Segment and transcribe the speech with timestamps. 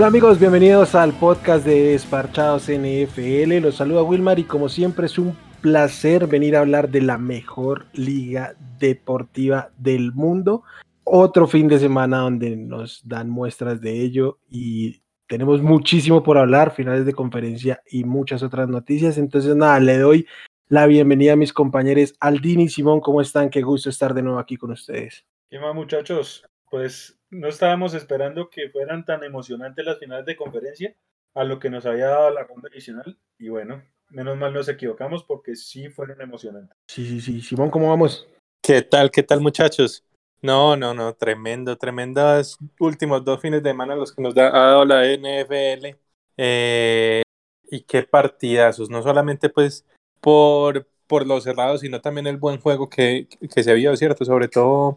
[0.00, 3.58] Hola amigos, bienvenidos al podcast de Esparchados NFL.
[3.60, 7.84] Los saluda Wilmar y como siempre es un placer venir a hablar de la mejor
[7.92, 10.62] liga deportiva del mundo.
[11.04, 16.72] Otro fin de semana donde nos dan muestras de ello y tenemos muchísimo por hablar,
[16.72, 19.18] finales de conferencia y muchas otras noticias.
[19.18, 20.26] Entonces nada, le doy
[20.68, 23.00] la bienvenida a mis compañeros Aldini y Simón.
[23.00, 23.50] ¿Cómo están?
[23.50, 25.26] Qué gusto estar de nuevo aquí con ustedes.
[25.50, 26.42] ¿Qué más muchachos?
[26.70, 30.94] Pues no estábamos esperando que fueran tan emocionantes las finales de conferencia
[31.34, 33.18] a lo que nos había dado la ronda adicional.
[33.38, 36.76] Y bueno, menos mal nos equivocamos porque sí fueron emocionantes.
[36.88, 37.40] Sí, sí, sí.
[37.40, 38.28] Simón, ¿cómo vamos?
[38.62, 39.10] ¿Qué tal?
[39.10, 40.04] ¿Qué tal muchachos?
[40.42, 44.84] No, no, no, tremendo, tremendos últimos dos fines de semana los que nos ha dado
[44.84, 45.96] la NFL.
[46.36, 47.22] Eh,
[47.70, 49.84] y qué partidazos, no solamente pues
[50.20, 54.24] por, por los cerrados, sino también el buen juego que, que se vio, ¿cierto?
[54.24, 54.96] Sobre todo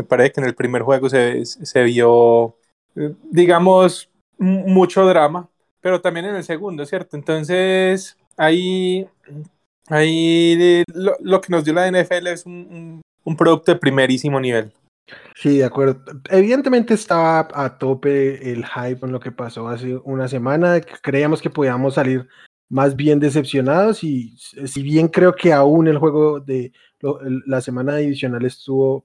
[0.00, 2.56] me parece que en el primer juego se, se vio,
[2.96, 5.48] eh, digamos, mucho drama,
[5.82, 7.18] pero también en el segundo, ¿cierto?
[7.18, 9.06] Entonces, ahí,
[9.88, 14.72] ahí lo, lo que nos dio la NFL es un, un, producto de primerísimo nivel.
[15.34, 16.02] Sí, de acuerdo.
[16.30, 20.80] Evidentemente estaba a tope el hype en lo que pasó hace una semana.
[21.02, 22.26] Creíamos que podíamos salir
[22.70, 26.72] más bien decepcionados y si bien creo que aún el juego de
[27.46, 29.04] la semana adicional estuvo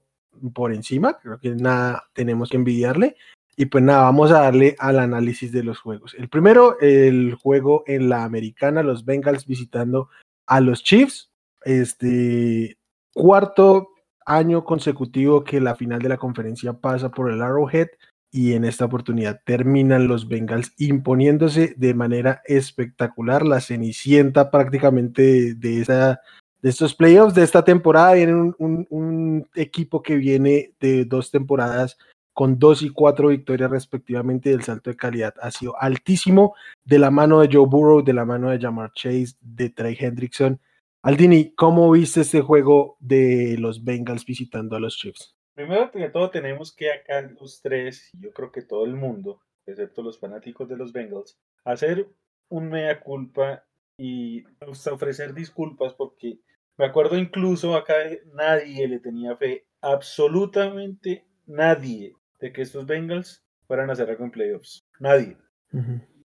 [0.54, 3.16] por encima, creo que nada tenemos que envidiarle.
[3.56, 6.14] Y pues nada, vamos a darle al análisis de los juegos.
[6.18, 10.10] El primero, el juego en la americana, los Bengals visitando
[10.46, 11.30] a los Chiefs.
[11.64, 12.78] Este
[13.14, 13.88] cuarto
[14.26, 17.88] año consecutivo que la final de la conferencia pasa por el Arrowhead
[18.30, 25.80] y en esta oportunidad terminan los Bengals imponiéndose de manera espectacular la cenicienta prácticamente de,
[25.80, 26.20] esa
[26.62, 31.96] de estos playoffs de esta temporada viene un, equipo que viene de dos temporadas
[32.32, 37.10] con dos y cuatro victorias respectivamente, el salto de calidad ha sido altísimo de la
[37.10, 40.60] mano de Joe Burrow, de la mano de Jamar Chase, de Trey Hendrickson.
[41.02, 45.34] Aldini, ¿cómo viste este juego de los Bengals visitando a los Chiefs?
[45.54, 50.02] Primero que todo tenemos que acá los tres, yo creo que todo el mundo, excepto
[50.02, 52.06] los fanáticos de los Bengals, hacer
[52.48, 53.64] un mea culpa
[53.98, 54.44] y
[54.90, 56.38] ofrecer disculpas porque
[56.76, 57.94] me acuerdo incluso acá
[58.34, 64.30] nadie le tenía fe, absolutamente nadie, de que estos Bengals fueran a hacer algo en
[64.30, 64.86] playoffs.
[65.00, 65.36] Nadie.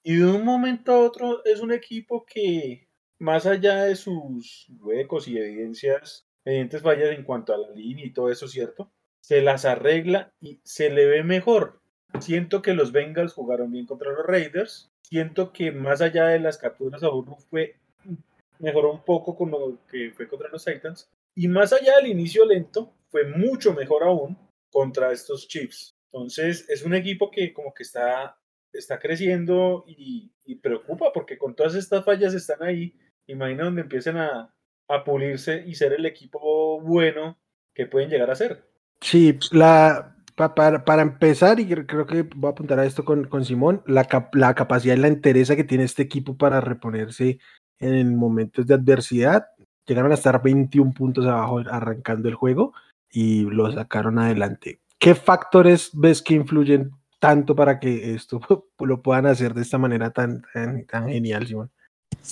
[0.03, 5.27] Y de un momento a otro es un equipo que, más allá de sus huecos
[5.27, 8.93] y evidencias, evidentes fallas en cuanto a la línea y todo eso, ¿cierto?
[9.21, 11.83] Se las arregla y se le ve mejor.
[12.21, 14.91] Siento que los Bengals jugaron bien contra los Raiders.
[15.03, 17.77] Siento que más allá de las capturas a Burro fue
[18.59, 21.09] mejoró un poco con lo que fue contra los Titans.
[21.35, 24.37] Y más allá del inicio lento, fue mucho mejor aún
[24.71, 25.95] contra estos Chiefs.
[26.13, 28.39] Entonces, es un equipo que como que está,
[28.73, 32.97] está creciendo y, preocupa porque con todas estas fallas están ahí.
[33.27, 34.55] Imagina donde empiecen a,
[34.89, 37.39] a pulirse y ser el equipo bueno
[37.75, 38.65] que pueden llegar a ser.
[39.01, 43.83] Sí, la, para, empezar, y creo que voy a apuntar a esto con, con Simón,
[43.87, 47.39] la, la, capacidad y la entereza que tiene este equipo para reponerse
[47.79, 49.47] en momentos de adversidad.
[49.87, 52.75] Llegaron a estar 21 puntos abajo arrancando el juego
[53.11, 54.81] y lo sacaron adelante.
[54.99, 58.41] ¿Qué factores ves que influyen tanto para que esto
[58.79, 61.71] lo puedan hacer de esta manera tan, tan, genial, Simón?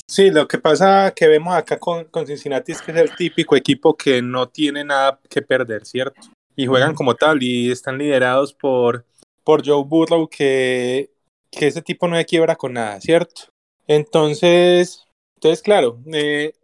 [0.06, 3.56] Sí, lo que pasa que vemos acá con, con, Cincinnati es que es el típico
[3.56, 6.20] equipo que no tiene nada que perder, ¿cierto?
[6.56, 9.04] Y juegan como tal y están liderados por,
[9.42, 11.10] por Joe Burrow, que,
[11.50, 13.42] que ese tipo no hay quiebra con nada, ¿cierto?
[13.86, 15.04] Entonces,
[15.36, 16.54] entonces, claro, eh,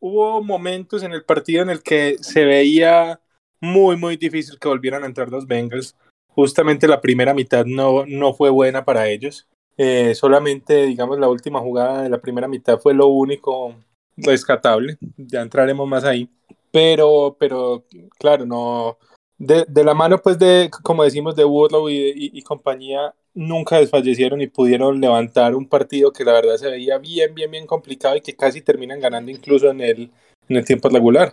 [0.00, 3.20] hubo momentos en el partido en el que se veía
[3.60, 5.96] muy, muy difícil que volvieran a entrar los Bengals.
[6.28, 9.48] Justamente la primera mitad no, no fue buena para ellos.
[9.76, 13.74] Eh, solamente, digamos, la última jugada de la primera mitad fue lo único
[14.16, 14.98] rescatable.
[15.16, 16.28] Ya entraremos más ahí.
[16.70, 17.84] Pero, pero
[18.18, 18.98] claro, no.
[19.38, 24.48] De, de la mano, pues, de, como decimos, de Woodlow y, compañía, nunca desfallecieron y
[24.48, 28.34] pudieron levantar un partido que la verdad se veía bien, bien, bien complicado y que
[28.34, 30.10] casi terminan ganando incluso en el,
[30.48, 31.32] en el tiempo regular.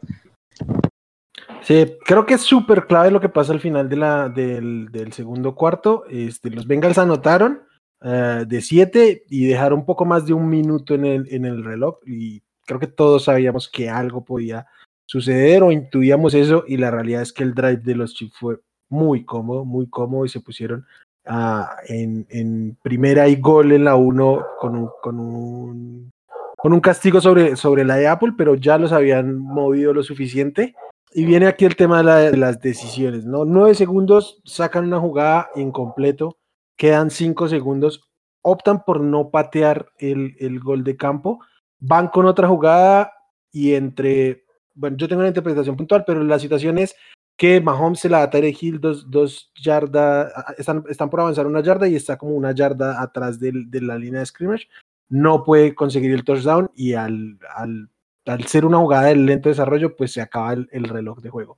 [1.63, 5.11] Sí, creo que es súper clave lo que pasa al final de la, del, del
[5.13, 6.03] segundo cuarto.
[6.07, 7.63] Este, los Bengals anotaron
[8.01, 11.63] uh, de siete y dejaron un poco más de un minuto en el, en el
[11.63, 14.67] reloj y creo que todos sabíamos que algo podía
[15.05, 18.59] suceder o intuíamos eso y la realidad es que el drive de los Chiefs fue
[18.89, 20.85] muy cómodo, muy cómodo y se pusieron
[21.27, 26.11] Ah, en, en, primera y gol en la 1 con un, con un,
[26.55, 30.75] con un castigo sobre, sobre la de Apple, pero ya los habían movido lo suficiente.
[31.13, 33.43] Y viene aquí el tema de, las decisiones, ¿no?
[33.43, 36.37] Nueve segundos, sacan una jugada incompleto
[36.77, 38.03] quedan cinco segundos,
[38.41, 41.39] optan por no patear el, el gol de campo,
[41.79, 43.13] van con otra jugada
[43.49, 44.44] y entre,
[44.75, 46.95] bueno, yo tengo una interpretación puntual, pero la situación es
[47.37, 51.47] que Mahomes se la da a Tyreek Hill dos, dos yardas, están, están por avanzar
[51.47, 54.67] una yarda y está como una yarda atrás del- de, la línea de scrimmage,
[55.09, 57.89] no puede conseguir el touchdown y al, al,
[58.25, 61.57] al ser una jugada de lento desarrollo, pues se acaba el, el reloj de juego.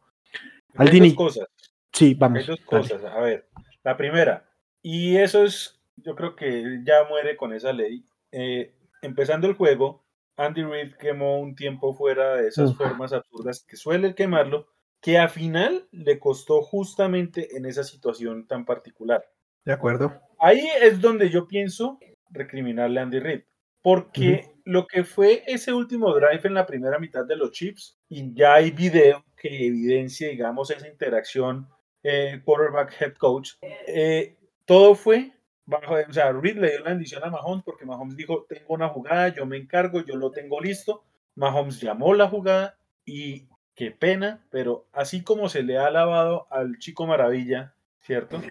[0.76, 1.10] Hay Aldini.
[1.10, 1.48] dos cosas.
[1.94, 2.40] Sí, vamos.
[2.40, 2.82] Hay dos dale.
[2.84, 3.04] cosas.
[3.06, 3.48] A ver,
[3.84, 4.50] la primera,
[4.82, 8.04] y eso es, yo creo que ya muere con esa ley.
[8.32, 10.04] Eh, empezando el juego,
[10.38, 14.68] Andy Reid quemó un tiempo fuera de esas formas absurdas que suele quemarlo,
[15.02, 19.26] que a final le costó justamente en esa situación tan particular.
[19.66, 20.22] De acuerdo.
[20.40, 22.00] Ahí es donde yo pienso
[22.30, 23.42] recriminarle a Andy Reid.
[23.82, 28.34] Porque lo que fue ese último drive en la primera mitad de los Chips, y
[28.34, 31.68] ya hay video que evidencia, digamos, esa interacción
[32.04, 34.36] eh, quarterback-head coach, eh,
[34.66, 35.32] todo fue
[35.68, 38.90] bajo, o sea, Reid le dio la bendición a Mahomes porque Mahomes dijo, tengo una
[38.90, 41.04] jugada, yo me encargo, yo lo tengo listo.
[41.36, 46.80] Mahomes llamó la jugada y qué pena, pero así como se le ha alabado al
[46.80, 48.42] chico maravilla, ¿cierto?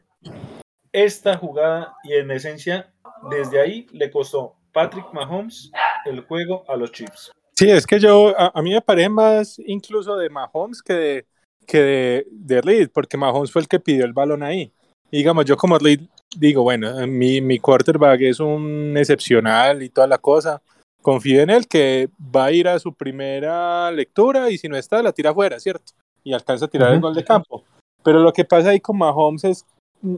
[0.92, 2.92] Esta jugada y en esencia
[3.30, 5.72] desde ahí le costó Patrick Mahomes
[6.04, 7.32] el juego a los Chiefs.
[7.54, 11.26] Sí, es que yo, a, a mí me parece más incluso de Mahomes que de,
[11.66, 14.72] que de, de Reed, porque Mahomes fue el que pidió el balón ahí.
[15.10, 16.00] Y digamos, yo como Reed
[16.34, 20.62] digo, bueno, mi, mi quarterback es un excepcional y toda la cosa.
[21.02, 25.02] Confío en él que va a ir a su primera lectura y si no está,
[25.02, 25.92] la tira afuera, ¿cierto?
[26.24, 27.64] Y alcanza a tirar el gol de campo.
[28.02, 29.66] Pero lo que pasa ahí con Mahomes es,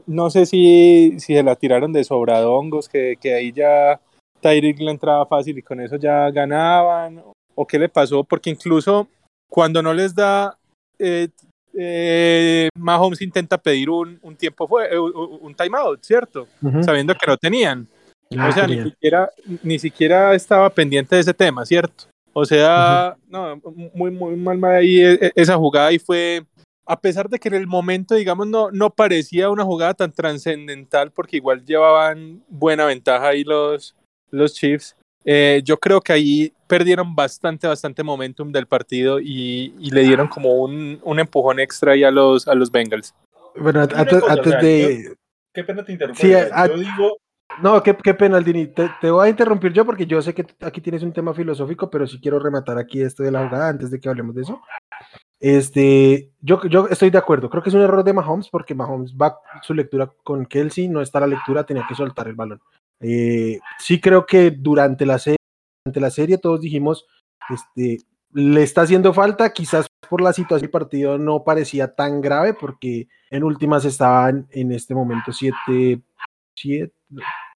[0.07, 4.01] no sé si, si se la tiraron de sobradongos, que, que ahí ya
[4.41, 7.23] Tyreek le entraba fácil y con eso ya ganaban,
[7.55, 9.07] o qué le pasó, porque incluso
[9.49, 10.57] cuando no les da,
[10.97, 11.29] eh,
[11.73, 16.47] eh, Mahomes intenta pedir un, un tiempo, fue, eh, un, timeout, ¿cierto?
[16.81, 17.87] Sabiendo que no tenían.
[18.37, 19.29] Ah, o sea, ni siquiera,
[19.63, 22.05] ni siquiera estaba pendiente de ese tema, ¿cierto?
[22.33, 23.59] O sea, no,
[23.93, 26.43] muy, muy mal ahí e- e- esa jugada y fue,
[26.85, 31.11] a pesar de que en el momento, digamos, no, no parecía una jugada tan trascendental
[31.11, 33.95] porque igual llevaban buena ventaja ahí los,
[34.31, 34.95] los Chiefs,
[35.25, 40.27] eh, yo creo que ahí perdieron bastante, bastante momentum del partido y, y le dieron
[40.27, 43.13] como un, un empujón extra ahí a los, a los Bengals.
[43.57, 45.15] Bueno, antes, cosa, o antes sea, de.
[45.51, 46.21] Qué pena te interrumpo.
[46.21, 47.17] Sí, a- yo digo,
[47.63, 48.67] No, qué, qué pena, Aldini.
[48.67, 51.89] Te, te voy a interrumpir yo porque yo sé que aquí tienes un tema filosófico,
[51.89, 54.61] pero sí quiero rematar aquí esto de la jugada antes de que hablemos de eso.
[55.39, 57.49] Este, yo, yo estoy de acuerdo.
[57.49, 61.01] Creo que es un error de Mahomes porque Mahomes va su lectura con Kelsey, no
[61.01, 62.61] está la lectura, tenía que soltar el balón.
[63.01, 65.37] Eh, sí creo que durante la serie,
[65.83, 67.05] durante la serie todos dijimos,
[67.49, 67.99] este,
[68.33, 73.07] le está haciendo falta, quizás por la situación del partido no parecía tan grave porque
[73.29, 76.01] en últimas estaban en este momento 7,
[76.55, 76.93] 7,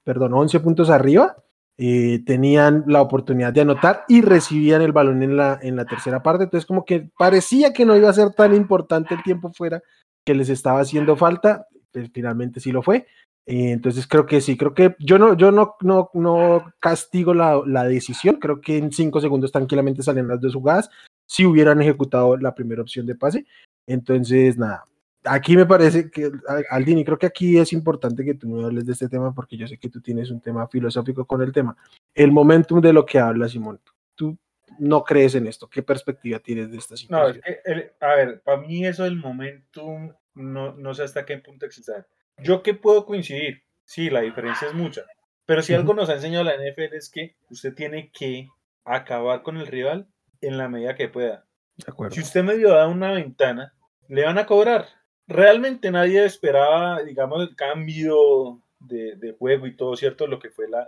[0.04, 1.36] perdón, 11 puntos arriba.
[1.78, 6.22] eh, tenían la oportunidad de anotar y recibían el balón en la, en la tercera
[6.22, 6.44] parte.
[6.44, 9.82] Entonces, como que parecía que no iba a ser tan importante el tiempo fuera
[10.24, 11.68] que les estaba haciendo falta.
[11.92, 13.08] pues, finalmente sí lo fue.
[13.46, 17.62] Eh, entonces creo que sí, creo que yo no, yo no, no, no castigo la,
[17.66, 18.38] la decisión.
[18.38, 20.90] Creo que en cinco segundos tranquilamente salen las dos jugadas
[21.26, 23.46] si hubieran ejecutado la primera opción de pase.
[23.86, 24.86] Entonces, nada,
[25.26, 28.86] aquí me parece que, Al- Aldini, creo que aquí es importante que tú me hables
[28.86, 31.76] de este tema porque yo sé que tú tienes un tema filosófico con el tema.
[32.14, 33.82] El momentum de lo que habla Simón,
[34.16, 34.38] tú
[34.80, 35.70] no crees en esto.
[35.70, 37.42] ¿Qué perspectiva tienes de esta no, situación?
[37.44, 41.66] que, el- a ver, para mí eso del momentum, no, no sé hasta qué punto
[41.66, 41.92] existe.
[42.38, 45.04] Yo que puedo coincidir, sí, la diferencia es mucha,
[45.46, 48.48] pero si algo nos ha enseñado la NFL es que usted tiene que
[48.86, 50.08] acabar con el rival
[50.42, 51.46] en la medida que pueda.
[51.78, 52.16] De acuerdo.
[52.16, 53.74] Si usted medio da una ventana,
[54.08, 54.88] le van a cobrar.
[55.28, 60.28] Realmente nadie esperaba, digamos, el cambio de, de juego y todo, ¿cierto?
[60.28, 60.88] Lo que fue la.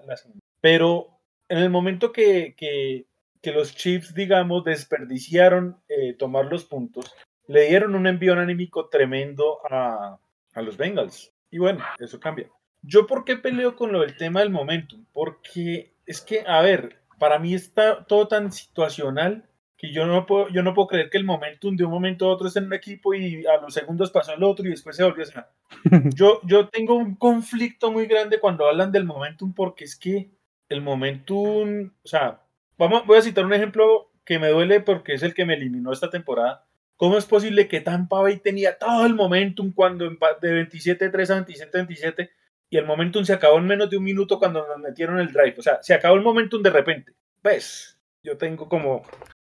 [0.61, 3.07] Pero en el momento que, que,
[3.41, 7.13] que los Chiefs, digamos, desperdiciaron eh, tomar los puntos,
[7.47, 10.19] le dieron un envío anímico tremendo a,
[10.53, 11.34] a los Bengals.
[11.51, 12.49] Y bueno, eso cambia.
[12.81, 15.05] ¿Yo por qué peleo con lo del tema del momentum?
[15.13, 20.47] Porque es que, a ver, para mí está todo tan situacional que yo no puedo,
[20.49, 22.73] yo no puedo creer que el momentum de un momento a otro esté en un
[22.73, 25.45] equipo y a los segundos pasó el otro y después se volvió a hacer.
[26.15, 30.29] Yo, yo tengo un conflicto muy grande cuando hablan del momentum porque es que
[30.69, 32.41] el momentum, o sea,
[32.77, 35.91] vamos, voy a citar un ejemplo que me duele porque es el que me eliminó
[35.91, 36.64] esta temporada.
[36.97, 42.29] ¿Cómo es posible que Tampa Bay tenía todo el momentum cuando de 27-3 a 27-27
[42.69, 45.55] y el momentum se acabó en menos de un minuto cuando nos metieron el drive?
[45.57, 47.13] O sea, se acabó el momentum de repente.
[47.41, 49.03] Pues, yo tengo como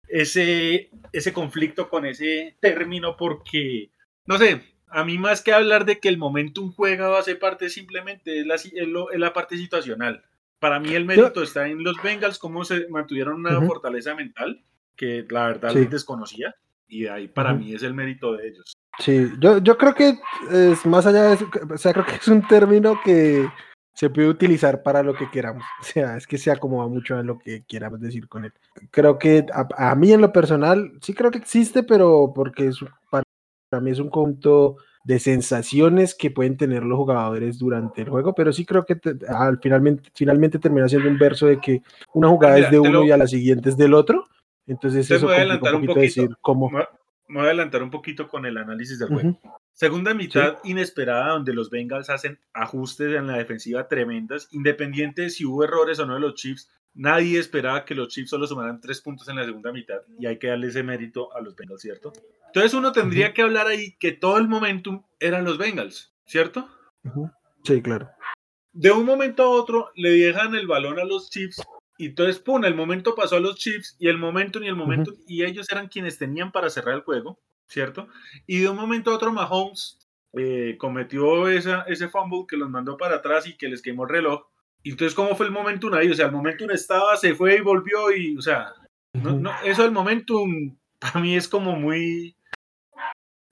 [0.07, 3.91] ese, ese conflicto con ese término porque,
[4.25, 7.69] no sé, a mí más que hablar de que el momentum juega a ser parte
[7.69, 10.23] simplemente es la, es lo- es la parte situacional.
[10.59, 13.67] Para mí el mérito está en los Bengals, cómo se mantuvieron una Ujú.
[13.67, 14.61] fortaleza mental,
[14.95, 15.85] que la verdad Sí.
[15.85, 16.55] desconocía,
[16.89, 17.59] y ahí para Ujú.
[17.63, 18.73] mí es el mérito de ellos.
[18.99, 20.17] Sí, yo, yo creo que
[20.51, 23.47] es más allá de eso, o sea, creo que es un término que
[23.93, 25.63] se puede utilizar para lo que queramos.
[25.79, 28.53] O sea, es que se acomoda mucho a lo que queramos decir con él.
[28.91, 32.79] Creo que a, a mí en lo personal, sí creo que existe, pero porque es,
[33.09, 33.23] para,
[33.69, 38.35] para mí es un conjunto de sensaciones que pueden tener los jugadores durante el juego,
[38.35, 41.81] pero sí creo que te- al finalmente, finalmente termina siendo un verso de que
[42.13, 44.25] una jugada Mira, es de uno lo- y a la siguiente es del otro.
[44.69, 46.21] Entonces Te eso voy a adelantar un un poquito poquito.
[46.21, 46.69] decir cómo.
[46.69, 46.85] Me
[47.29, 49.39] voy a- adelantar un poquito con el análisis del juego.
[49.73, 55.45] Segunda mitad inesperada donde los Bengals hacen ajustes en la defensiva tremendas, independiente de si
[55.45, 56.69] hubo errores o no de los Chiefs.
[56.93, 60.37] Nadie esperaba que los Chiefs solo sumaran tres puntos en la segunda mitad y hay
[60.37, 62.11] que darle ese mérito a los Bengals, ¿cierto?
[62.47, 66.67] Entonces uno tendría que hablar ahí que todo el momentum eran los Bengals, ¿cierto?
[67.63, 68.09] Sí, claro.
[68.73, 71.61] De un momento a otro le dejan el balón a los Chiefs
[71.99, 75.13] y entonces, pum, el momento pasó a los Chiefs y el momento y el momento
[75.27, 77.37] y ellos eran quienes tenían para cerrar el juego,
[77.67, 78.07] ¿cierto?
[78.47, 79.99] Y de un momento a otro Mahomes
[80.31, 84.11] eh, cometió esa, ese fumble que los mandó para atrás y que les quemó el
[84.11, 84.43] reloj.
[84.81, 86.09] Y entonces, ¿cómo fue el momentum ahí?
[86.09, 88.73] O sea, el momentum estaba, se fue y volvió y, o sea,
[89.11, 92.33] no, no, eso del momentum para mí es como muy,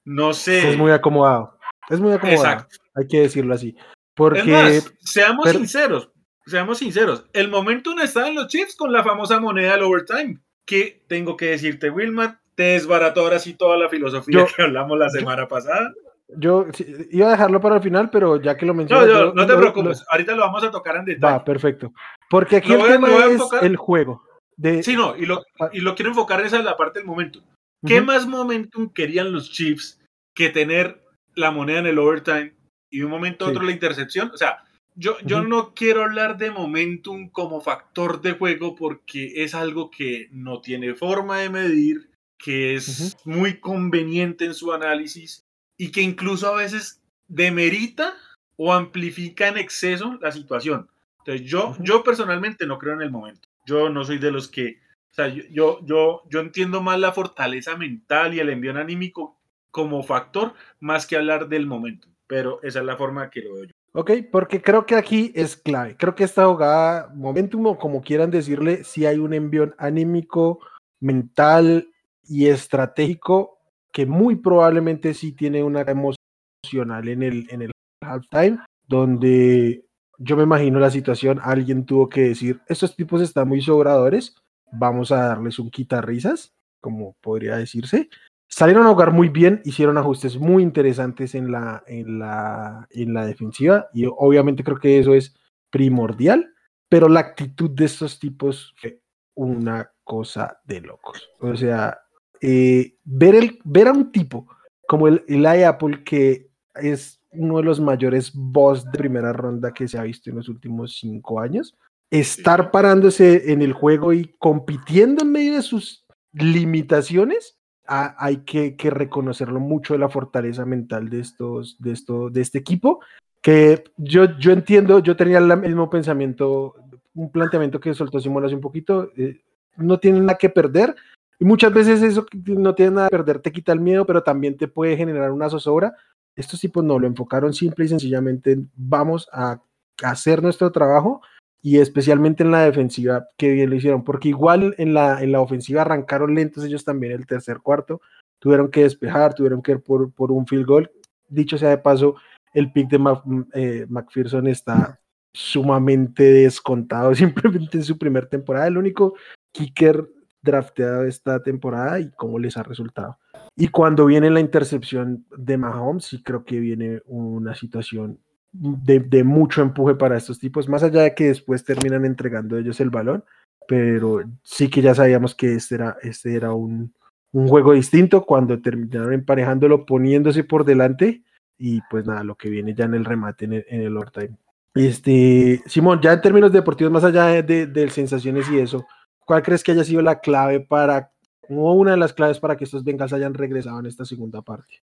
[0.05, 0.69] no sé.
[0.69, 1.59] Es muy acomodado.
[1.89, 2.45] Es muy acomodado.
[2.61, 2.77] Exacto.
[2.95, 3.75] Hay que decirlo así.
[3.77, 3.85] Es
[4.15, 6.11] Porque más, seamos pero- sinceros,
[6.47, 7.25] seamos sinceros.
[7.33, 10.39] El momentum está en los Chiefs con la famosa moneda del overtime.
[10.65, 14.97] Que tengo que decirte, Wilman, te desbarató ahora sí toda la filosofía Yo- que hablamos
[14.97, 15.93] la yo- semana pasada.
[16.29, 19.07] yo sí, iba a dejarlo para el final, pero ya que lo No, mencionas.
[19.07, 21.33] yo- yo- no te lo- preocupes, ahorita lo vamos a tocar en lo- detalle.
[21.37, 21.93] va, perfecto.
[22.29, 24.23] Porque aquí Lo el voy tema lo es enfocar- el juego.
[24.57, 27.43] De, Sí, no, y lo, y lo quiero enfocar en esa la parte del momentum.
[27.85, 28.05] ¿Qué Ujú.
[28.05, 30.01] más momentum querían los Chiefs
[30.35, 31.03] que tener
[31.35, 32.55] la moneda en el overtime
[32.91, 33.51] y de un momento a Sí.
[33.51, 34.31] otro la intercepción?
[34.33, 34.63] O sea,
[34.97, 40.27] yo, yo no quiero hablar de momentum como factor de juego porque es algo que
[40.31, 45.45] no tiene forma de medir, que es muy conveniente en su análisis
[45.77, 48.15] y que incluso a veces demerita
[48.55, 50.89] o amplifica en exceso la situación.
[51.19, 53.47] Entonces, yo, yo personalmente no creo en el momento.
[53.65, 54.79] Yo no soy de los que
[55.11, 59.39] o sea, yo, yo, yo, yo entiendo más la fortaleza mental y el envío anímico
[59.71, 62.07] como factor, más que hablar del momento.
[62.27, 63.76] Pero esa es la forma que lo veo yo.
[63.97, 65.97] Ok, porque creo que aquí es clave.
[65.97, 70.59] Creo que esta jugada, momentum como quieran decirle, si hay un envión anímico,
[70.99, 71.89] mental
[72.23, 73.57] y estratégico
[73.91, 77.71] que muy probablemente sí tiene una emocional en el, en el
[78.05, 79.83] halftime, donde
[80.19, 84.35] yo me imagino la situación, alguien tuvo que decir, estos tipos están muy sobradores,
[84.71, 88.09] vamos a darles un quitarrisas, como podría decirse.
[88.47, 93.25] Salieron a jugar muy bien, hicieron ajustes muy interesantes en la, en la, en la
[93.25, 95.35] defensiva y obviamente creo que eso es
[95.69, 96.53] primordial,
[96.89, 99.01] pero la actitud de estos tipos fue
[99.35, 101.29] una cosa de locos.
[101.39, 101.99] O sea,
[102.41, 104.47] eh, ver, el, ver a un tipo
[104.87, 109.87] como el Eli Apple, que es uno de los mayores boss de primera ronda que
[109.87, 111.75] se ha visto en los últimos cinco años,
[112.09, 117.56] estar parándose en el juego y compitiendo en medio de sus limitaciones,
[117.87, 122.57] hay que, que, reconocerlo mucho de la fortaleza mental de estos, de esto, de este
[122.57, 122.99] equipo,
[123.41, 126.75] que yo, yo entiendo, yo tenía el mismo pensamiento,
[127.15, 129.41] un planteamiento que soltó Simón hace un poquito, eh,
[129.77, 130.95] no tienen nada que perder,
[131.39, 134.57] y muchas veces eso no tiene nada que perder, te quita el miedo, pero también
[134.57, 135.95] te puede generar una zozobra.
[136.35, 139.61] Estos tipos no, lo enfocaron simple y sencillamente en vamos a
[140.03, 141.21] hacer nuestro trabajo
[141.61, 145.41] y especialmente en la defensiva, que bien lo hicieron, porque igual en la, en la
[145.41, 148.01] ofensiva arrancaron lentos ellos también el tercer cuarto,
[148.39, 150.91] tuvieron que despejar, tuvieron que ir por, por un field goal.
[151.27, 152.15] Dicho sea de paso,
[152.53, 153.23] el pick de Mac,
[153.53, 154.99] eh, McPherson está
[155.33, 159.15] sumamente descontado simplemente en su primera temporada, el único
[159.51, 160.07] kicker
[160.41, 163.17] drafteado esta temporada y cómo les ha resultado.
[163.55, 168.19] Y cuando viene la intercepción de Mahomes, sí creo que viene una situación
[168.51, 172.89] de, mucho empuje para estos tipos, más allá de que después terminan entregando ellos el
[172.89, 173.23] balón,
[173.67, 176.93] pero sí que ya sabíamos que este era, este era un,
[177.31, 181.23] un juego distinto cuando terminaron emparejándolo, poniéndose por delante
[181.57, 184.37] y pues nada, lo que viene ya en el remate en el, en el overtime.
[184.75, 188.85] Este, Simón, ya en términos deportivos, más allá de, de, de sensaciones y eso,
[189.25, 191.11] ¿cuál crees que haya sido la clave para,
[191.49, 194.81] o una de las claves para que estos Bengals hayan regresado en esta segunda parte?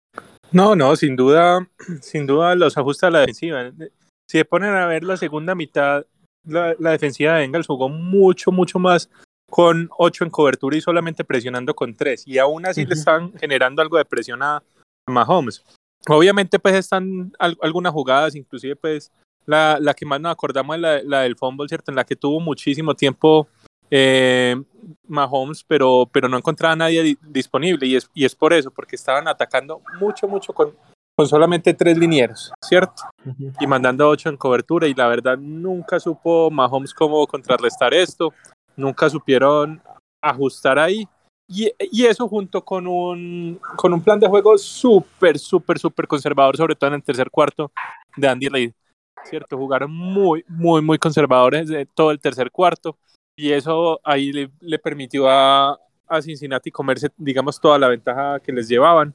[0.52, 1.68] No, no, sin duda,
[2.00, 3.70] sin duda los ajusta a la defensiva.
[4.28, 6.04] Si se ponen a ver la segunda mitad,
[6.44, 9.10] la, la defensiva de Bengals jugó mucho, mucho más
[9.50, 12.26] con 8 en cobertura y solamente presionando con 3.
[12.26, 12.88] Y aún así uh -huh.
[12.88, 14.62] le estaban generando algo de presión a
[15.06, 15.62] Mahomes.
[16.08, 19.12] obviamente pues están algunas jugadas, inclusive pues
[19.44, 21.90] la, la, que más nos acordamos es la, la, del fumble, ¿cierto?
[21.90, 23.48] En la que tuvo muchísimo tiempo
[23.90, 24.56] eh,
[25.06, 28.97] Mahomes, pero, pero no encontraba a nadie disponible y es, y es por eso, porque
[28.97, 30.75] estaban atacando mucho, mucho con,
[31.16, 33.02] con solamente tres linieros, ¿cierto?
[33.61, 38.32] Y mandando ocho en cobertura y la verdad nunca supo Mahomes cómo contrarrestar esto,
[38.76, 39.82] nunca supieron
[40.23, 41.06] ajustar ahí.
[41.52, 46.56] Y, y eso junto con un, con un plan de juego súper, súper, súper conservador,
[46.56, 47.73] sobre todo en el tercer cuarto
[48.16, 48.73] de Andy Reid,
[49.25, 49.56] ¿cierto?
[49.56, 52.97] Jugaron muy, muy, muy conservadores de todo el tercer cuarto
[53.40, 58.52] y eso ahí le, le permitió a, a, Cincinnati comerse, digamos, toda la ventaja que
[58.52, 59.14] les llevaban.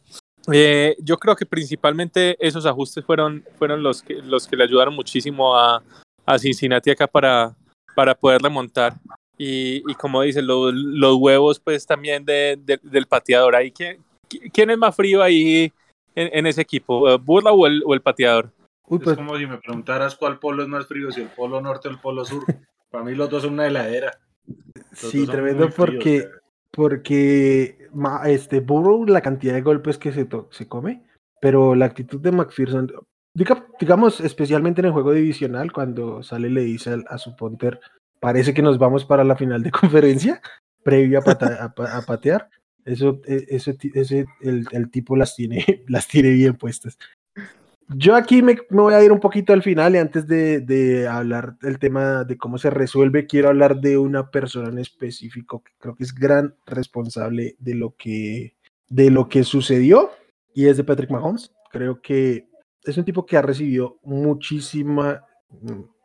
[0.51, 4.95] Eh, yo creo que principalmente esos ajustes fueron, fueron los, que, los que le ayudaron
[4.95, 5.83] muchísimo a,
[6.25, 7.55] a Cincinnati acá para,
[7.95, 8.95] para poder remontar.
[9.37, 13.55] Y, y como dicen, los, los huevos pues también de, de, del pateador.
[13.55, 14.03] Ahí, ¿quién,
[14.51, 15.71] ¿Quién es más frío ahí
[16.15, 17.15] en, en ese equipo?
[17.19, 18.49] ¿Burla o el, o el pateador?
[18.87, 21.61] Uy, pues, es como si me preguntaras cuál polo es más frío, si el polo
[21.61, 22.43] norte o el polo sur.
[22.95, 24.17] Para mí los dos son una heladera.
[24.47, 26.29] Los sí, tremendo porque, fríos,
[26.71, 27.89] porque
[28.23, 31.03] este Burrow la cantidad de golpes que se, se come,
[31.41, 32.89] pero la actitud de McPherson,
[33.33, 37.81] digamos especialmente en el juego divisional, cuando sale y le dice a, a su punter,
[38.21, 40.41] parece que nos vamos para la final de conferencia,
[40.81, 42.49] previo a, pata, a, a patear.
[42.85, 46.97] Eso, e, ese, ese el, el, tipo las tiene, las tiene bien puestas.
[47.89, 51.57] Yo aquí me, voy a ir un poquito al final y antes de, de, hablar
[51.59, 55.95] del tema de cómo se resuelve, quiero hablar de una persona en específico que creo
[55.95, 58.55] que es gran responsable de lo que,
[58.89, 60.09] de lo que sucedió
[60.55, 61.51] y es de Patrick Mahomes.
[61.71, 62.47] Creo que
[62.83, 65.23] es un tipo que ha recibido muchísima,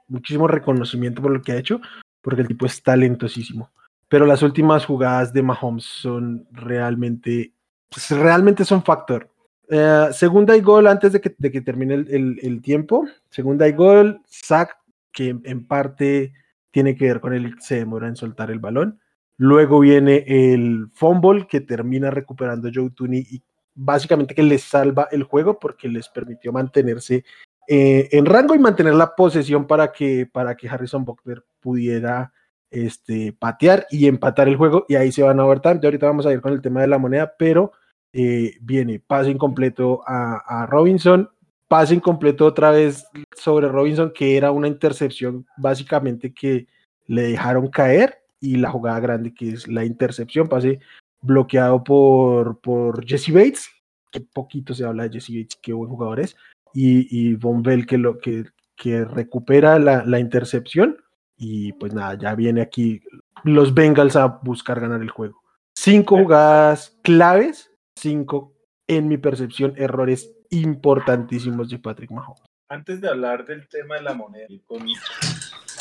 [0.06, 1.80] muchísimo reconocimiento por lo que ha hecho,
[2.20, 3.70] porque el tipo es talentosísimo.
[4.08, 7.54] Pero las últimas jugadas de Mahomes son realmente,
[7.88, 9.29] pues realmente son factor
[9.70, 13.06] Uh, segunda y gol antes de que, de que termine el, el, tiempo.
[13.28, 14.76] Segunda y gol, sack,
[15.12, 16.32] que en parte
[16.72, 18.98] tiene que ver con el se demora en soltar el balón.
[19.36, 23.42] Luego viene el fumble que termina recuperando Joe Tooney y
[23.74, 27.24] básicamente que les salva el juego porque les permitió mantenerse
[27.68, 32.32] eh, en rango y mantener la posesión para que, para que Harrison Buckner pudiera
[32.70, 35.78] este, patear y empatar el juego y ahí se van a overtime.
[35.80, 37.72] Ya ahorita vamos a ir con el tema de la moneda, pero
[38.12, 41.30] eh, viene pase incompleto a, a, Robinson,
[41.68, 46.66] pase incompleto otra vez sobre Robinson, que era una intercepción básicamente que
[47.06, 50.80] le dejaron caer, y la jugada grande que es la intercepción, pase
[51.20, 53.70] bloqueado por, por Jesse Bates,
[54.10, 56.36] que poquito se habla de Jesse Bates, qué buen jugador es,
[56.74, 58.44] y, y Von Bell que, lo, que,
[58.76, 60.96] que recupera la, la intercepción,
[61.36, 63.02] y pues nada, ya viene aquí
[63.44, 65.40] los Bengals a buscar ganar el juego.
[65.74, 67.69] Cinco jugadas claves
[68.00, 68.56] cinco,
[68.88, 72.42] en mi percepción, errores importantísimos de Patrick Mahomes.
[72.68, 74.86] Antes de hablar del tema de la moneda con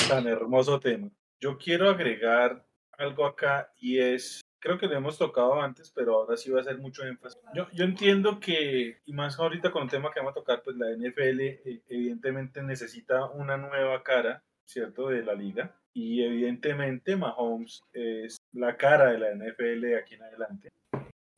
[0.08, 2.66] tan hermoso tema, yo quiero agregar
[2.98, 6.64] algo acá y es, creo que lo hemos tocado antes, pero ahora sí va a
[6.64, 7.40] ser mucho énfasis.
[7.56, 10.76] Yo, yo entiendo que, y más ahorita con el tema que vamos a tocar, pues
[10.78, 15.76] la NFL eh, evidentemente necesita una nueva cara, ¿cierto?, de la liga.
[15.94, 20.70] Y evidentemente Mahomes es la cara de la NFL de aquí en adelante.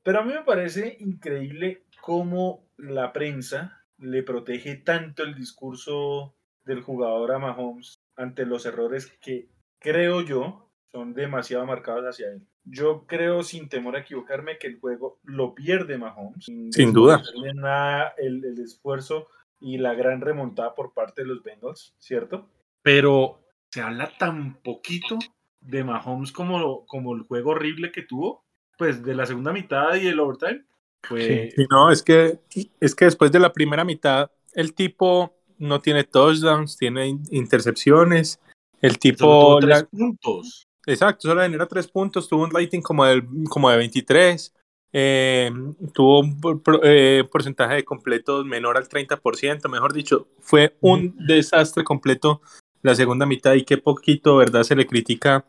[0.03, 6.35] Pero a mí me parece increíble cómo la prensa le protege tanto el discurso
[6.65, 12.47] del jugador a Mahomes ante los errores que creo yo son demasiado marcados hacia él.
[12.63, 16.45] Yo creo, sin temor a equivocarme, que el juego lo pierde Mahomes.
[16.45, 17.21] Sin, sin duda.
[17.55, 19.27] Nada el, el, esfuerzo
[19.59, 22.49] y la gran remontada por parte de los Bengals, ¿cierto?
[22.83, 25.17] Pero se habla tan poquito
[25.59, 28.45] de Mahomes como, como el juego horrible que tuvo
[28.77, 30.65] pues de la segunda mitad y el overtime.
[31.07, 31.53] Pues...
[31.55, 32.39] Sí, no, es que,
[32.79, 38.39] es que después de la primera mitad, el tipo no tiene touchdowns, tiene intercepciones.
[38.81, 39.59] El tipo.
[39.59, 39.85] Tres la...
[39.85, 40.67] puntos.
[40.85, 42.27] Exacto, solo genera tres puntos.
[42.27, 44.53] Tuvo un rating como, del, como de 23.
[44.93, 45.51] Eh,
[45.93, 49.69] tuvo un eh, porcentaje de completos menor al 30%.
[49.69, 52.41] Mejor dicho, fue un desastre completo
[52.81, 53.53] la segunda mitad.
[53.53, 54.63] Y qué poquito, ¿verdad?
[54.63, 55.45] Se le critica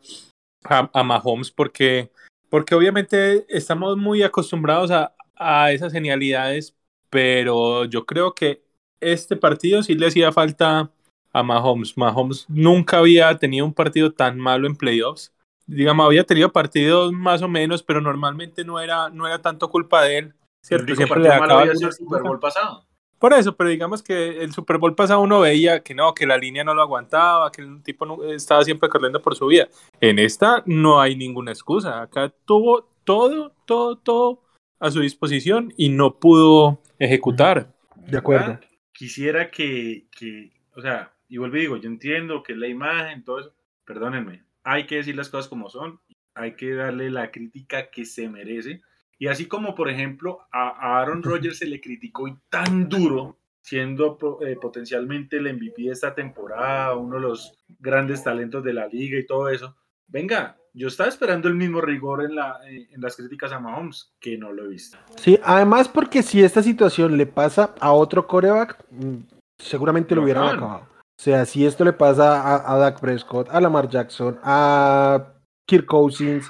[0.63, 2.11] a, a Mahomes porque
[2.53, 6.75] porque obviamente estamos muy acostumbrados a, a esas genialidades,
[7.09, 8.61] pero yo creo que
[8.99, 10.91] este partido sí le hacía falta
[11.31, 11.97] a Mahomes.
[11.97, 15.33] Mahomes nunca había tenido un partido tan malo en playoffs.
[15.65, 20.03] Digamos, había tenido partidos más o menos, pero normalmente no era, no era tanto culpa
[20.03, 20.33] de él.
[20.61, 20.91] ¿cierto?
[20.91, 22.85] El Siempre le acaba el Super Bowl pasado.
[23.23, 26.37] Por eso, pero digamos que el Super Bowl pasado uno veía que no, que la
[26.37, 29.69] línea no lo aguantaba, que el tipo no, estaba siempre corriendo por su vida.
[30.01, 32.01] En esta no hay ninguna excusa.
[32.01, 34.43] Acá tuvo todo, todo, todo
[34.77, 37.73] a su disposición y no pudo ejecutar.
[37.95, 38.59] De acuerdo.
[38.91, 43.39] Quisiera que, que, o sea, y vuelvo y digo, yo entiendo que la imagen, todo
[43.39, 43.53] eso,
[43.85, 46.01] perdónenme, hay que decir las cosas como son,
[46.35, 48.81] hay que darle la crítica que se merece.
[49.23, 54.17] Y así como, por ejemplo, a Aaron Rodgers se le criticó y tan duro, siendo
[54.41, 59.17] eh, potencialmente el MVP de esta temporada, uno de los grandes talentos de la liga
[59.17, 59.77] y todo eso.
[60.07, 64.13] Venga, yo estaba esperando el mismo rigor en, la, eh, en las críticas a Mahomes,
[64.19, 64.97] que no lo he visto.
[65.15, 69.19] Sí, además porque si esta situación le pasa a otro coreback, mm,
[69.57, 70.81] seguramente lo hubieran acabado.
[70.81, 75.31] O sea, si esto le pasa a, a Dak Prescott, a Lamar Jackson, a
[75.65, 76.45] Kirk Cousins,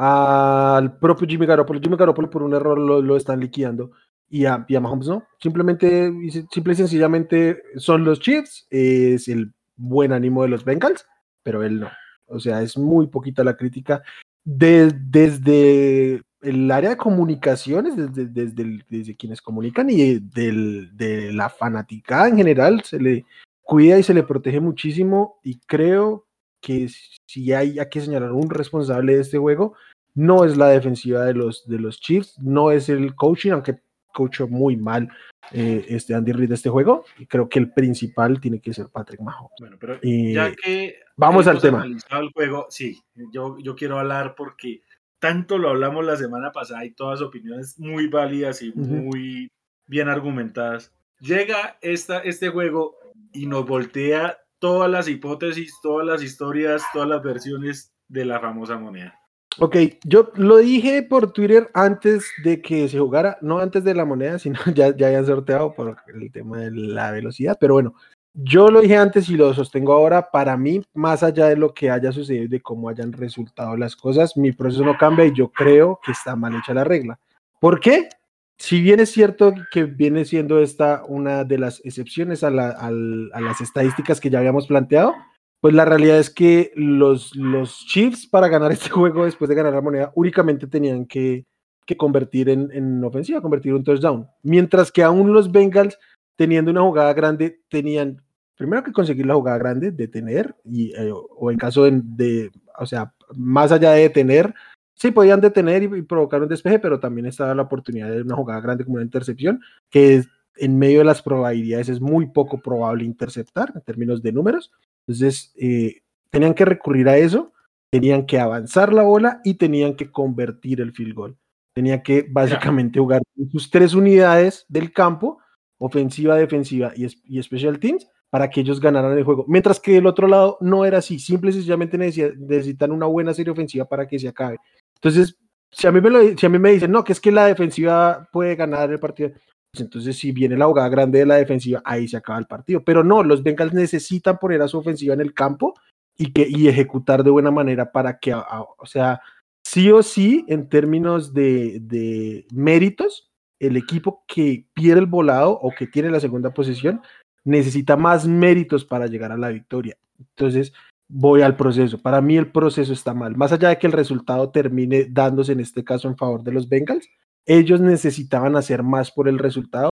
[0.00, 3.90] al propio Jimmy Garoppolo, Jimmy Garoppolo por un error lo, lo están liquidando
[4.30, 5.26] y a, y a, Mahomes no.
[5.42, 6.12] Simplemente,
[6.52, 11.04] simple y sencillamente son los Chiefs, es el buen ánimo de los Bengals,
[11.42, 11.90] pero él no.
[12.26, 14.02] O sea, es muy poquita la crítica.
[14.44, 21.48] De, desde el área de comunicaciones, desde, desde, desde quienes comunican y del, de la
[21.48, 23.26] fanática en general, se le
[23.62, 26.28] cuida y se le protege muchísimo y creo
[26.60, 26.88] que
[27.26, 29.74] si hay, hay que señalar un responsable de este juego,
[30.18, 33.78] no es la defensiva de los, de los Chiefs, no es el coaching, aunque
[34.12, 35.08] coachó muy mal
[35.52, 37.04] eh, este Andy Reid de este juego.
[37.18, 39.52] Y creo que el principal tiene que ser Patrick Mahomes.
[39.60, 41.84] Bueno, pero ya que vamos al tema.
[41.84, 43.00] El juego, sí,
[43.32, 44.82] yo, yo quiero hablar porque
[45.20, 49.52] tanto lo hablamos la semana pasada y todas opiniones muy válidas y muy
[49.86, 50.92] bien argumentadas.
[51.20, 52.96] Llega esta, este juego
[53.32, 58.78] y nos voltea todas las hipótesis, todas las historias, todas las versiones de la famosa
[58.78, 59.16] moneda.
[59.60, 64.04] Ok, yo lo dije por Twitter antes de que se jugara, no antes de la
[64.04, 67.94] moneda, sino ya, ya hayan sorteado por el tema de la velocidad, pero bueno,
[68.34, 71.90] yo lo dije antes y lo sostengo ahora, para mí, más allá de lo que
[71.90, 75.50] haya sucedido y de cómo hayan resultado las cosas, mi proceso no cambia y yo
[75.50, 77.18] creo que está mal hecha la regla.
[77.60, 78.08] ¿Por qué?
[78.56, 83.60] Si bien es cierto que viene siendo esta una de las excepciones a, a las
[83.60, 85.14] estadísticas que ya habíamos planteado,
[85.60, 89.74] pues la realidad es que los, los Chiefs para ganar este juego después de ganar
[89.74, 91.44] la moneda únicamente tenían que,
[91.86, 94.28] que convertir en, en, ofensiva, convertir un touchdown.
[94.42, 95.98] Mientras que aún los Bengals,
[96.36, 98.22] teniendo una jugada grande, tenían
[98.56, 102.86] primero que conseguir la jugada grande, detener, y, eh, o en caso de, de, o
[102.86, 104.52] sea, más allá de detener,
[104.94, 108.34] sí podían detener y, y, provocar un despeje, pero también estaba la oportunidad de una
[108.34, 110.24] jugada grande como una intercepción, que
[110.56, 114.72] en medio de las probabilidades es muy poco probable interceptar en términos de números.
[115.08, 117.54] Entonces, eh, tenían que recurrir a eso,
[117.90, 121.36] tenían que avanzar la bola y tenían que convertir el field goal.
[121.74, 125.38] Tenían que básicamente jugar sus tres unidades del campo,
[125.78, 129.46] ofensiva, defensiva y, y special teams, para que ellos ganaran el juego.
[129.48, 133.52] Mientras que del otro lado no era así, simple y sencillamente necesitan una buena serie
[133.52, 134.58] ofensiva para que se acabe.
[134.96, 135.38] Entonces,
[135.70, 137.46] si a mí me, lo, si a mí me dicen, no, que es que la
[137.46, 139.30] defensiva puede ganar el partido,
[139.76, 142.82] entonces si viene la jugada grande de la defensiva, ahí se acaba el partido.
[142.84, 145.74] Pero no, los Bengals necesitan poner a su ofensiva en el campo
[146.16, 149.20] y, que, y ejecutar de buena manera para que, o sea,
[149.62, 155.70] sí o sí, en términos de, de méritos, el equipo que pierde el volado o
[155.70, 157.02] que tiene la segunda posición
[157.44, 159.96] necesita más méritos para llegar a la victoria.
[160.18, 160.72] Entonces,
[161.08, 161.98] voy al proceso.
[161.98, 163.36] Para mí el proceso está mal.
[163.36, 166.68] Más allá de que el resultado termine dándose en este caso en favor de los
[166.68, 167.08] Bengals,
[167.48, 169.90] ellos necesitaban hacer más por el resultado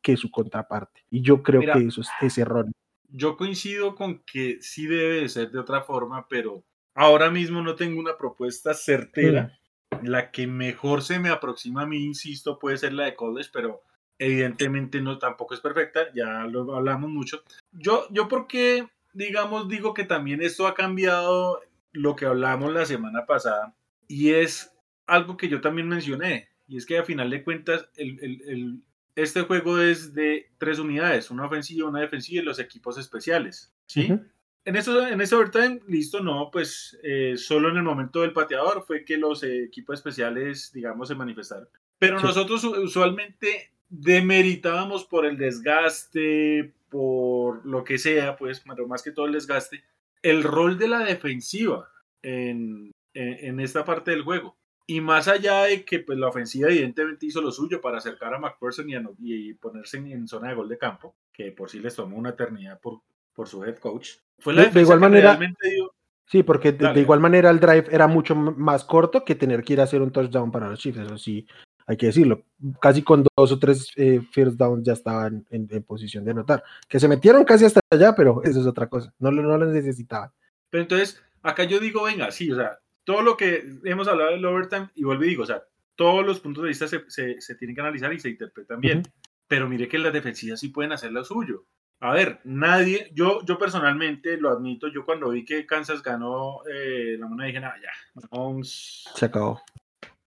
[0.00, 1.04] que su contraparte.
[1.10, 2.72] Y yo creo Mira, que eso es, es erróneo.
[3.10, 6.62] Yo coincido con que sí debe de ser de otra forma, pero
[6.94, 9.58] ahora mismo no tengo una propuesta certera.
[10.00, 10.06] Mm.
[10.06, 13.82] La que mejor se me aproxima a mí, insisto, puede ser la de college, pero
[14.18, 17.42] evidentemente no tampoco es perfecta, ya lo hablamos mucho.
[17.72, 21.60] Yo, yo porque, digamos, digo que también esto ha cambiado
[21.90, 23.74] lo que hablamos la semana pasada
[24.06, 24.72] y es
[25.06, 26.48] algo que yo también mencioné.
[26.68, 28.82] Y es que a final de cuentas, el, el, el,
[29.16, 33.74] este juego es de tres unidades, una ofensiva, una defensiva y los equipos especiales.
[33.86, 34.12] ¿sí?
[34.12, 34.26] Uh -huh.
[34.64, 38.84] En eso, en ese overtime, listo, no, pues eh, solo en el momento del pateador
[38.86, 41.68] fue que los eh, equipos especiales, digamos, se manifestaron.
[41.98, 42.26] Pero sí.
[42.26, 49.24] nosotros usualmente demeritábamos por el desgaste, por lo que sea, pues, pero más que todo
[49.24, 49.82] el desgaste,
[50.20, 54.57] el rol de la defensiva en, en, en esta parte del juego.
[54.90, 58.38] Y más allá de que pues, la ofensiva evidentemente hizo lo suyo para acercar a
[58.38, 61.78] McPherson y, a, y ponerse en, en, zona de gol de campo, que por sí
[61.78, 63.02] les tomó una eternidad por,
[63.34, 65.92] por su head coach, fue la de, de igual manera, dio...
[66.24, 69.74] Sí, porque de, de, igual manera el drive era mucho más corto que tener que
[69.74, 71.46] ir a hacer un touchdown para los Chiefs, eso sí,
[71.86, 72.44] hay que decirlo.
[72.80, 76.62] Casi con dos o tres eh, first downs ya estaban en, en, posición de anotar.
[76.88, 80.30] Que se metieron casi hasta allá, pero eso es otra cosa, no, no lo necesitaban.
[80.70, 84.44] Pero entonces, acá yo digo, venga, sí, o sea, todo lo que hemos hablado del
[84.44, 85.62] overtime, y vuelvo y digo, o sea,
[85.96, 88.98] todos los puntos de vista se, se, se tienen que analizar y se interpretan bien.
[88.98, 89.12] Uh -huh.
[89.48, 91.64] pero mire que las defensivas sí pueden hacer lo suyo.
[92.00, 97.16] A ver, nadie, yo, yo personalmente lo admito, yo cuando vi que Kansas ganó eh,
[97.18, 97.90] la moneda dije, nada, ya,
[98.30, 99.62] Mahomes Se acabó.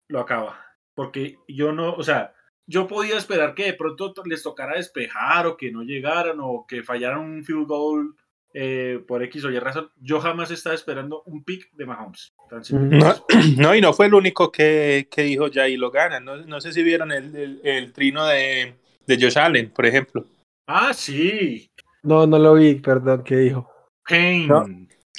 [0.08, 0.60] lo acaba.
[0.94, 2.34] Porque yo no, o sea,
[2.66, 6.66] yo podía esperar que de pronto to- les tocara despejar o que no llegaran o
[6.68, 8.14] que fallaran un field goal
[8.54, 9.90] eh, por X o Y razón.
[10.00, 12.32] Yo jamás estaba esperando un pick de Mahomes.
[12.70, 13.14] No,
[13.56, 16.20] no, y no fue el único que, que dijo ya y lo gana.
[16.20, 18.74] No, no sé si vieron el, el- el trino de,
[19.06, 20.24] de Josh Allen, por ejemplo.
[20.66, 21.70] Ah, sí.
[22.02, 23.70] No, no lo vi, perdón, ¿qué dijo?
[24.04, 24.46] Kane.
[24.46, 24.64] No.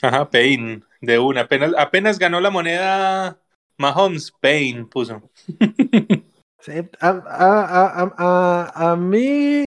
[0.02, 1.42] Ajá, Payne, de una.
[1.42, 3.40] Apenas, apenas ganó la moneda
[3.78, 5.22] Mahomes, Payne puso.
[6.62, 9.64] Sí, a, a- a- a- a- a mí,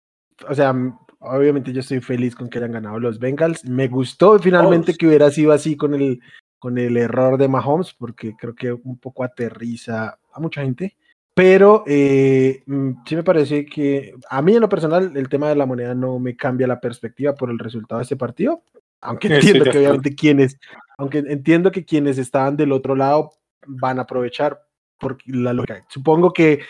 [0.46, 0.74] o sea,
[1.22, 3.64] obviamente yo estoy feliz con que hayan ganado los Bengals.
[3.64, 4.98] Me gustó finalmente Todos.
[4.98, 6.20] que hubiera sido así con el,
[6.58, 10.96] con el error de Mahomes, porque creo que un poco aterriza a mucha gente.
[11.34, 15.56] Pero eh, mm, sí me parece que a mí en lo personal el tema de
[15.56, 18.62] la moneda no me cambia la perspectiva por el resultado de este partido.
[19.00, 20.58] Aunque entiendo que obviamente quienes,
[20.98, 23.30] aunque entiendo que quienes estaban del otro lado
[23.66, 24.60] van a aprovechar
[24.98, 25.84] por la lógica.
[25.88, 26.60] Supongo que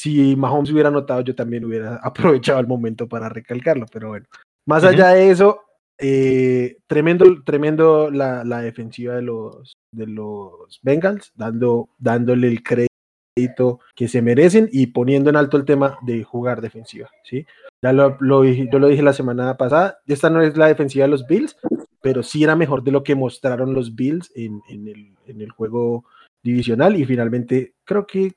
[0.00, 4.26] si Mahomes hubiera anotado, yo también hubiera aprovechado el momento para recalcarlo, pero bueno.
[4.66, 4.92] Más Ujú.
[4.92, 5.60] allá de eso,
[5.98, 13.80] eh, tremendo, tremendo la, la defensiva de los, de los Bengals, dando, dándole el crédito
[13.94, 17.46] que se merecen y poniendo en alto el tema de jugar defensiva, ¿sí?
[17.82, 21.10] Ya lo, lo yo lo dije la semana pasada, esta no es la defensiva de
[21.10, 21.58] los Bills,
[22.00, 25.50] pero sí era mejor de lo que mostraron los Bills en, en el, en el
[25.50, 26.04] juego
[26.42, 28.32] divisional y finalmente creo que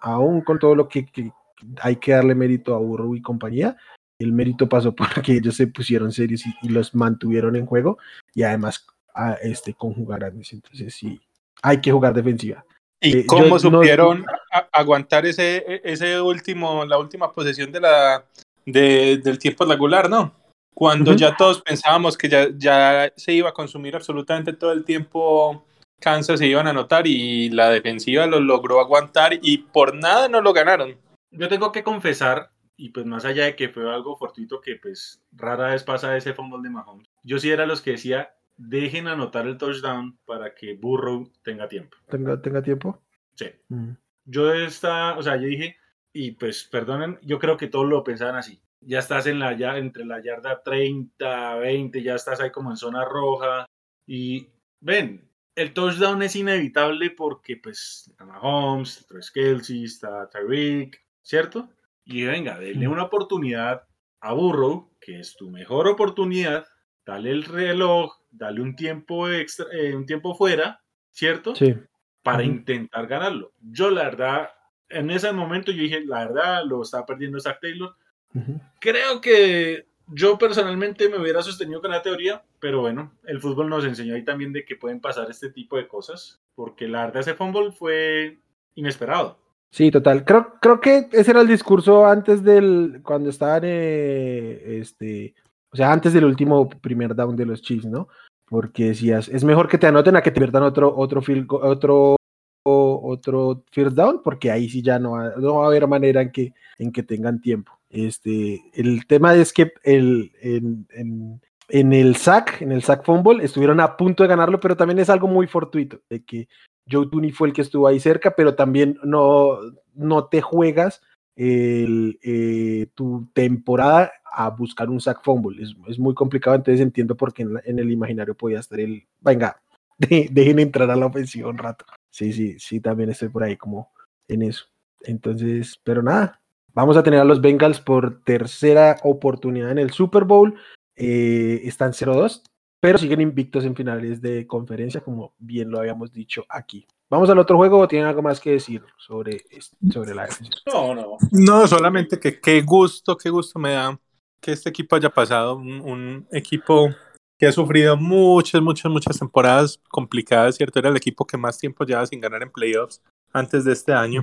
[0.00, 1.32] aún con todo lo que, que
[1.80, 3.76] hay que darle mérito a Burrow y compañía,
[4.18, 7.98] el mérito pasó porque ellos se pusieron serios y, y los mantuvieron en juego
[8.34, 10.52] y además a, este, con jugar grandes.
[10.52, 11.20] Entonces sí,
[11.62, 12.64] hay que jugar defensiva.
[13.00, 18.24] ¿Y Eh, cómo no- supieron a- aguantar ese, ese último, la última posesión de la,
[18.64, 20.34] de- del tiempo regular, no?
[20.74, 21.20] Cuando Ujú.
[21.20, 25.64] ya todos pensábamos que ya, ya se iba a consumir absolutamente todo el tiempo,
[26.00, 30.40] Kansas se iban a anotar y la defensiva lo logró aguantar y por nada no
[30.40, 30.96] lo ganaron.
[31.30, 35.22] Yo tengo que confesar, y pues más allá de que fue algo fortuito que pues
[35.32, 39.46] rara vez pasa ese fumble de Mahomes, yo sí era los que decía, dejen anotar
[39.46, 41.96] el touchdown para que Burrow tenga tiempo.
[42.08, 43.02] ¿Tenga, tenga tiempo?
[43.34, 43.46] Sí.
[43.68, 43.92] Mm.
[44.24, 45.76] Yo esta, o sea, yo dije,
[46.12, 48.60] y pues perdonen, yo creo que todos lo pensaban así.
[48.80, 52.76] Ya estás en la ya entre la yarda 30, 20, ya estás ahí como en
[52.76, 53.66] zona roja
[54.06, 54.48] y
[54.80, 61.68] ven, el touchdown es inevitable porque pues está Mahomes, está Travis Kelce, está Tyreek, ¿cierto?
[62.04, 63.82] Y venga, denle una oportunidad
[64.20, 66.66] a Burrow, que es tu mejor oportunidad,
[67.04, 71.54] dale el reloj, dale un tiempo extra, eh, un tiempo fuera, ¿cierto?
[71.56, 71.74] Sí.
[72.22, 72.48] para Ujú.
[72.50, 73.52] intentar ganarlo.
[73.60, 74.50] Yo la verdad,
[74.88, 77.94] en ese momento yo dije, la verdad, lo estaba perdiendo Zach Taylor.
[78.34, 78.60] Ujú.
[78.80, 83.84] Creo que yo personalmente me hubiera sostenido con la teoría, pero bueno, el fútbol nos
[83.84, 87.34] enseñó ahí también de que pueden pasar este tipo de cosas, porque la verdad ese
[87.34, 88.38] fumble fue
[88.74, 89.38] inesperado.
[89.70, 90.24] Sí, total.
[90.24, 95.34] Creo, creo que ese era el discurso antes del, cuando estaban, eh, este,
[95.70, 98.08] o sea, antes del último primer down de los Chiefs, ¿no?
[98.46, 102.16] Porque decías, es mejor que te anoten a que te pierdan otro, otro otro,
[102.64, 106.30] otro first down, porque ahí sí ya no va, no va a haber manera en
[106.30, 107.75] que, en que tengan tiempo.
[107.90, 113.96] Este, el tema es que el, en, el sack, en el sack fumble, estuvieron a
[113.96, 116.48] punto de ganarlo, pero también es algo muy fortuito, de que
[116.90, 119.58] Joe Tooney fue el que estuvo ahí cerca, pero también no,
[119.94, 121.00] no te juegas
[121.36, 125.62] eh, tu temporada a buscar un sack fumble.
[125.62, 129.60] Es, es muy complicado, entonces entiendo por qué en el imaginario podía estar el, venga,
[129.98, 131.84] de- dejen entrar a la ofensiva un rato.
[132.10, 133.90] Sí, sí, sí, también estoy por ahí como
[134.28, 134.66] en eso.
[135.02, 136.40] Entonces, pero nada,
[136.76, 140.54] vamos a tener a los Bengals por tercera oportunidad en el Super Bowl.
[140.94, 142.42] Eh, están 0-2,
[142.80, 146.86] pero siguen invictos en finales de conferencia, como bien lo habíamos dicho aquí.
[147.08, 149.44] Vamos al otro juego, ¿o ¿tienen algo más que decir sobre,
[149.90, 150.58] sobre la defensa?
[150.66, 151.16] No, no.
[151.30, 153.98] No, solamente que qué gusto, qué gusto me da
[154.40, 156.90] que este equipo haya pasado, un, un equipo
[157.38, 160.78] que ha sufrido muchas, muchas, muchas temporadas complicadas, ¿cierto?
[160.78, 163.00] Era el equipo que más tiempo lleva sin ganar en playoffs
[163.32, 164.22] antes de este año.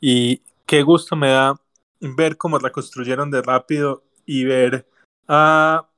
[0.00, 1.54] Y qué gusto me da
[2.16, 4.86] ver cómo reconstruyeron de rápido y ver
[5.28, 5.88] a...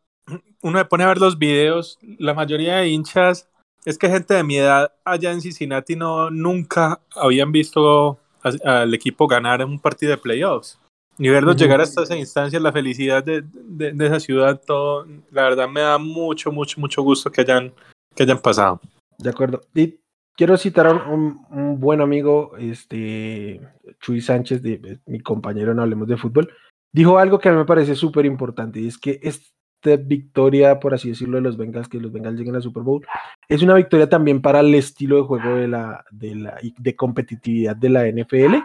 [0.63, 3.49] uno me pone a ver los videos, la mayoría de hinchas,
[3.85, 8.19] es que gente de mi edad allá en Cincinnati no, nunca habían visto
[8.65, 10.79] al equipo ganar en un partido de playoffs.
[11.19, 11.65] Y verlos Ujú.
[11.65, 15.81] llegar hasta esa instancia, la felicidad de, de- de esa ciudad, todo, la verdad me
[15.81, 17.73] da mucho, mucho, mucho gusto que hayan,
[18.15, 18.81] que hayan pasado.
[19.19, 19.63] De acuerdo.
[19.75, 19.99] Y
[20.37, 23.61] quiero citar a un, buen amigo, este
[24.01, 24.63] Chuy Sánchez,
[25.07, 26.53] mi compañero en Hablemos de Fútbol,
[26.93, 30.95] dijo algo que a mí me parece súper importante y es que esta victoria, por
[30.95, 33.07] así decirlo, de los Bengals, que los Bengals lleguen al Super Bowl,
[33.49, 37.77] es una victoria también para el estilo de juego de la, de la de competitividad
[37.77, 38.57] de la NFL,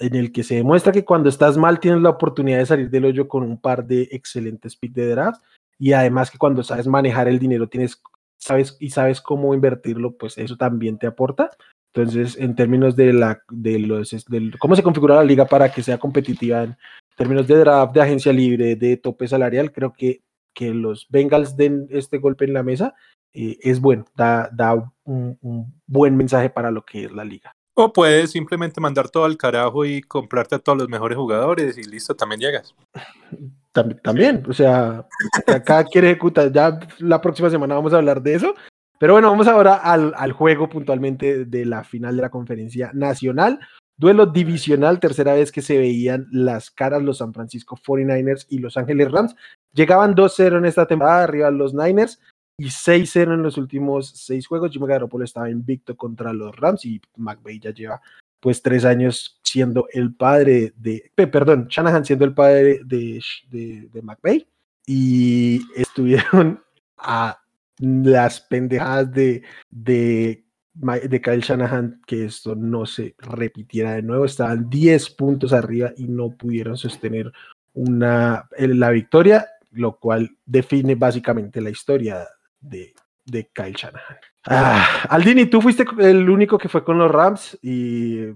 [0.00, 3.04] en el que se demuestra que cuando estás mal tienes la oportunidad de salir del
[3.04, 5.42] hoyo con un par de excelentes picks de draft
[5.78, 8.00] y además que cuando sabes manejar el dinero tienes
[8.38, 11.50] sabes y sabes cómo invertirlo, pues eso también te aporta.
[11.94, 14.14] Entonces, en términos de la de los
[14.58, 16.76] cómo se configura la liga para que sea competitiva en
[17.16, 20.22] términos de draft, de agencia libre, de tope salarial, creo que
[20.54, 22.94] que los Bengals den este golpe en la mesa
[23.34, 27.52] eh, es bueno, da, da un, un, buen mensaje para lo que es la liga.
[27.74, 31.82] O puedes simplemente mandar todo al carajo y comprarte a todos los mejores jugadores y
[31.82, 32.74] listo, también llegas.
[33.74, 35.04] También, o sea,
[35.48, 38.54] acá quiere ejecutar, ya la próxima semana vamos a hablar de eso.
[39.00, 43.58] Pero bueno, vamos ahora al, al juego puntualmente de la final de la conferencia nacional.
[43.96, 48.76] Duelo divisional, tercera vez que se veían las caras los San Francisco 49ers y Los
[48.76, 49.34] Ángeles Rams.
[49.72, 52.20] Llegaban 2-0 en esta temporada, arriba los Niners,
[52.56, 54.70] y 6-0 en los últimos seis juegos.
[54.70, 58.00] Jimmy Garoppolo estaba invicto contra los Rams y McVay ya lleva
[58.44, 64.46] pues tres años siendo el padre de, perdón, Shanahan siendo el padre de, de, de
[64.84, 66.62] y estuvieron
[66.98, 67.38] a
[67.78, 74.26] las pendejadas de, de, de Kyle Shanahan que esto no se repitiera de nuevo.
[74.26, 77.32] Estaban 10 puntos arriba y no pudieron sostener
[77.72, 82.28] una, la victoria, lo cual define básicamente la historia
[82.60, 82.92] de,
[83.24, 84.18] de Kyle Shanahan.
[84.46, 88.26] Ah, Aldini, tú fuiste el único que fue con los Rams y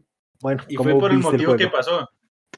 [0.41, 0.65] bueno.
[0.69, 2.09] Y fue por el motivo que pasó.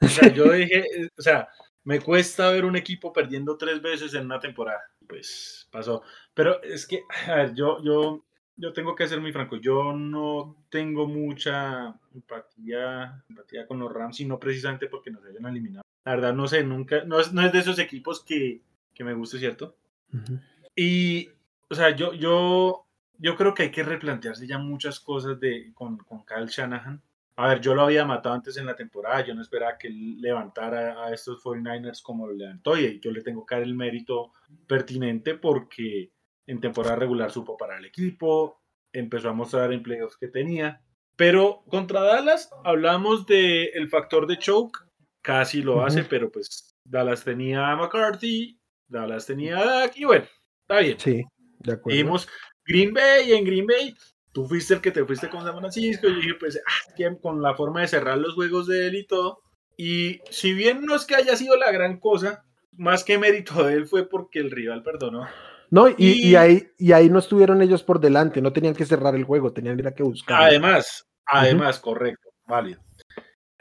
[0.01, 0.85] O sea, yo dije,
[1.17, 1.49] o sea,
[1.85, 4.81] me cuesta ver un equipo perdiendo tres veces en una temporada.
[5.07, 6.03] Pues pasó.
[6.35, 8.25] Pero es que, a ver, yo, yo,
[8.57, 9.57] yo tengo que ser muy franco.
[9.57, 15.47] Yo no tengo mucha empatía, empatía con los Rams y no precisamente porque nos hayan
[15.47, 15.83] eliminado.
[16.05, 18.63] La verdad, no sé, nunca, no es, no es de esos equipos que,
[18.95, 19.77] que me guste, ¿cierto?
[20.13, 20.43] Uh -huh.
[20.77, 21.31] Y
[21.71, 22.87] o sea, yo, yo,
[23.19, 27.01] yo creo que hay que replantearse ya muchas cosas de, con, con Kyle Shanahan.
[27.37, 30.21] A ver, yo lo había matado antes en la temporada, yo no esperaba que él
[30.21, 34.33] levantara a estos 49ers como lo levantó y yo le tengo que dar el mérito
[34.67, 36.13] pertinente porque
[36.47, 38.61] en temporada regular supo para el equipo,
[38.93, 40.83] empezó a mostrar en playoffs que tenía,
[41.17, 44.81] pero contra Dallas hablamos del el factor de choke,
[45.23, 46.09] casi lo hace, uh -huh.
[46.11, 50.27] pero pues Dallas tenía a McCarthy, Dallas tenía a Dak y bueno,
[50.63, 50.99] está bien.
[50.99, 51.25] Sí.
[51.61, 51.97] De acuerdo.
[51.97, 52.29] Vimos
[52.65, 53.95] Green Bay en Green Bay
[54.33, 57.43] tú fuiste el que te fuiste con San Francisco y yo dije pues ah, con
[57.43, 59.39] la forma de cerrar los juegos de él y todo
[59.77, 62.45] y si bien no es que haya sido la gran cosa
[62.77, 65.27] más que mérito de él fue porque el rival perdonó
[65.71, 68.85] no, y, y, y, ahí, y ahí no estuvieron ellos por delante, no tenían que
[68.85, 70.43] cerrar el juego, tenían que ir a que buscar.
[70.43, 71.85] Además, además, uh -huh.
[71.85, 72.81] correcto, válido.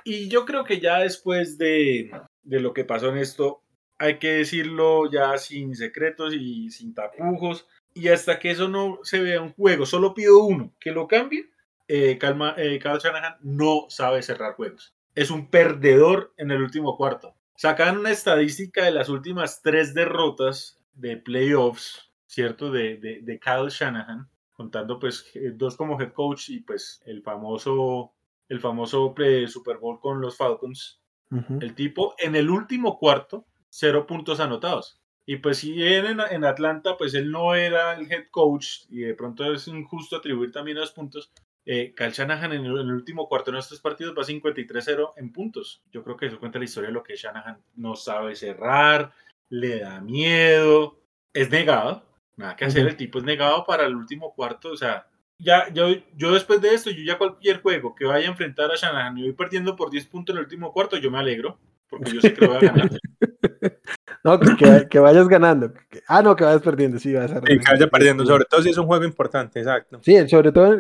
[0.04, 2.10] Y yo creo que ya después de,
[2.42, 3.62] de lo que pasó en esto,
[4.00, 9.20] hay que decirlo ya sin secretos y sin tapujos, y hasta que eso no se
[9.20, 11.50] vea un juego, solo pido uno, que lo cambie,
[11.88, 14.96] eh, Calma, eh, Kyle Shanahan no sabe cerrar juegos.
[15.16, 17.36] Es un perdedor en el último cuarto.
[17.56, 22.72] Sacan una estadística de las últimas tres derrotas de playoffs, ¿cierto?
[22.72, 28.14] De, de, de Kyle Shanahan, contando pues dos como head coach y pues el famoso,
[28.48, 29.14] el famoso
[29.48, 31.02] Super Bowl con los Falcons.
[31.32, 31.64] Uh -huh.
[31.64, 35.00] El tipo en el último cuarto, cero puntos anotados.
[35.26, 39.14] Y pues si en, en Atlanta, pues él no era el head coach y de
[39.14, 41.32] pronto es injusto atribuir también los puntos.
[41.66, 45.32] Eh, Kyle Shanahan en el, en el, último cuarto de estos partidos va 53-0 en
[45.32, 45.84] puntos.
[45.92, 49.14] Yo creo que eso cuenta la historia de lo que Shanahan no sabe cerrar,
[49.50, 51.00] le da miedo,
[51.32, 52.04] es negado,
[52.36, 55.90] nada que hacer, el tipo es negado para el último cuarto, o sea, ya, yo,
[56.16, 59.24] yo después de esto, yo ya cualquier juego que vaya a enfrentar a Shanahan y
[59.24, 62.34] voy perdiendo por 10 puntos en el último cuarto, yo me alegro, porque yo sé
[62.34, 62.90] que lo voy a ganar.
[64.24, 65.74] no, que, que, vayas ganando.
[66.08, 68.70] Ah, no, que vayas perdiendo, sí, vas a sí, que vaya perdiendo, sobre todo si
[68.70, 70.00] es un juego importante, exacto.
[70.02, 70.78] Sí, sobre todo,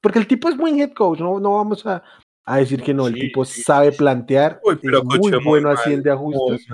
[0.00, 2.02] porque el tipo es buen head coach, no, no vamos a,
[2.44, 5.60] a decir que no, el sí, tipo sí, sabe plantear, Uy, es muy bueno muy
[5.72, 6.66] haciendo ajustes,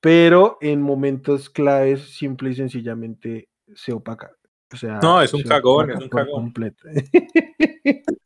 [0.00, 4.32] pero en momentos claves simple y sencillamente se opaca.
[4.72, 6.44] O sea, no, es un cagón, es un cagón.
[6.44, 6.88] Completo.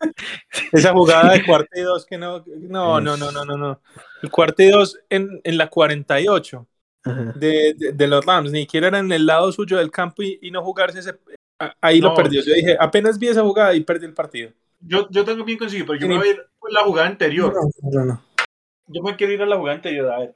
[0.72, 3.80] Esa jugada de cuarto y dos que no, no, no, no, no, no, no.
[4.22, 6.66] El cuarto y dos en, en la 48
[7.36, 10.38] de, de, de, los Rams, ni siquiera era en el lado suyo del campo y,
[10.42, 11.14] y no jugarse ese,
[11.80, 12.42] ahí no, lo perdió.
[12.42, 14.51] Yo dije, apenas vi esa jugada y perdí el partido.
[14.80, 17.55] Yo, yo tengo bien conseguido, pero yo me voy a ir a la jugada anterior.
[17.55, 18.22] No, no, no.
[18.88, 20.34] Yo me quiero ir a la jugada anterior, a ver.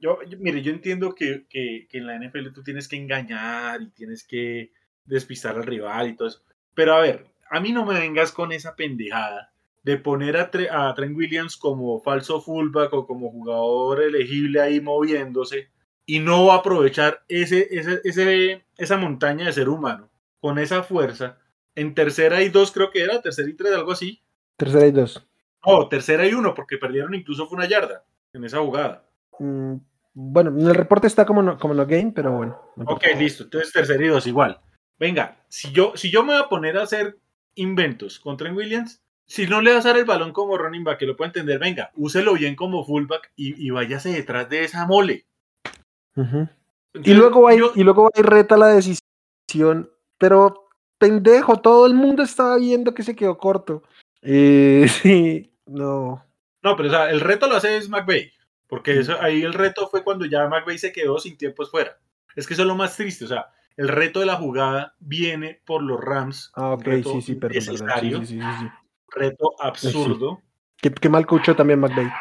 [0.00, 3.82] Yo, yo mire, yo entiendo que, que, que en la NFL tú tienes que engañar
[3.82, 4.72] y tienes que
[5.04, 6.42] despistar al rival y todo eso.
[6.74, 10.94] Pero a ver, a mí no me vengas con esa pendejada de poner a, a
[10.94, 15.68] Trent Williams como falso fullback o como jugador elegible ahí moviéndose
[16.06, 17.68] y no va a aprovechar ese,
[18.04, 21.38] ese, esa montaña de ser humano con esa fuerza.
[21.74, 24.20] En tercera y dos creo que era, tercera y tres, algo así.
[24.56, 25.26] Tercera y dos.
[25.64, 29.04] No, tercera y uno, porque perdieron incluso fue una yarda en esa jugada.
[29.38, 29.76] Mm,
[30.12, 32.60] bueno, en el reporte está como no, como no game, pero bueno.
[32.76, 33.44] ok, listo.
[33.44, 34.60] Entonces tercera y dos igual.
[35.02, 37.18] Venga, si yo, si yo me voy a poner a hacer
[37.56, 41.00] inventos con Trent Williams, si no le vas a dar el balón como running back,
[41.00, 44.86] que lo pueda entender, venga, úselo bien como fullback y, y váyase detrás de esa
[44.86, 45.26] mole.
[46.14, 52.22] y, luego va y luego va y reta la decisión, pero pendejo, todo el mundo
[52.22, 53.82] estaba viendo que se quedó corto.
[54.20, 56.24] Eh, sí, no.
[56.62, 58.32] No, pero o sea, el reto lo hace es McVeigh,
[58.68, 61.98] porque eso, ahí el reto fue cuando ya McVeigh se quedó sin tiempos fuera.
[62.36, 65.60] Es que eso es lo más triste, o sea, el reto de la jugada viene
[65.64, 66.52] por los Rams.
[66.54, 67.76] Ah, ok, sí, sí, perdón, Sí,
[68.26, 68.68] sí, sí,
[69.14, 70.40] reto absurdo.
[70.76, 72.12] Qué, mal coachó también McVeigh.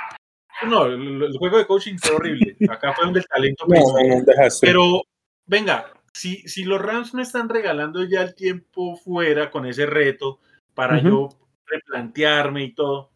[0.67, 2.55] No, el, juego de coaching fue horrible.
[2.69, 3.65] Acá fue donde el talento
[4.61, 5.01] Pero,
[5.47, 10.39] venga, si, si los Rams me están regalando ya el tiempo fuera con ese reto
[10.75, 11.29] para yo
[11.65, 13.09] replantearme y todo,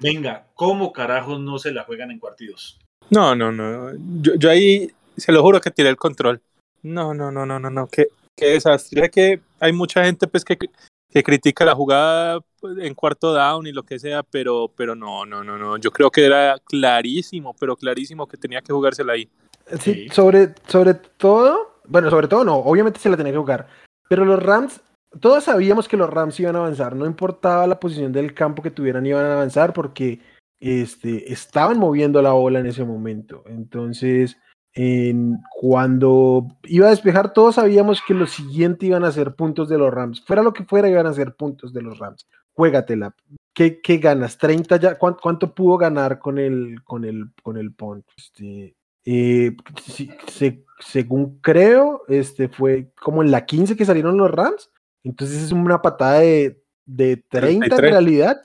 [0.00, 2.78] venga, ¿cómo carajos no se la juegan en partidos?
[3.10, 3.92] No, no, no.
[4.20, 6.42] Yo, yo ahí se lo juro que tiré el control.
[6.82, 7.86] No, no, no, no, no, no.
[7.88, 8.06] Qué,
[8.36, 9.10] qué desastre.
[9.10, 13.72] que hay mucha gente pues que, que critica la jugada pues, en cuarto down y
[13.72, 15.76] lo que sea, pero, pero no, no, no, no.
[15.76, 19.28] Yo creo que era clarísimo, pero clarísimo que tenía que jugársela ahí.
[19.80, 23.68] Sí, Sobre, sobre todo, bueno, sobre todo no, obviamente se la tenía que jugar,
[24.08, 24.80] pero los Rams,
[25.20, 28.70] todos sabíamos que los Rams iban a avanzar, no importaba la posición del campo que
[28.70, 30.20] tuvieran, iban a avanzar porque
[30.58, 33.44] este, estaban moviendo la bola en ese momento.
[33.46, 34.38] Entonces,
[35.50, 39.92] cuando iba a despejar, todos sabíamos que lo siguiente iban a ser puntos de los
[39.92, 40.24] Rams.
[40.24, 42.28] Fuera lo que fuera, iban a ser puntos de los Rams.
[42.52, 43.14] Juégatela.
[43.52, 44.38] ¿Qué, qué ganas?
[44.38, 44.96] ¿30 ya?
[44.96, 48.04] ¿Cuánto, pudo ganar con el, con el, con el punt?
[48.16, 49.56] Este, eh,
[50.78, 54.70] según creo, este fue como en la 15 que salieron los Rams.
[55.02, 58.40] Entonces es una patada de de 30 en realidad,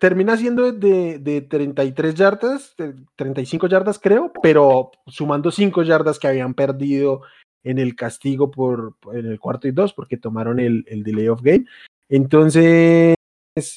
[0.00, 2.74] termina siendo de, de 33 yardas,
[3.14, 7.22] 35 yardas creo, pero sumando 5 yardas que habían perdido
[7.62, 11.42] en el castigo por en el cuarto y dos porque tomaron el, el delay of
[11.42, 11.64] game.
[12.08, 13.14] Entonces,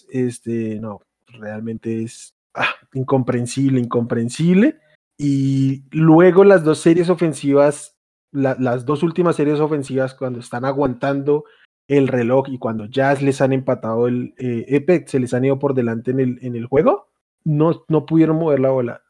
[0.09, 4.79] este, no, realmente es ah, incomprensible, incomprensible.
[5.19, 7.95] Y luego las dos series ofensivas,
[8.31, 11.45] las dos últimas series ofensivas, cuando están aguantando
[11.87, 15.73] el reloj y cuando ya les han empatado el eh, se les han ido por
[15.73, 17.09] delante en el, en el juego,
[17.43, 19.01] no, no pudieron mover la bola.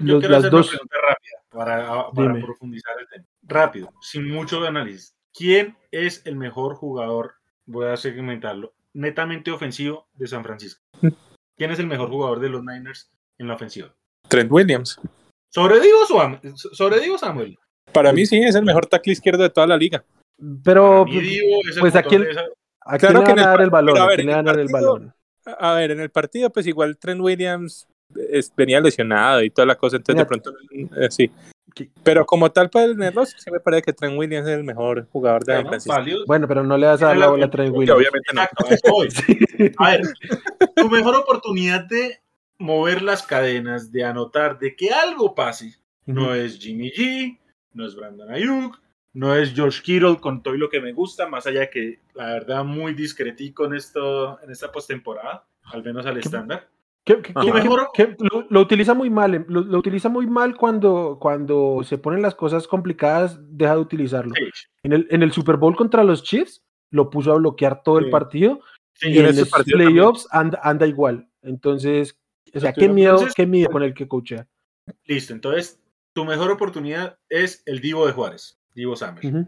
[0.00, 0.68] Yo, quiero hacer dos...
[0.68, 3.24] una pregunta rápida para, ah, para profundizar el tema.
[3.42, 5.14] Rápido, sin mucho análisis.
[5.34, 7.34] ¿Quién es el mejor jugador?
[7.66, 8.74] Voy a segmentarlo.
[8.92, 10.82] Netamente ofensivo de San Francisco.
[11.56, 13.94] ¿Quién es el mejor jugador de los Niners en la ofensiva?
[14.28, 15.00] Trent Williams.
[15.48, 16.06] ¿Sobre Divo,
[16.54, 17.58] sobre Divo Samuel?
[17.92, 20.04] Para mí sí, es el mejor tackle izquierdo de toda la liga.
[20.64, 21.04] Pero,
[21.80, 22.16] pues aquí,
[22.80, 23.98] a quién le van a dar el balón.
[23.98, 25.14] A ver, el, balón.
[25.58, 27.86] A ver, en el partido, pues igual Trent Williams
[28.56, 30.52] venía lesionado y toda la cosa, entonces de pronto,
[30.96, 31.30] eh, sí.
[32.02, 35.08] Pero como tal para el Nerlos, sí me parece que Trent Williams es el mejor
[35.10, 37.98] jugador de la Bueno, pero no le vas a dar la bola a Trent Williams.
[37.98, 38.42] Obviamente no.
[39.84, 40.02] A ver,
[40.76, 42.20] tu mejor oportunidad de
[42.58, 45.74] mover las cadenas, de anotar, de que algo pase,
[46.04, 47.38] no es Jimmy G,
[47.72, 48.81] no es Brandon Ayuk,
[49.14, 52.64] no es Josh Kittle con todo lo que me gusta, más allá que la verdad
[52.64, 56.68] muy discretico en, esto, en esta postemporada, al menos al estándar.
[58.48, 62.66] lo, utiliza muy mal, em, lo, utiliza muy mal cuando, cuando se ponen las cosas
[62.66, 64.32] complicadas, deja de utilizarlo.
[64.82, 68.08] En, el, en el Super Bowl contra los Chiefs lo puso a bloquear todo el
[68.10, 68.60] partido
[69.00, 71.28] y en, los playoffs anda, anda, igual.
[71.42, 72.18] Entonces,
[72.54, 74.46] o sea, qué miedo, qué miedo con el que coachea.
[75.04, 75.80] Listo, entonces
[76.12, 78.61] tu mejor oportunidad es el Divo de Juárez.
[78.74, 79.46] Divo Summer.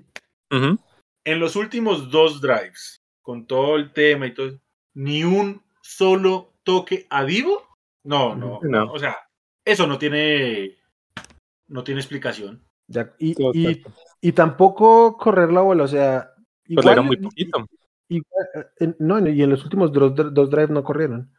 [1.24, 4.60] En los últimos dos drives, con todo el tema y todo,
[4.94, 7.62] ni un solo toque a Divo.
[8.04, 8.92] No, no, no.
[8.92, 9.16] O sea,
[9.64, 10.76] eso no tiene,
[11.68, 12.62] no tiene explicación.
[13.18, 13.34] y,
[14.20, 16.30] y, tampoco correr la bola, o sea.
[16.66, 17.66] Igual, era muy poquito.
[18.08, 21.32] Eh, no, y en los últimos dos, dos drives no corrieron.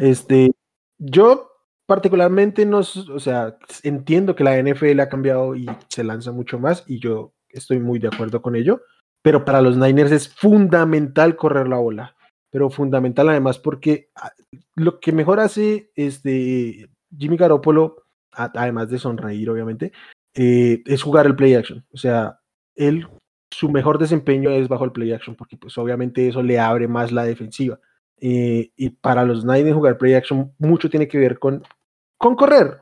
[0.00, 0.50] Este,
[0.98, 1.51] yo
[1.86, 6.84] particularmente no, o sea, entiendo que la NFL ha cambiado y se lanza mucho más
[6.86, 8.82] y yo estoy muy de acuerdo con ello,
[9.22, 12.16] pero para los Niners es fundamental correr la bola,
[12.50, 14.32] pero fundamental además porque ah,
[14.74, 19.92] lo que mejor hace este Jimmy Garoppolo, además de sonreír obviamente,
[20.34, 22.40] eh, es jugar el play action, o sea,
[22.74, 23.06] él
[23.52, 27.12] su mejor desempeño es bajo el play action porque pues obviamente eso le abre más
[27.12, 27.78] la defensiva.
[28.24, 31.64] Eh, y para los Niners jugar play action mucho tiene que ver con,
[32.16, 32.80] con correr.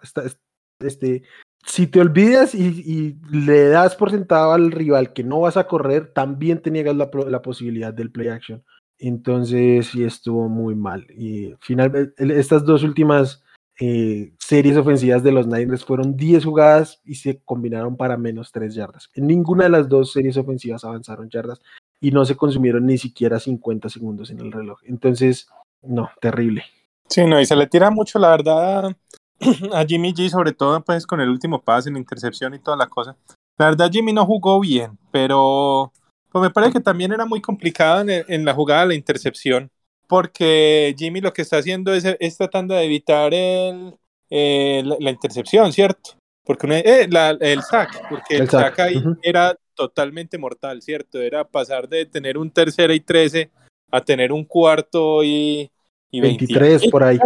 [0.80, 1.22] este,
[1.64, 6.12] si te olvidas y, le das por sentado al rival que no vas a correr,
[6.12, 8.62] también te niegas la, la posibilidad del play action.
[8.99, 11.07] Entonces sí estuvo muy mal.
[11.11, 13.43] Y finalmente, estas dos últimas
[13.80, 18.74] eh, series ofensivas de los Niners fueron 10 jugadas y se combinaron para menos 3
[18.74, 19.09] yardas.
[19.14, 21.62] En ninguna de las dos series ofensivas avanzaron yardas
[22.01, 24.80] y no se consumieron ni siquiera 50 segundos en el reloj.
[24.84, 25.48] Entonces,
[25.82, 26.64] no, terrible.
[27.09, 28.96] Sí, no, y se le tira mucho, la verdad,
[29.74, 32.76] a Jimmy G, sobre todo pues con el último pase, en la intercepción y toda
[32.76, 33.16] la cosa.
[33.59, 35.92] La verdad, Jimmy no jugó bien, pero
[36.30, 39.70] pues me parece que también era muy complicado en, la jugada de la intercepción,
[40.07, 43.94] porque Jimmy lo que está haciendo es, tratando de evitar el,
[44.30, 46.12] eh, la, intercepción, ¿cierto?
[46.44, 47.09] Porque eh,
[47.40, 51.20] el sack, porque el, sack, ahí era totalmente mortal, ¿cierto?
[51.20, 53.50] Era pasar de tener un tercera y trece
[53.90, 55.70] a tener un cuarto y,
[56.10, 57.18] y 23 por ahí.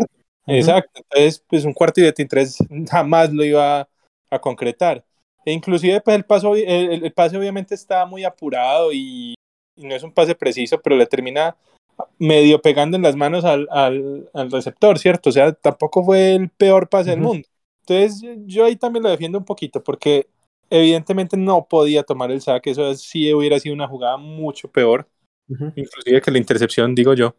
[0.46, 2.58] Exacto, entonces pues un cuarto y 23
[2.90, 3.88] jamás lo iba
[4.30, 5.04] a concretar.
[5.44, 9.34] E inclusive pues el, paso, el, pase obviamente estaba muy apurado y,
[9.76, 11.56] no es un pase preciso, pero le termina
[12.18, 15.30] medio pegando en las manos al, al, al, receptor, ¿cierto?
[15.30, 17.46] O sea, tampoco fue el peor pase del mundo.
[17.86, 20.28] Entonces yo ahí también lo defiendo un poquito porque
[20.70, 25.08] evidentemente no podía tomar el saque, eso sí hubiera sido una jugada mucho peor,
[25.48, 27.34] inclusive que la intercepción, digo yo.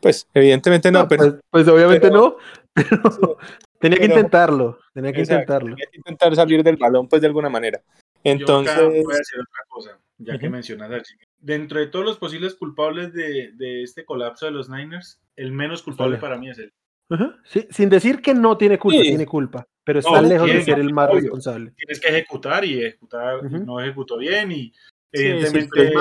[0.00, 1.22] Pues evidentemente no, pero...
[1.22, 2.36] Pues, pues obviamente no,
[2.72, 2.88] pero,
[3.80, 5.74] Tenía que intentarlo, tenía que intentarlo.
[5.74, 7.82] Tenía que intentar salir del balón, pues de alguna manera.
[8.22, 8.76] Entonces.
[8.76, 11.24] Yo voy a decir otra cosa, ya que mencionas a Jimmy.
[11.38, 15.82] Dentro de todos los posibles culpables de, de, este colapso de los Niners, el menos
[15.82, 16.74] culpable para mí es él.
[17.44, 20.92] sí, sin decir que no tiene culpa, tiene culpa, pero está lejos de ser el
[20.92, 21.72] más responsable.
[21.76, 24.72] Tienes que ejecutar y ejecutar, no ejecutó bien y
[25.12, 25.92] evidentemente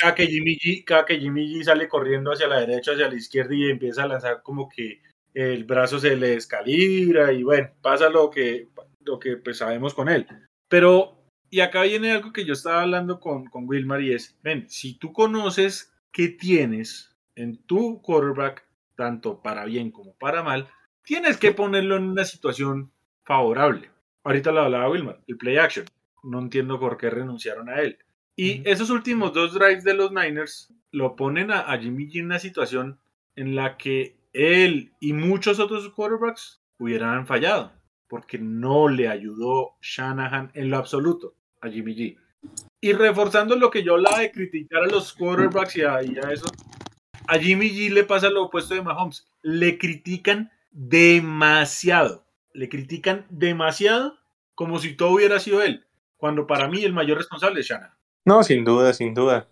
[0.00, 3.14] cada, que Jimmy G, cada que Jimmy G sale corriendo hacia la derecha, hacia la
[3.14, 5.00] izquierda y empieza a lanzar como que
[5.34, 8.68] el brazo se le descalibra y bueno, pasa lo que,
[9.04, 10.26] lo que pues sabemos con él.
[10.68, 11.18] Pero,
[11.50, 14.98] y acá viene algo que yo estaba hablando con, con Wilmar y es, ven, si
[14.98, 20.68] tú conoces qué tienes en tu quarterback, tanto para bien como para mal,
[21.06, 22.92] tienes que ponerlo en una situación
[23.22, 23.90] favorable.
[24.24, 25.86] Ahorita lo hablaba Wilmar, el play action.
[26.24, 27.98] No entiendo por qué renunciaron a él.
[28.34, 32.26] Y esos últimos dos drives de los Niners lo ponen a, a Jimmy G en
[32.26, 32.98] una situación
[33.36, 37.72] en la que él y muchos otros quarterbacks hubieran fallado,
[38.08, 42.18] porque no le ayudó Shanahan en lo absoluto a Jimmy G.
[42.80, 46.46] Y reforzando lo que yo hablaba de criticar a los quarterbacks y a, eso,
[47.28, 49.26] a Jimmy G le pasa lo opuesto de Mahomes.
[49.42, 52.24] Le critican demasiado.
[52.52, 54.14] Le critican demasiado
[54.54, 55.84] como si todo hubiera sido él,
[56.16, 57.94] cuando para mí el mayor responsable es Shanahan.
[58.24, 59.48] No, sin duda, sin duda.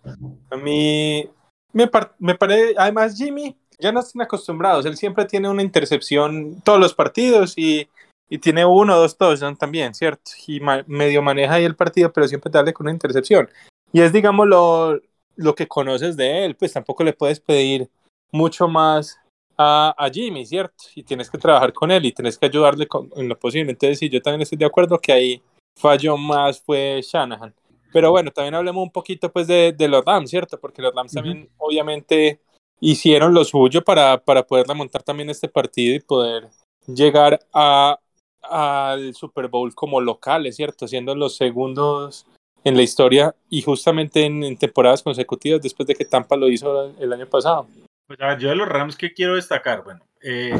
[0.51, 1.29] A mí
[1.73, 4.85] me, me parece, además Jimmy ya no están acostumbrados.
[4.85, 7.87] Él siempre tiene una intercepción todos los partidos y,
[8.29, 10.31] y tiene uno o dos touchdowns también, ¿cierto?
[10.47, 13.49] Y medio maneja ahí el partido, pero siempre darle con una intercepción.
[13.93, 14.99] Y es, digamos, lo,
[15.35, 17.89] lo que conoces de él, pues tampoco le puedes pedir
[18.31, 19.19] mucho más
[19.57, 20.83] a, a, Jimmy, ¿cierto?
[20.95, 23.71] Y tienes que trabajar con él y tienes que ayudarle con, en lo posible.
[23.71, 25.41] Entonces, sí, yo también estoy de acuerdo que ahí
[25.77, 27.53] falló más fue Shanahan.
[27.91, 30.59] Pero bueno, también hablemos un poquito pues de, de los Rams, ¿cierto?
[30.59, 32.41] Porque los Rams también obviamente
[32.81, 36.49] hicieron lo suyo para, para poder remontar también este partido y poder
[36.87, 37.99] llegar a,
[38.41, 40.87] al Super Bowl como locales, ¿cierto?
[40.87, 42.25] Siendo los segundos
[42.63, 47.13] en la historia y justamente en, temporadas consecutivas después de que Tampa lo hizo el
[47.13, 47.67] año pasado.
[48.07, 50.59] Pues yo de los Rams que quiero destacar, bueno, eh,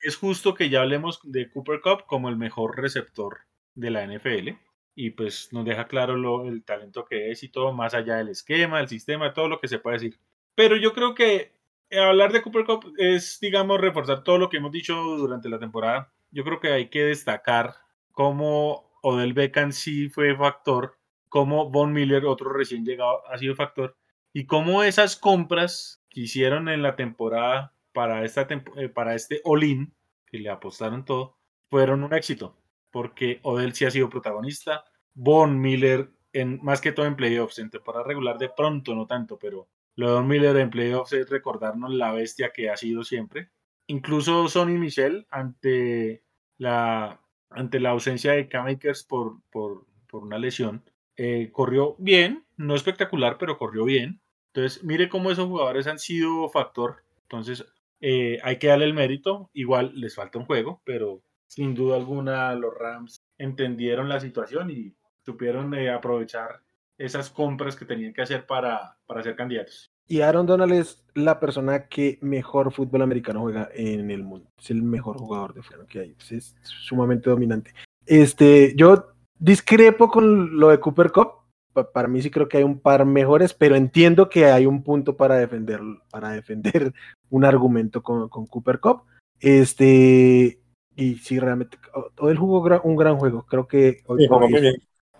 [0.00, 3.38] es justo que ya hablemos de Cooper Cup como el mejor receptor
[3.74, 4.50] de la NFL
[4.94, 8.28] y pues nos deja claro lo, el talento que es y todo, más allá del
[8.28, 10.18] esquema, el sistema, todo lo que se puede decir.
[10.54, 11.52] Pero yo creo que
[11.90, 15.58] eh, hablar de Cooper Cup es, digamos, reforzar todo lo que hemos dicho durante la
[15.58, 16.12] temporada.
[16.30, 17.74] Yo creo que hay que destacar
[18.12, 23.96] cómo Odell Beckham sí fue factor, cómo Von Miller, otro recién llegado, ha sido factor,
[24.32, 28.46] y cómo esas compras que hicieron en la temporada para, esta
[28.76, 29.94] eh, para este All-In,
[30.26, 31.38] que le apostaron todo,
[31.70, 32.56] fueron un éxito,
[32.90, 34.84] porque Odell sí ha sido protagonista,
[35.14, 39.38] Von Miller, en, más que todo en playoffs, en temporada regular de pronto no tanto,
[39.38, 43.50] pero lo de Don Miller en playoffs es recordarnos la bestia que ha sido siempre.
[43.86, 46.22] Incluso Sonny Michel, ante
[46.58, 50.84] la, ante la ausencia de K-Makers por, por, por, una lesión,
[51.16, 54.20] eh, corrió bien, no espectacular, pero corrió bien.
[54.52, 57.04] Entonces, mire cómo esos jugadores han sido factor.
[57.22, 57.64] Entonces,
[58.00, 59.50] eh, hay que darle el mérito.
[59.52, 64.94] Igual les falta un juego, pero sin duda alguna los Rams entendieron la situación y
[65.24, 66.60] supieron eh, aprovechar
[66.98, 69.90] esas compras que tenían que hacer para, para ser candidatos.
[70.06, 74.50] Y Aaron Donald es la persona que mejor fútbol americano juega en el mundo.
[74.58, 76.16] Es el mejor jugador de fútbol que hay.
[76.30, 77.72] Es sumamente dominante.
[78.06, 81.39] Este, yo discrepo con lo de Cooper Cup.
[81.72, 85.16] Para mí sí creo que hay un par mejores, pero entiendo que hay un punto
[85.16, 86.92] para defender, para defender
[87.30, 89.02] un argumento con, con Cooper Cup.
[89.40, 90.60] Este,
[90.96, 91.78] y sí, realmente,
[92.14, 93.46] todo el jugó un gran juego.
[93.46, 94.26] Creo que hoy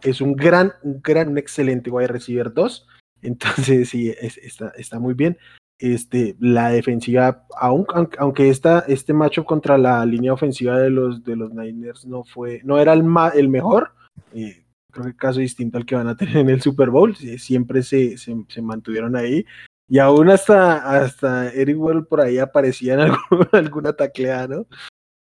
[0.03, 2.87] es un gran, un gran, un excelente wide receiver 2.
[3.23, 5.39] Entonces, sí, está, está muy bien.
[5.79, 11.55] Este, la defensiva, aunque esta, este macho contra la línea ofensiva de los, de los
[11.55, 13.03] Niners no fue, no era el,
[13.35, 13.95] el mejor,
[14.35, 14.60] eh,
[14.91, 18.17] creo que caso distinto al que van a tener en el Super Bowl, siempre se,
[18.19, 19.45] se, se mantuvieron ahí,
[19.91, 23.01] y aún hasta, hasta Eric Well por ahí aparecía en
[23.53, 24.67] alguna tacleada, ¿no?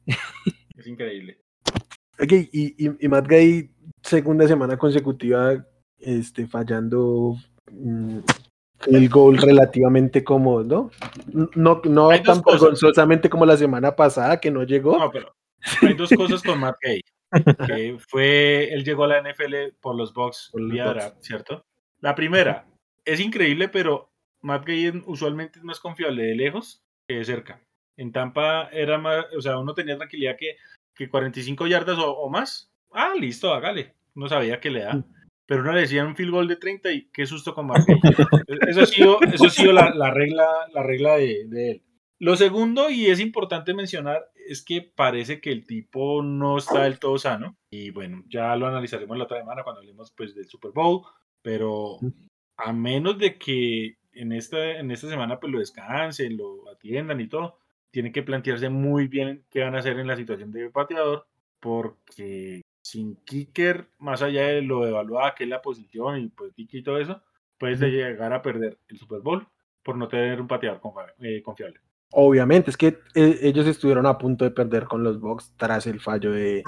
[0.77, 1.39] Es increíble.
[2.19, 3.71] Ok, y, y, Matt Gay,
[4.03, 5.65] segunda semana consecutiva,
[5.99, 7.37] este, fallando
[7.71, 8.19] mm,
[8.87, 11.49] el gol relativamente cómodo, ¿no?
[11.55, 14.99] No, no tan vergonzosamente como la semana pasada que no llegó.
[14.99, 15.35] No, pero
[15.83, 17.01] hay dos cosas con Matt Gay.
[17.67, 21.65] Que fue, él llegó a la NFL por los Bucks vía ¿cierto?
[22.01, 22.67] La primera,
[23.05, 24.11] es increíble, pero
[24.41, 27.61] Matt Gay usualmente es más confiable de lejos que de cerca.
[27.97, 30.57] En Tampa era más, o sea, uno tenía tranquilidad que,
[30.95, 32.71] que 45 yardas o, más.
[32.93, 33.95] Ah, listo, hágale.
[34.15, 35.05] No sabía que le da.
[35.47, 37.97] Pero uno le decía un field goal de 30 y qué susto con Marquez.
[38.69, 41.83] Eso ha sido, eso ha sido la, regla, la regla de, él.
[42.19, 46.99] Lo segundo, y es importante mencionar, es que parece que el tipo no está del
[46.99, 47.57] todo sano.
[47.71, 51.03] Y bueno, ya lo analizaremos la otra semana cuando hablemos pues, del Super Bowl.
[51.43, 51.99] Pero
[52.57, 57.29] a menos de que en esta, en esta semana pues lo descansen, lo atiendan y
[57.29, 57.59] todo,
[57.91, 61.27] tiene que plantearse muy bien qué van a hacer en la situación de pateador,
[61.61, 66.83] porque sin kicker, más allá de lo evaluada que es la posición y pues y
[66.83, 67.23] todo eso,
[67.59, 69.47] puedes llegar a perder el Super Bowl
[69.83, 70.81] por no tener un pateador
[71.21, 71.81] eh, confiable.
[72.17, 76.01] Obviamente, es que eh, ellos estuvieron a punto de perder con los Bucks tras el
[76.01, 76.63] fallo de,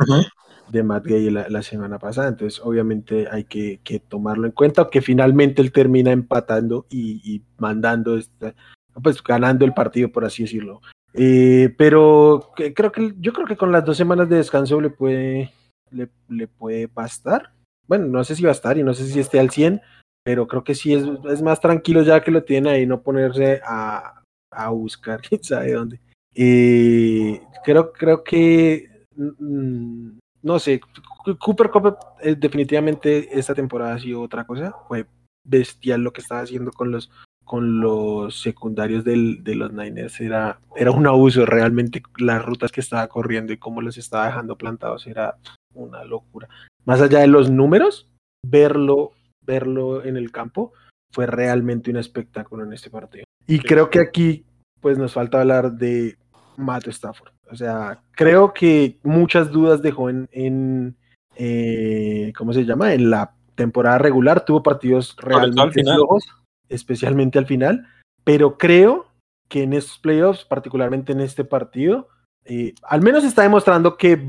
[0.68, 5.62] de Matt Gay la, semana pasada, entonces obviamente hay que, tomarlo en cuenta, que finalmente
[5.62, 8.55] él termina empatando y, y mandando, esta,
[9.01, 10.80] pues ganando el partido, por así decirlo.
[11.14, 15.53] Eh, pero creo que yo creo que con las dos semanas de descanso le puede,
[15.90, 17.53] le, puede bastar.
[17.86, 19.80] Bueno, no sé si va a estar y no sé si esté al 100,
[20.24, 23.61] pero creo que sí es, es más tranquilo ya que lo tiene ahí, no ponerse
[23.64, 24.24] a,
[24.57, 26.00] a buscar quién sabe dónde.
[26.34, 30.80] Eh, creo, creo que, mm, no sé,
[31.40, 35.07] Cooper Cup eh, definitivamente esta temporada ha sido otra cosa, fue
[35.44, 37.11] bestial lo que estaba haciendo con los
[37.46, 42.80] con los secundarios del, de los Niners era, era un abuso, realmente las rutas que
[42.80, 45.36] estaba corriendo y cómo los estaba dejando plantados era
[45.72, 46.48] una locura.
[46.84, 48.09] Más allá de los números,
[48.44, 50.72] verlo, verlo en el campo
[51.12, 53.24] fue realmente un espectáculo en este partido.
[53.46, 54.44] Y creo que aquí
[54.80, 56.16] pues nos falta hablar de
[56.57, 57.32] Matt Stafford.
[57.50, 60.96] O sea, creo que muchas dudas dejó en, en
[61.36, 62.94] eh, ¿cómo se llama?
[62.94, 66.24] En la temporada regular, tuvo partidos realmente flojos
[66.68, 67.86] especialmente al final,
[68.24, 69.07] pero creo
[69.48, 72.09] que en estos playoffs, particularmente en este partido,
[72.44, 74.28] eh, al menos está demostrando que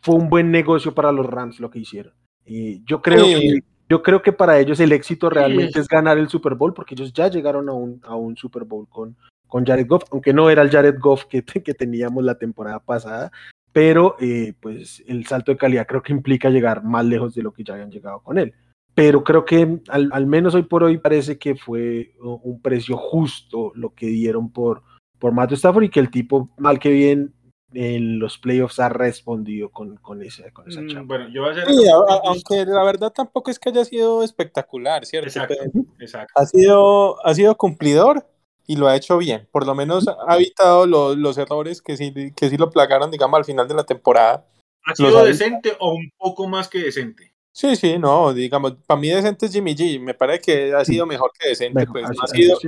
[0.00, 2.14] fue un buen negocio para los Rams lo que hicieron.
[2.46, 6.28] Y yo creo que yo creo que para ellos el éxito realmente es ganar el
[6.28, 9.16] Super Bowl, porque ellos ya llegaron a un, a un Super Bowl con,
[9.46, 13.30] con Jared Goff, aunque no era el Jared Goff que, que teníamos la temporada pasada,
[13.72, 17.52] pero eh, pues el salto de calidad creo que implica llegar más lejos de lo
[17.52, 18.54] que ya habían llegado con él.
[18.94, 23.92] Pero creo que al, menos hoy por hoy parece que fue un precio justo lo
[23.92, 24.84] que dieron por,
[25.18, 27.34] por Matt Stafford y que el tipo, mal que bien,
[27.74, 32.20] en los playoffs ha respondido con, con, esa, con esa mm, Bueno, yo voy a
[32.24, 35.28] aunque la verdad tampoco es que haya sido espectacular, ¿cierto?
[35.28, 35.54] Exacto,
[35.98, 36.32] exacto.
[36.36, 38.26] Ha, sido, ha sido cumplidor
[38.66, 39.48] y lo ha hecho bien.
[39.50, 43.38] Por lo menos ha evitado los, los errores que sí, que sí lo plagaron, digamos,
[43.38, 44.46] al final de la temporada.
[44.84, 47.34] ¿Ha sido decente o un poco más que decente?
[47.56, 51.06] Sí, sí, no, digamos, para mí decente es Jimmy G, me parece que ha sido
[51.06, 52.58] mejor que decente, pues, ha sido,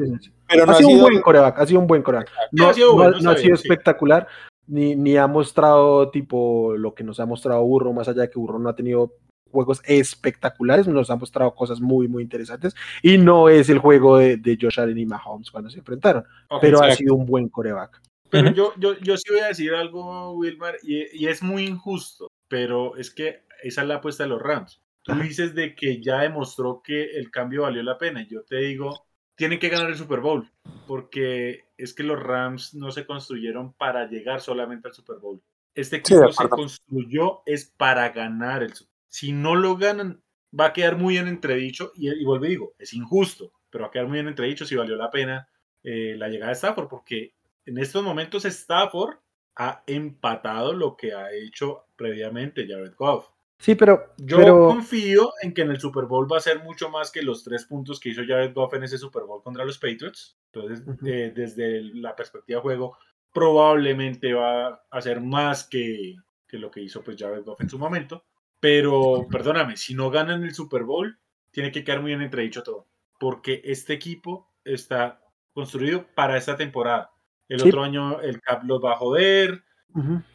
[0.47, 3.53] pero no ha sido, un buen coreback, ha sido un buen coreback, no, ha sido,
[3.53, 4.29] espectacular,
[4.67, 8.39] ni, ni ha mostrado tipo lo que nos ha mostrado Burro, más allá de que
[8.39, 9.15] Burro no ha tenido
[9.51, 14.37] juegos espectaculares, nos ha mostrado cosas muy, muy interesantes, y no es el juego de,
[14.37, 16.25] de Josh Allen y Mahomes cuando se enfrentaron,
[16.61, 18.03] pero ha sido un buen coreback.
[18.29, 22.29] Pero yo, yo, yo sí voy a decir algo, Wilmar, y, y es muy injusto,
[22.49, 24.83] pero es que esa es la apuesta de los Rams.
[25.03, 28.27] Tú dices de que ya demostró que el cambio valió la pena.
[28.29, 29.06] Yo te digo,
[29.37, 30.51] tienen que ganar el Super Bowl,
[30.87, 35.41] porque es que los Rams no se construyeron para llegar solamente al Super Bowl.
[35.75, 38.97] Este equipo se construyó es para ganar el Super Bowl.
[39.09, 40.23] Si no lo ganan,
[40.59, 43.89] va a quedar muy en entredicho y, y vuelvo y digo, es injusto, pero va
[43.89, 45.49] a quedar muy bien entre dichos si valió la pena
[45.89, 47.35] eh, la llegada de Stafford, porque
[47.65, 49.19] en estos momentos Stafford
[49.55, 53.29] ha empatado lo que ha hecho previamente Jared Goff.
[53.59, 54.39] Sí, pero yo
[54.69, 57.65] confío en que en el Super Bowl va a ser mucho más que los tres
[57.65, 60.37] puntos que hizo Jared Goff en ese Super Bowl contra los Patriots.
[60.53, 62.99] Entonces, eh, desde la perspectiva de juego,
[63.33, 67.79] probablemente va a ser más que, que, lo que hizo pues Jared Goff en su
[67.79, 68.25] momento.
[68.61, 71.19] Pero, perdóname, si no ganan el Super Bowl,
[71.51, 72.87] tiene que quedar muy bien entredicho todo.
[73.19, 75.21] Porque este equipo está
[75.55, 77.11] construido para esta temporada.
[77.49, 79.63] El otro año el cap los va a joder.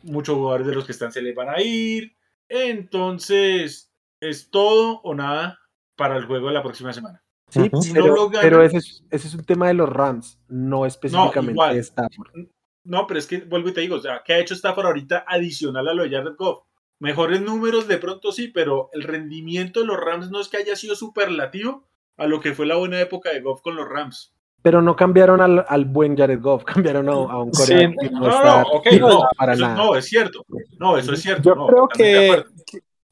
[0.01, 2.15] Muchos jugadores de los que están se les van a ir
[2.51, 5.59] entonces, es todo o nada
[5.95, 7.23] para el juego de la próxima semana.
[7.47, 8.77] Sí, pero, ese,
[9.09, 12.47] es, un tema de los Rams, no específicamente de Stafford.
[12.83, 15.25] No, pero es que vuelvo y te digo, o sea, ¿qué ha hecho Stafford ahorita
[15.27, 16.63] adicional a lo de Jared Goff?
[16.99, 20.75] Mejores números de pronto sí, pero el rendimiento de los Rams no es que haya
[20.75, 21.87] sido superlativo
[22.17, 24.33] a lo que fue la buena época de Goff con los Rams.
[24.61, 27.95] Pero no cambiaron al, buen Jared Goff, cambiaron a, un coreano.
[28.11, 29.75] no, no, no, para nada.
[29.75, 30.45] no, es cierto.
[30.77, 31.43] No, eso es cierto.
[31.43, 32.43] Yo creo que,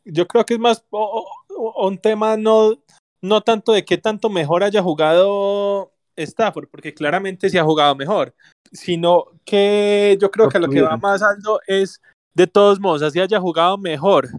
[0.06, 2.78] yo creo que es más un tema no,
[3.22, 8.34] no tanto de qué tanto mejor haya jugado Stafford, porque claramente se ha jugado mejor,
[8.72, 12.02] sino que yo creo que lo que va más alto es,
[12.34, 14.30] de todos modos, así haya jugado mejor.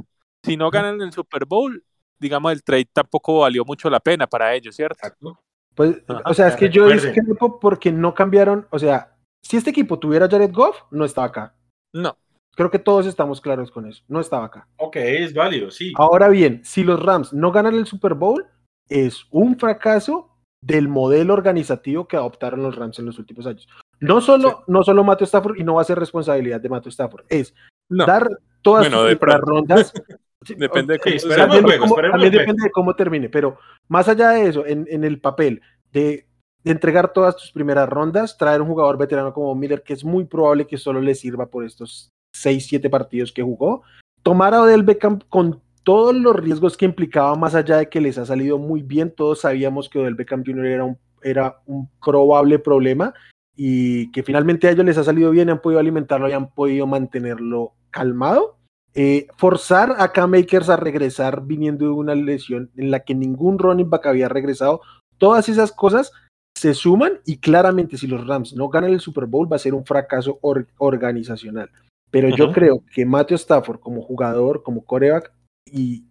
[0.45, 1.85] Si no ganan el Super Bowl,
[2.19, 5.39] digamos, el trade tampoco valió mucho la pena para ellos, ¿cierto?
[5.75, 9.99] Pues, o sea, es que yo discrepo porque no cambiaron, o sea, si este equipo
[9.99, 11.55] tuviera Jared Goff, no estaba acá.
[11.93, 12.17] No.
[12.55, 14.03] Creo que todos estamos claros con eso.
[14.09, 14.69] No estaba acá.
[14.77, 15.93] Ok, es válido, sí.
[15.97, 18.47] Ahora bien, si los Rams no ganan el Super Bowl,
[18.89, 23.67] es un fracaso del modelo organizativo que adoptaron los Rams en los últimos años.
[24.01, 27.25] No solo, no solo Matthew Stafford, y no va a ser responsabilidad de Matthew Stafford,
[27.29, 27.55] es
[27.89, 28.29] dar
[28.63, 29.93] todas las rondas.
[30.47, 35.05] depende de cómo, también, depende de cómo termine, pero más allá de eso, en, en
[35.05, 35.61] el papel
[35.93, 36.27] de
[36.65, 40.25] de entregar todas tus primeras rondas, traer un jugador veterano como Miller, que es muy
[40.25, 43.83] probable que solo le sirva por estos 6, 7 partidos que jugó.
[44.23, 48.19] Tomar a Odell Beckham con todos los riesgos que implicaba, más allá de que les
[48.19, 50.67] ha salido muy bien, todos sabíamos que Odell Beckham Jr.
[50.67, 53.15] era un, era un probable problema
[53.57, 56.87] y que finalmente a ellos les ha salido bien, han podido alimentarlo y han podido
[56.87, 58.59] mantenerlo calmado.
[58.95, 63.59] Eh, forzar a Cam Makers a regresar viniendo de una lesión en la que ningún
[63.59, 64.81] running back había regresado,
[65.19, 66.13] todas esas cosas
[66.57, 69.75] se suman y claramente si los Rams no ganan el Super Bowl va a ser
[69.75, 70.41] un fracaso
[70.79, 71.71] organizacional.
[72.11, 75.33] Pero yo creo que Matthew Stafford como jugador, como coreback,
[75.65, 76.07] y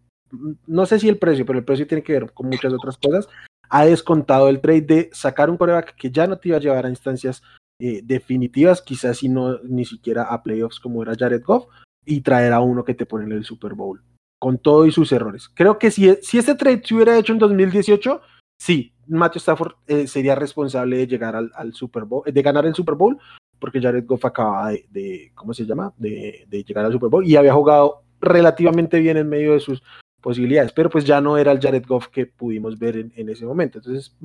[0.66, 3.28] no sé si el precio, pero el precio tiene que ver con muchas otras cosas,
[3.70, 6.86] ha descontado el trade de sacar un coreback que ya no te iba a llevar
[6.86, 7.44] a instancias
[7.82, 11.68] eh, definitivas, quizás si no ni siquiera a playoffs como era Jared Goff,
[12.10, 14.02] y traer a uno que te pone en el Super Bowl,
[14.40, 15.48] con todo y sus errores.
[15.54, 18.20] Creo que si, si este trade se hubiera hecho en 2018,
[18.60, 22.96] sí, Matthew Stafford eh, sería responsable de llegar al, Super Bowl, de ganar el Super
[22.96, 23.20] Bowl,
[23.60, 25.94] porque Jared Goff acaba de, ¿cómo se llama?
[25.98, 29.84] De, llegar al Super Bowl y había jugado relativamente bien en medio de sus
[30.20, 33.78] posibilidades, pero pues ya no era el Jared Goff que pudimos ver en, ese momento.
[33.78, 34.18] Entonces,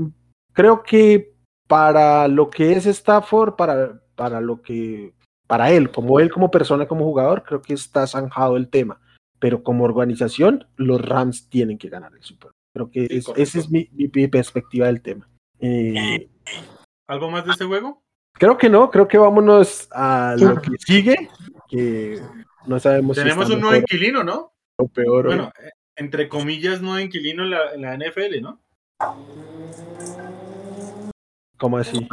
[0.54, 1.34] creo que
[1.68, 5.12] para lo que es Stafford, para, para lo que,
[5.46, 9.00] para él, como él como persona, como jugador, creo que está zanjado el tema.
[9.38, 12.54] Pero como organización, los Rams tienen que ganar el Super Bowl.
[12.72, 13.06] Creo que
[13.40, 13.84] esa es mi,
[14.28, 15.28] perspectiva del tema.
[15.60, 16.28] Eh,
[17.06, 18.02] ¿Algo más de este juego?
[18.32, 21.28] Creo que no, creo que vámonos a lo que sigue,
[21.68, 22.20] que
[22.66, 24.52] no sabemos Tenemos un nuevo inquilino, ¿no?
[24.76, 25.26] O peor.
[25.26, 28.60] Bueno, eh, entre comillas, nuevo inquilino en la, en la NFL, ¿no?
[31.58, 32.08] ¿Cómo así?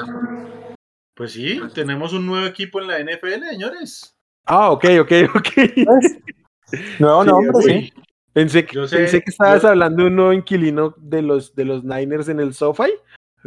[1.21, 4.17] Pues sí, tenemos un nuevo equipo en la NFL, señores.
[4.43, 5.49] Ah, ok, ok, ok.
[6.99, 7.93] Nuevo nombre, sí.
[8.33, 12.27] Pensé que, pensé que estabas hablando de un nuevo inquilino de los, de los Niners
[12.27, 12.91] en el SoFi,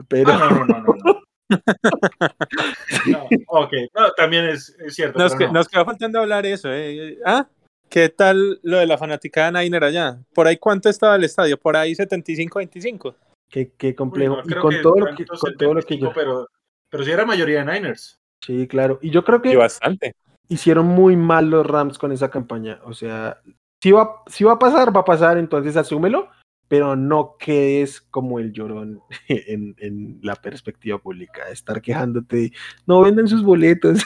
[0.06, 0.30] pero...
[0.32, 1.20] Ah, no, no, no, no.
[3.48, 3.72] ok,
[4.16, 5.18] también es, cierto.
[5.18, 6.72] Nos, nos, quedó faltando hablar eso.
[6.72, 7.18] ¿eh?
[7.26, 7.48] ¿Ah?
[7.88, 10.20] ¿Qué tal lo de la fanática de Niner allá?
[10.32, 11.58] ¿Por ahí cuánto estaba el estadio?
[11.58, 13.16] ¿Por ahí 75-25?
[13.50, 14.42] Qué, qué complejo.
[14.44, 16.12] y con, todo lo, que, con todo lo que yo...
[16.14, 16.46] Pero,
[16.94, 18.20] pero sí era mayoría de Niners.
[18.40, 19.00] Sí, claro.
[19.02, 19.50] Y yo creo que...
[19.50, 20.14] Y bastante.
[20.46, 22.78] Hicieron muy mal los Rams con esa campaña.
[22.84, 23.40] O sea,
[23.82, 26.28] si va, si va a pasar, va a pasar, entonces asúmelo,
[26.68, 32.52] pero no quedes como el llorón en, en la perspectiva pública, estar quejándote,
[32.86, 33.98] no venden sus boletos.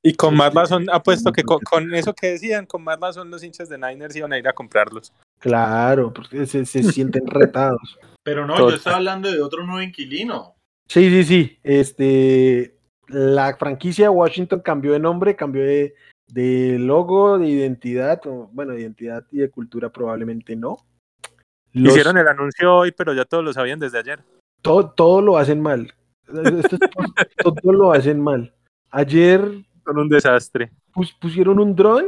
[0.00, 3.68] Y con más razón, apuesto que con, eso que decían, con más razón los hinchas
[3.68, 5.12] de Niners iban a ir a comprarlos.
[5.40, 7.98] Claro, porque se, se sienten retados.
[8.22, 10.54] Pero no, yo estaba hablando de otro nuevo inquilino.
[10.88, 11.58] Sí, sí, sí.
[11.62, 12.76] Este,
[13.08, 15.94] la franquicia Washington cambió de nombre, cambió de,
[16.28, 18.20] de logo, de identidad,
[18.52, 20.76] bueno, de identidad y de cultura probablemente no.
[21.72, 24.20] Hicieron el anuncio hoy, pero ya todos lo sabían desde ayer.
[24.62, 25.92] todo, todo lo hacen mal.
[27.42, 28.54] Todo lo hacen mal.
[28.90, 29.40] Ayer
[29.84, 30.70] Son un desastre.
[30.92, 32.06] pus- pusieron un dron,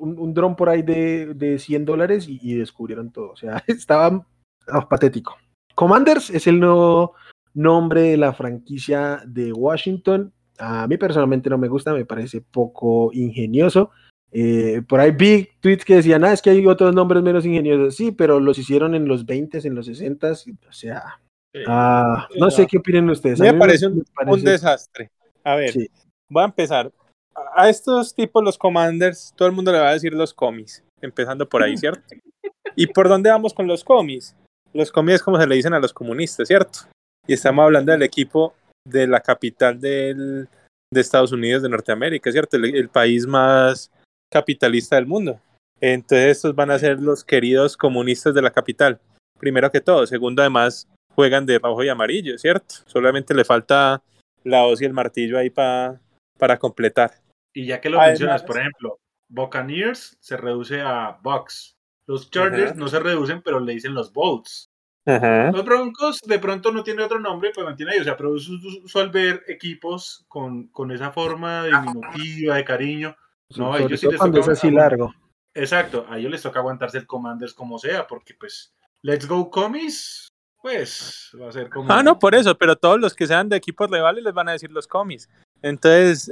[0.00, 3.32] un, un dron por ahí de, de 100 dólares y, y descubrieron todo.
[3.32, 4.24] O sea, estaba
[4.68, 5.36] ah, patético.
[5.74, 7.14] Commanders es el nuevo
[7.58, 10.32] nombre de la franquicia de Washington.
[10.58, 13.90] A mí personalmente no me gusta, me parece poco ingenioso.
[14.30, 17.96] Eh, por ahí vi tweets que decían, ah, es que hay otros nombres menos ingeniosos.
[17.96, 20.46] Sí, pero los hicieron en los 20s, en los 60s.
[20.68, 21.20] O sea,
[21.54, 21.60] Sí.
[21.66, 23.40] ah, no sé qué opinan ustedes.
[23.40, 25.10] A Me mí parece un, un parece- desastre.
[25.44, 25.88] A ver, Sí.
[26.30, 26.92] voy a empezar.
[27.34, 30.82] A a estos tipos, los commanders, todo el mundo le va a decir los comis,
[31.00, 32.02] empezando por ahí, ¿cierto?
[32.76, 34.36] ¿Y por dónde vamos con los comis?
[34.74, 36.80] Los comis es como se le dicen a los comunistas, ¿cierto?
[37.28, 38.54] Y estamos hablando del equipo
[38.86, 40.48] de la capital del,
[40.92, 42.56] de Estados Unidos de Norteamérica, ¿cierto?
[42.56, 43.90] El, el país más
[44.32, 45.38] capitalista del mundo.
[45.80, 48.98] Entonces estos van a ser los queridos comunistas de la capital,
[49.38, 50.06] primero que todo.
[50.06, 52.76] Segundo, además, juegan de rojo y amarillo, ¿cierto?
[52.86, 54.02] Solamente le falta
[54.42, 56.00] la hoz y el martillo ahí pa-
[56.38, 57.12] para completar.
[57.54, 58.98] Y ya que lo Además- mencionas, por ejemplo,
[59.30, 61.74] Buccaneers se reduce a Bucks.
[62.06, 64.67] Los Chargers no se reducen, pero le dicen los Bolts.
[65.08, 65.50] Ajá.
[65.52, 68.00] Los Broncos de pronto no tiene otro nombre, pero mantiene ahí.
[68.00, 73.16] O sea, pero es us- usual ver equipos con, con esa forma diminutiva, de cariño.
[73.56, 75.14] No, sobre ellos sí les cuando es toca así largo.
[75.54, 80.28] Exacto, a ellos les toca aguantarse el Commanders como sea, porque pues, Let's Go Commies,
[80.60, 81.90] pues va a ser como.
[81.90, 84.52] Ah, no, por eso, pero todos los que sean de equipos rivales les van a
[84.52, 85.28] decir los comis.
[85.62, 86.30] Entonces,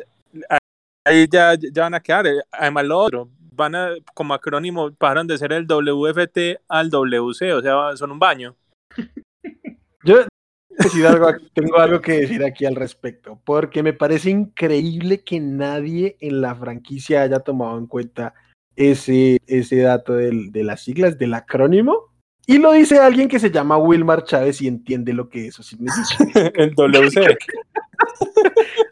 [1.05, 2.27] ahí ya, ya van a quedar.
[2.27, 7.53] Eh, Además, lo otro, van a, como acrónimo, pasaron de ser el WFT al WC,
[7.55, 8.55] o sea, son un baño.
[10.05, 10.25] Yo
[10.71, 16.17] decir algo, tengo algo que decir aquí al respecto, porque me parece increíble que nadie
[16.21, 18.35] en la franquicia haya tomado en cuenta
[18.77, 22.13] ese, ese dato del- de las siglas, del acrónimo.
[22.47, 26.05] Y lo dice alguien que se llama Wilmar Chávez y entiende lo que eso significa.
[26.55, 27.37] el WC.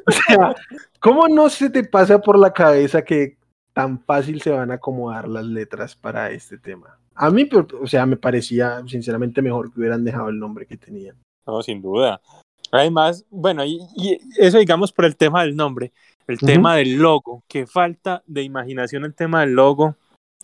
[0.06, 0.54] O sea,
[1.00, 3.38] ¿cómo no se te pasa por la cabeza que
[3.72, 6.98] tan fácil se van a acomodar las letras para este tema?
[7.14, 10.76] A mí, pero, o sea, me parecía sinceramente mejor que hubieran dejado el nombre que
[10.76, 11.16] tenían.
[11.46, 12.20] No, sin duda.
[12.72, 15.92] Además, bueno, y, y eso digamos por el tema del nombre,
[16.26, 19.94] el tema del logo, que falta de imaginación el tema del logo,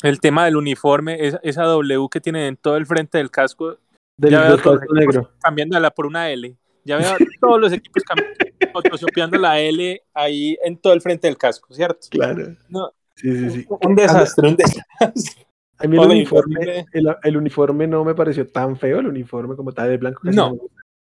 [0.03, 3.77] el tema del uniforme, esa, esa W que tiene en todo el frente del casco,
[4.17, 5.31] Del Ya veo todos los negro.
[5.41, 6.55] cambiándola por una L.
[6.85, 8.25] Ya veo todos los equipos cam-
[8.73, 12.07] photoshopeando la L ahí en todo el frente del casco, ¿cierto?
[12.11, 12.55] Claro.
[12.69, 13.67] No, Sí, sí, sí.
[13.69, 15.47] un desastre, un desastre.
[15.83, 19.73] A mí el uniforme, el, el uniforme no me pareció tan feo, el uniforme como
[19.73, 20.21] tal de blanco.
[20.25, 20.57] No.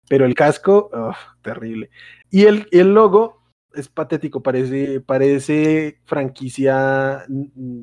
[0.07, 0.91] Pero el casco,
[1.41, 1.89] terrible.
[2.29, 3.41] Y el, el logo
[3.73, 7.25] es patético, parece, parece franquicia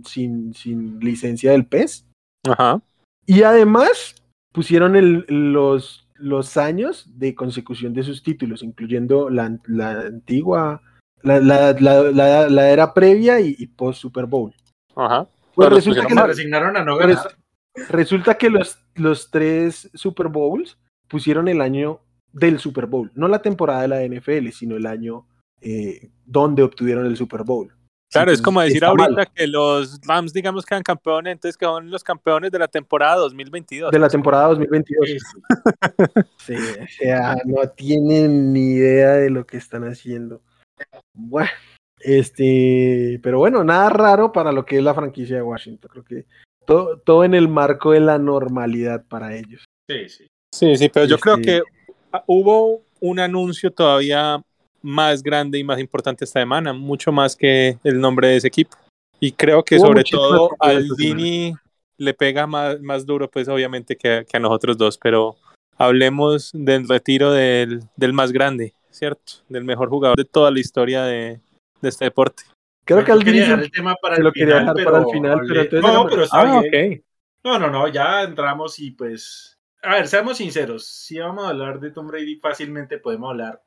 [0.04, 2.06] sin, sin licencia del PES.
[2.46, 2.80] Ajá.
[3.26, 4.14] Y además
[4.52, 10.82] pusieron el- los, los años de consecución de sus títulos, incluyendo la, la antigua,
[11.22, 14.54] la, la, la, la- la era previa y, y post Super Bowl.
[14.94, 15.26] Ajá.
[15.54, 17.36] Pues resulta que resignaron a no ganar.
[17.88, 20.78] Resulta que los, los tres Super Bowls
[21.08, 22.00] pusieron el año
[22.32, 25.26] del Super Bowl, no la temporada de la NFL, sino el año
[25.60, 27.72] eh, donde obtuvieron el Super Bowl.
[28.10, 29.28] Claro, es como decir ahorita mal.
[29.34, 33.90] que los Rams, digamos, quedan campeones, entonces que son los campeones de la temporada 2022.
[33.90, 35.08] de la temporada 2022.
[35.08, 35.18] Sí,
[36.38, 40.42] Sí, o sea, no tienen ni idea de lo que están haciendo.
[41.14, 41.50] Bueno,
[42.02, 45.90] este, pero bueno, nada raro para lo que es la franquicia de Washington.
[45.92, 46.24] Creo que
[46.66, 49.64] todo, todo en el marco de la normalidad para ellos.
[49.88, 50.26] sí, sí.
[50.54, 51.62] Sí, sí, pero yo creo Este- que
[52.26, 54.42] hubo un anuncio todavía
[54.82, 58.76] más grande y más importante esta semana, mucho más que el nombre de ese equipo.
[59.18, 61.54] Y creo que Hubo sobre todo cosas al esta Dini
[61.96, 65.36] le pega más, más duro, pues obviamente que, que a nosotros dos, pero
[65.78, 69.34] hablemos del retiro del, del más grande, ¿cierto?
[69.48, 71.40] Del mejor jugador de toda la historia de,
[71.82, 72.44] de este deporte.
[72.84, 74.84] Creo que al quería Dini dejar se- el tema para el lo quería final, dejar
[74.84, 76.98] para el final, pero entonces No, pero está bien.
[76.98, 77.04] ok.
[77.44, 79.58] No, no, no, ya entramos y pues.
[79.82, 80.86] A ver, seamos sinceros.
[80.86, 83.62] Si vamos a hablar de Tom Brady, fácilmente podemos hablar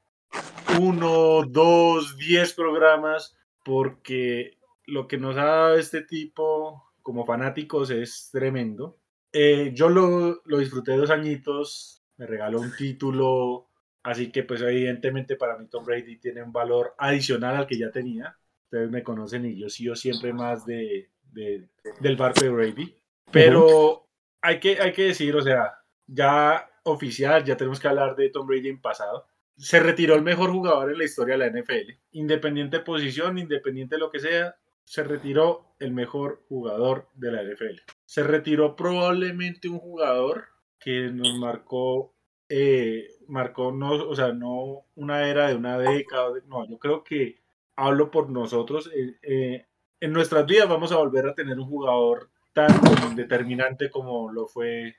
[0.79, 8.29] uno, dos, diez programas, porque lo que nos ha dado este tipo como fanáticos es
[8.31, 8.97] tremendo.
[9.31, 13.67] Eh, yo lo, lo disfruté dos añitos, me regaló un título,
[14.05, 17.91] así que pues evidentemente para mí Tom Brady tiene un valor adicional al que ya
[17.91, 18.37] tenía.
[18.65, 21.67] Ustedes me conocen y yo sigo siempre más de, de-
[21.99, 22.95] del Barpe Brady.
[23.31, 24.07] Pero
[24.41, 25.73] hay, que, hay que decir, o sea,
[26.07, 29.25] ya oficial, ya tenemos que hablar de Tom Brady en pasado.
[29.57, 31.91] Se retiró el mejor jugador en la historia de la NFL.
[32.11, 37.43] Independiente de posición, independiente de lo que sea, se retiró el mejor jugador de la
[37.43, 37.81] NFL.
[38.05, 40.45] Se retiró probablemente un jugador
[40.79, 42.14] que nos marcó
[42.49, 47.41] eh, marcó, no, o sea, no una era de una década, no, yo creo que
[47.75, 48.89] hablo por nosotros.
[48.93, 49.65] Eh, eh,
[49.99, 54.95] en nuestras vidas vamos a volver a tener un jugador tan determinante como lo fue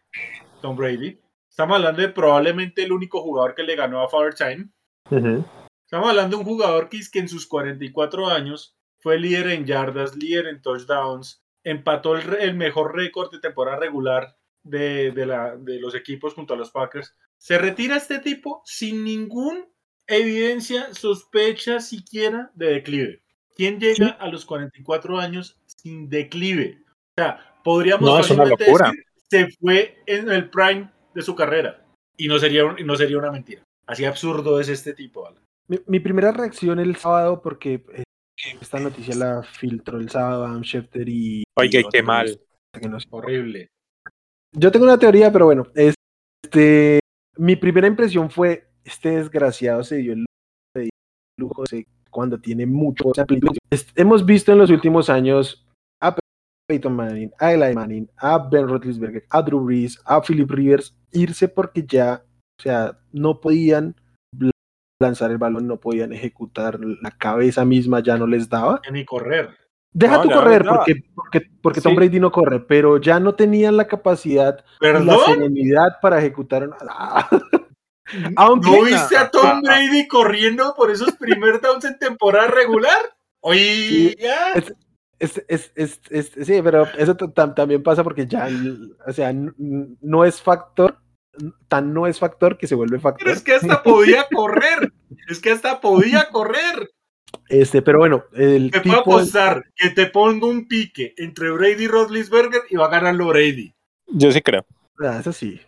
[0.61, 1.19] Tom Brady.
[1.49, 4.69] Estamos hablando de probablemente el único jugador que le ganó a Father Time.
[5.85, 10.17] Estamos hablando de un jugador que, que en sus 44 años fue líder en yardas,
[10.17, 14.36] líder en touchdowns, empató el, mejor récord de temporada regular
[14.69, 17.15] de, la, de los equipos junto a los Packers.
[17.39, 19.65] Se retira este tipo sin ninguna
[20.07, 23.23] evidencia, sospecha siquiera de declive.
[23.55, 26.83] ¿Quién llega a los 44 años sin declive?
[27.17, 31.85] O sea, podríamos no, fácilmente decir se fue en el prime de su carrera
[32.17, 33.63] y no sería, no sería una mentira.
[33.87, 35.29] Así absurdo es este tipo.
[35.69, 38.05] Mi, primera reacción el sábado, porque eh,
[38.61, 41.45] esta noticia la filtró el sábado Adam Schefter y...
[41.57, 42.41] Oiga, qué mal.
[43.11, 43.69] Horrible.
[44.59, 47.01] Yo tengo una teoría, pero bueno, este,
[47.37, 50.25] mi primera impresión fue, este desgraciado se dio el
[51.39, 53.13] lujo de cuando tiene mucho
[53.95, 55.67] Hemos visto en los últimos años
[56.01, 56.17] a
[56.67, 61.49] Peyton Manning, a Eli Manning, a Ben Roethlisberger, a Drew Brees, a Philip Rivers irse
[61.49, 62.25] porque ya,
[62.59, 63.95] o sea, no podían
[64.99, 68.81] lanzar el balón, no podían ejecutar, la cabeza misma ya no les daba.
[68.91, 69.51] Ni correr.
[69.99, 73.87] Deja tu correr, porque, porque, porque Tom Brady no corre, pero ya no tenían la
[73.87, 77.27] capacidad, la serenidad para ejecutar nada.
[78.37, 83.17] ¿No viste a Tom Brady corriendo por esos primer downs en temporada regular?
[83.41, 84.15] Oye,
[85.19, 88.51] sí, pero eso también pasa porque ya,
[89.07, 90.99] o sea, no es factor,
[91.69, 93.25] tan no es factor que se vuelve factor.
[93.25, 94.93] Pero es que hasta podía correr,
[95.31, 96.91] es que hasta podía correr.
[97.49, 101.89] Este, pero bueno, el te puedo apostar que te pongo un pique entre Brady y
[101.89, 103.75] Rodlisberger y va a ganarlo Brady.
[104.09, 104.65] Yo sí creo.
[104.99, 105.61] Ah, eso sí.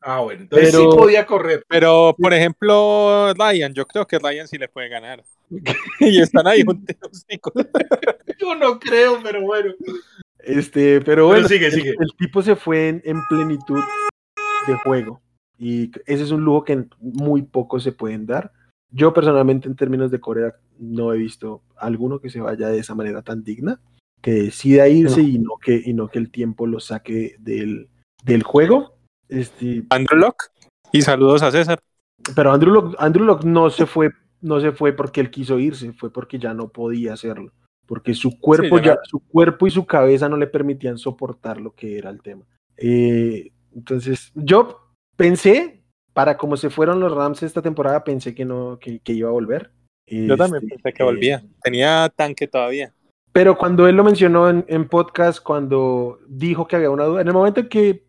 [0.00, 1.64] Ah, bueno, entonces sí podía correr.
[1.68, 5.24] Pero, por ejemplo, Ryan, yo creo que Ryan sí le puede ganar.
[6.00, 6.96] y están ahí juntos.
[8.40, 9.74] yo no creo, pero bueno.
[10.38, 11.94] Este, pero bueno, sigue, sigue.
[11.98, 13.82] El, tipo se fue en, plenitud
[14.66, 15.20] de juego.
[15.58, 18.52] Y ese es un lujo que muy pocos se pueden dar.
[18.90, 22.94] Yo personalmente en términos de Corea no he visto alguno que se vaya de esa
[22.94, 23.80] manera tan digna,
[24.22, 27.88] que decida irse y, no que, y no que el tiempo lo saque del,
[28.24, 28.96] del juego.
[29.28, 30.46] Este, Andrew Locke.
[30.92, 31.78] Y saludos a César.
[32.34, 34.10] Pero Andrew Locke, Andrew Locke no se fue,
[34.40, 37.52] no se fue porque él quiso irse, fue porque ya no podía hacerlo.
[37.86, 41.96] Porque su cuerpo, ya, su cuerpo y su cabeza no le permitían soportar lo que
[41.96, 42.44] era el tema.
[42.76, 45.77] Eh, entonces, yo pensé,
[46.18, 49.70] para como se fueron los Rams esta temporada, pensé que no, que, iba a volver.
[50.04, 51.36] Yo también este, pensé que volvía.
[51.36, 52.92] Eh, Tenía tanque todavía.
[53.30, 57.28] Pero cuando él lo mencionó en, en, podcast, cuando dijo que había una duda, en
[57.28, 58.04] el momento en que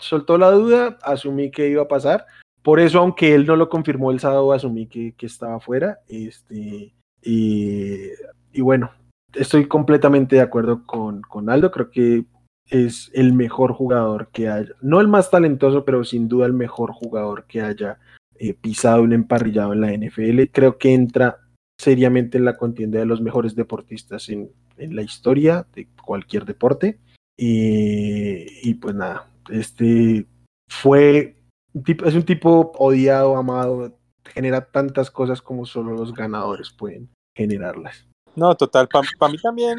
[0.00, 2.26] soltó la duda, asumí que iba a pasar.
[2.62, 6.00] Por eso, aunque él no lo confirmó el sábado, asumí que, que estaba fuera.
[6.08, 8.08] Este, y,
[8.52, 8.90] y, bueno,
[9.34, 11.70] estoy completamente de acuerdo con, con Aldo.
[11.70, 12.24] Creo que
[12.70, 14.72] es el mejor jugador que haya.
[14.80, 17.98] No el más talentoso, pero sin duda el mejor jugador que haya
[18.38, 20.44] eh, pisado un emparrillado en la NFL.
[20.52, 21.38] Creo que entra
[21.78, 26.98] seriamente en la contienda de los mejores deportistas en, en la historia de cualquier deporte.
[27.36, 30.26] Y, y pues nada, este
[30.68, 31.36] fue
[31.74, 38.09] es un tipo odiado, amado, genera tantas cosas como solo los ganadores pueden generarlas.
[38.36, 39.78] No, total, para mí también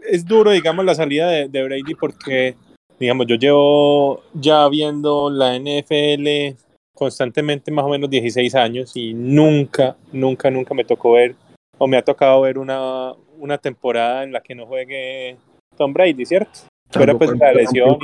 [0.00, 2.56] es, duro, digamos, la salida de, de, Brady porque,
[2.98, 6.56] digamos, yo llevo ya viendo la NFL
[6.94, 11.36] constantemente más o menos 16 años y nunca, nunca, nunca me tocó ver
[11.78, 15.36] o me ha tocado ver una, una temporada en la que no juegue
[15.76, 16.60] Tom Brady, ¿cierto?
[16.90, 17.98] Pero pues la lesión.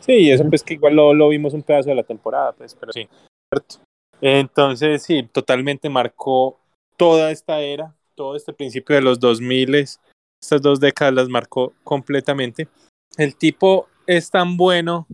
[0.00, 2.92] sí, eso pues que igual lo, lo, vimos un pedazo de la temporada, pues, pero
[2.92, 3.08] sí,
[3.48, 3.76] ¿cierto?
[4.20, 6.58] Entonces, sí, totalmente marcó
[6.96, 12.68] toda esta era, todo este principio de los 2000, estas dos décadas las marcó completamente.
[13.16, 15.06] El tipo es tan bueno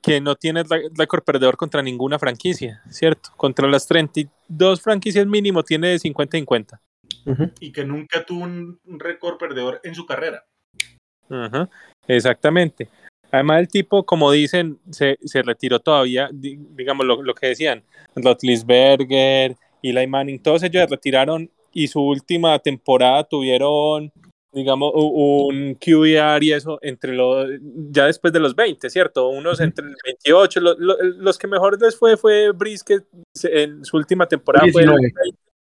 [0.00, 0.62] que no tiene
[0.96, 3.30] récord perdedor contra ninguna franquicia, ¿cierto?
[3.36, 6.78] Contra las 32 franquicias mínimo tiene de 50-50.
[7.58, 10.44] Y que nunca tuvo un récord perdedor en su carrera.
[11.28, 11.68] Ajá.
[12.06, 12.88] Exactamente.
[13.32, 17.82] Además, el tipo, como dicen, se, se retiró todavía, digamos lo, lo que decían,
[18.14, 24.12] Rotlisberger, Eli Manning, todos ellos se retiraron y su última temporada tuvieron,
[24.52, 27.48] digamos, un QBR y eso entre los,
[27.90, 29.28] ya después de los 20, ¿cierto?
[29.28, 33.04] Unos entre el 28, los que mejor les fue fue Brisket
[33.44, 34.90] en su última temporada fue el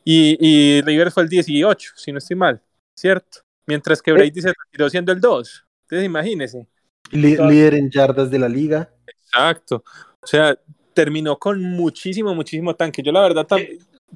[0.05, 2.61] y, y River fue el 18, si no estoy mal,
[2.97, 3.39] ¿cierto?
[3.67, 4.13] Mientras que eh.
[4.15, 5.65] Brady se retiró siendo el 2.
[5.83, 6.67] Entonces, imagínese.
[7.11, 8.91] líder en yardas de la liga.
[9.05, 9.83] Exacto.
[10.21, 10.57] O sea,
[10.93, 13.03] terminó con muchísimo, muchísimo tanque.
[13.03, 13.45] Yo la verdad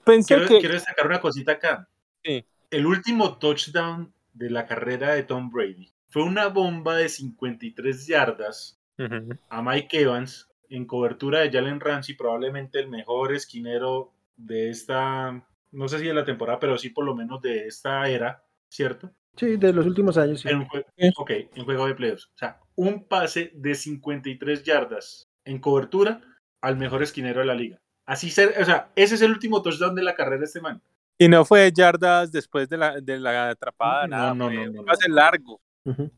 [0.05, 0.59] pensé quiero, que...
[0.59, 1.89] quiero destacar una cosita acá.
[2.23, 2.45] Sí.
[2.71, 8.79] El último touchdown de la carrera de Tom Brady fue una bomba de 53 yardas
[8.97, 9.37] Ujú.
[9.49, 15.87] a Mike Evans en cobertura de Jalen Ramsey, probablemente el mejor esquinero de esta, no
[15.87, 19.11] sé si de la temporada, pero sí por lo menos de esta era, ¿cierto?
[19.35, 20.49] Sí, de los últimos años, sí.
[20.49, 21.11] En, jue- Sí.
[21.15, 22.25] ok, en juego de playoffs.
[22.27, 26.21] O sea, un pase de 53 yardas en cobertura
[26.61, 27.81] al mejor esquinero de la liga.
[28.05, 30.81] Así ser, o sea, ese es el último touchdown de la carrera de este man.
[31.17, 34.71] Y no fue yardas después de la, de la atrapada, No, nada, no, fue no,
[34.73, 35.15] no, pase no.
[35.15, 35.61] largo.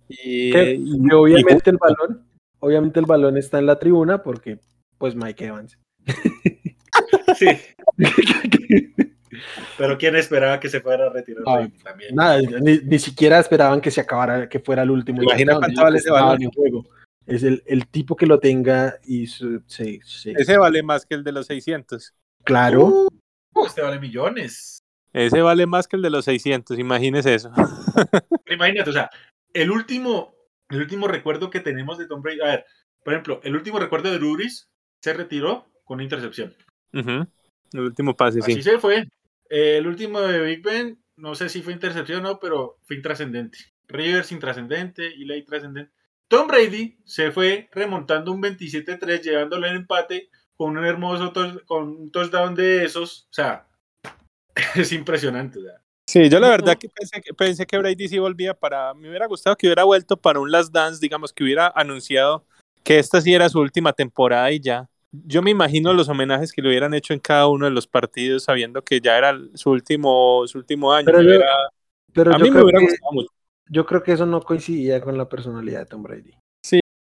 [0.10, 2.26] Y, Que- y- que obviamente el balón,
[2.60, 4.60] obviamente el balón está en la tribuna porque,
[4.98, 5.78] pues, Mike Evans.
[7.38, 7.48] Sí.
[9.78, 12.16] Pero quién esperaba que se fuera a retirar Ah, también.
[12.16, 15.22] Nada, ni, ni siquiera esperaban que se acabara, que fuera el último.
[15.22, 16.42] Imagina cuánto vale ese balón.
[16.42, 16.86] en juego.
[17.26, 20.34] Es el, el tipo que lo tenga y su, sí, sí.
[20.38, 22.14] ese vale más que el de los 600.
[22.44, 23.08] Claro,
[23.56, 24.84] Uh, este vale millones.
[25.14, 27.52] Ese vale más que el de los 600, imagínese eso.
[27.56, 29.10] Pero Imagínate, o sea,
[29.54, 30.36] el último,
[30.70, 32.42] el último recuerdo que tenemos de Tom Brady.
[32.42, 32.66] A ver,
[33.02, 34.68] por ejemplo, el último recuerdo de Ruris
[35.02, 36.54] se retiró con una intercepción.
[36.92, 38.64] El último pase, Así sí.
[38.64, 39.08] se fue.
[39.50, 43.58] El último de Big Ben, no sé si fue intercepción o no, pero fue intrascendente.
[43.88, 45.94] Rivers intrascendente y Ley trascendente.
[46.28, 51.34] Tom Brady se fue remontando un 27-3, llevándole el empate con un hermoso
[51.66, 53.28] con un touchdown de esos.
[53.30, 53.68] O sea,
[54.76, 55.60] es impresionante.
[55.60, 55.74] o sea.
[56.08, 58.94] Sí, yo la verdad que pensé, que pensé que Brady sí volvía para...
[58.94, 62.46] Me hubiera gustado que hubiera vuelto para un Last Dance, digamos, que hubiera anunciado
[62.84, 64.88] que esta sí era su última temporada y ya.
[65.12, 68.44] Yo me imagino los homenajes que le hubieran hecho en cada uno de los partidos,
[68.44, 71.06] sabiendo que ya era su último, su último año.
[71.06, 71.70] Pero Me yo- hubiera-
[72.14, 73.30] pero a yo mí me creo, hubiera que, gustado mucho.
[73.70, 76.34] Yo creo que eso no coincidía con la personalidad de Tom Brady.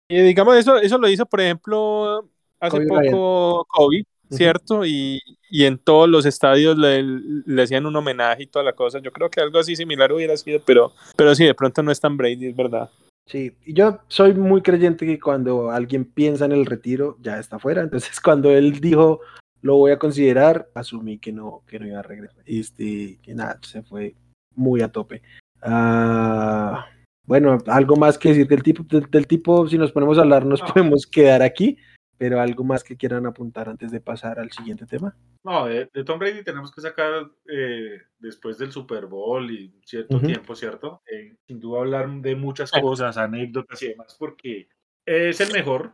[0.09, 2.29] Y digamos, eso, eso lo hizo, por ejemplo,
[2.61, 4.37] hace Kobe poco Kobe, Ujú.
[4.37, 4.85] ¿cierto?
[4.85, 8.99] y, y en todos los estadios le, le hacían un homenaje y toda la cosa.
[8.99, 11.99] Yo creo que algo así similar hubiera sido, pero, pero sí, de pronto no es
[11.99, 12.89] tan Brady, es verdad.
[13.25, 17.59] Sí, y yo soy muy creyente que cuando alguien piensa en el retiro, ya está
[17.59, 17.81] fuera.
[17.81, 19.19] Entonces, cuando él dijo,
[19.61, 22.41] lo voy a considerar, asumí que no, que no iba a regresar.
[22.45, 24.15] Este, que nada, se fue
[24.55, 25.21] muy a tope.
[25.61, 26.87] Ah,
[27.23, 30.45] bueno, algo más que decir del tipo, del, del tipo, si nos ponemos a hablar,
[30.45, 30.67] nos No.
[30.67, 31.77] podemos quedar aquí,
[32.17, 35.15] pero algo más que quieran apuntar antes de pasar al siguiente tema.
[35.43, 40.19] No, de, de Tom Brady tenemos que sacar eh, después del Super Bowl y cierto
[40.19, 41.01] tiempo, ¿cierto?
[41.11, 44.67] Eh, sin duda hablar de muchas cosas, anécdotas y demás, porque
[45.05, 45.91] es el mejor.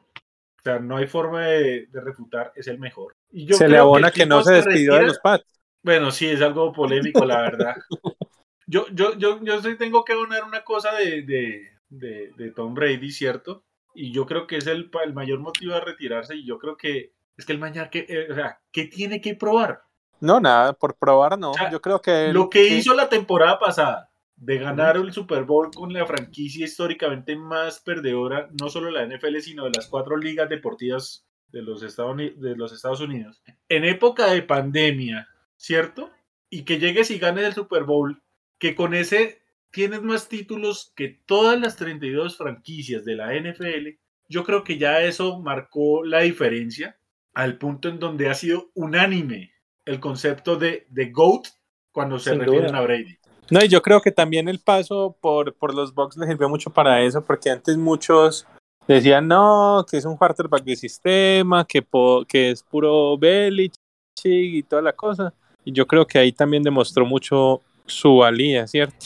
[0.60, 3.16] O sea, no hay forma de, de refutar, es el mejor.
[3.32, 5.46] Y yo se le abona que, no se despidió de los Pats.
[5.84, 7.76] Bueno, sí, es algo polémico, la verdad.
[8.68, 13.12] Yo, yo, yo, yo tengo que abonar una cosa de, de, de, de Tom Brady,
[13.12, 13.64] ¿cierto?
[13.94, 16.36] Y yo creo que es el, el mayor motivo de retirarse.
[16.36, 19.36] Y yo creo que es que el mañana, que, eh, o sea, ¿qué tiene que
[19.36, 19.84] probar?
[20.20, 21.52] No, nada, por probar no.
[21.52, 22.32] O sea, Yo creo que...
[22.32, 22.76] Lo que sí.
[22.76, 28.50] hizo la temporada pasada de ganar el Super Bowl con la franquicia históricamente más perdedora,
[28.60, 32.74] no solo la NFL, sino de las cuatro ligas deportivas de los Estados, de los
[32.74, 36.10] Estados Unidos, en época de pandemia, ¿cierto?
[36.50, 38.23] Y que llegues y ganes el Super Bowl,
[38.64, 39.42] que con ese
[39.72, 43.98] tienes más títulos que todas las 32 franquicias de la NFL,
[44.30, 46.96] yo creo que ya eso marcó la diferencia
[47.34, 49.52] al punto en donde ha sido unánime
[49.84, 51.48] el concepto de, de GOAT
[51.92, 52.78] cuando se Sin refieren duda.
[52.78, 53.18] a Brady.
[53.52, 56.70] No, y yo creo que también el paso por, por los Bucks le sirvió mucho
[56.70, 58.48] para eso, porque antes muchos
[58.88, 63.76] decían, no, que es un quarterback de sistema, que, po- que es puro Belichick
[64.24, 65.34] y toda la cosa.
[65.66, 69.06] Y yo creo que ahí también demostró mucho su valía, ¿cierto?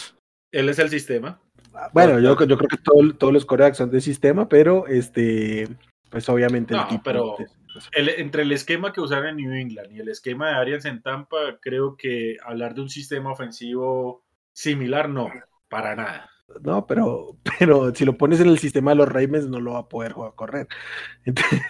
[0.52, 1.40] Él es el sistema.
[1.94, 5.68] Bueno, yo, yo creo que todo- todos los corebacks son de sistema, pero este,
[6.10, 7.04] pues obviamente el No, tipo.
[7.04, 7.36] pero-
[7.92, 11.02] El- entre el esquema que usaron en New England y el esquema de Arians en
[11.04, 14.24] Tampa, creo que hablar de un sistema ofensivo
[14.54, 15.30] similar, no,
[15.70, 16.30] para nada.
[16.64, 19.80] No, pero, pero si lo pones en el sistema de los Ravens no lo va
[19.80, 20.68] a poder jugar, correr.
[21.26, 21.62] Entonces,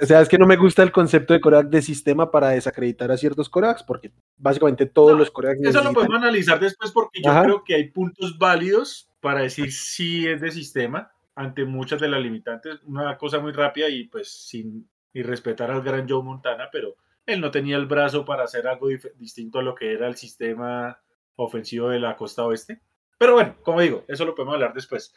[0.00, 3.10] o sea, es que no me gusta el concepto de coreback de sistema para desacreditar
[3.10, 7.20] a ciertos corebacks, porque básicamente todos No, los corebacks Eso lo podemos analizar después porque
[7.22, 7.44] yo Ajá.
[7.44, 12.20] creo que hay puntos válidos para decir si es de sistema ante muchas de las
[12.20, 12.80] limitantes.
[12.84, 17.40] Una cosa muy rápida y pues sin y respetar al gran Joe Montana, pero él
[17.40, 21.00] no tenía el brazo para hacer algo distinto a lo que era el sistema
[21.36, 22.80] ofensivo de la costa oeste.
[23.16, 25.14] Pero bueno, como digo, eso lo podemos hablar después.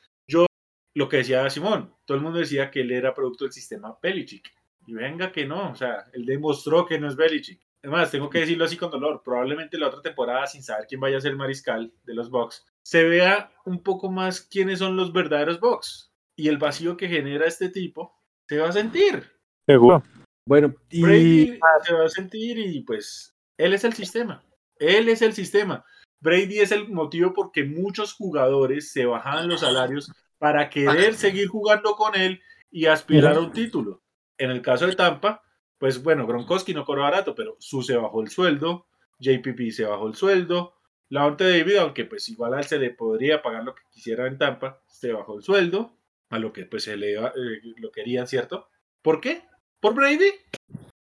[0.98, 4.52] Lo que decía Simón, todo el mundo decía que él era producto del sistema Belichick.
[4.88, 7.62] Y venga que no, o sea, él demostró que no es Belichick.
[7.84, 11.18] Además, tengo que decirlo así con dolor, probablemente la otra temporada, sin saber quién vaya
[11.18, 15.14] a ser el mariscal de los Bucks, se vea un poco más quiénes son los
[15.14, 16.12] verdaderos Bucks.
[16.36, 18.16] Y el vacío que genera este tipo
[18.48, 19.24] se va a sentir.
[19.68, 20.02] Seguro.
[20.48, 24.44] Bueno, y Brady se va a sentir y pues él es el sistema.
[24.80, 25.86] Él es el sistema.
[26.22, 31.96] Brady es el motivo porque muchos jugadores se bajaban los salarios para querer seguir jugando
[31.96, 32.42] con él
[32.72, 34.02] y aspirar a un título.
[34.38, 35.42] En el caso de Tampa,
[35.78, 38.88] pues bueno, Gronkowski no cobró barato, pero Su se bajó el sueldo,
[39.20, 40.76] JPP se bajó el sueldo,
[41.10, 44.38] Laonte David, aunque pues igual a él se le podría pagar lo que quisiera en
[44.38, 45.96] Tampa, se bajó el sueldo,
[46.30, 47.30] a lo que pues se le eh,
[47.78, 48.68] lo querían, ¿cierto?
[49.02, 49.44] ¿Por qué?
[49.80, 50.32] ¿Por Brady?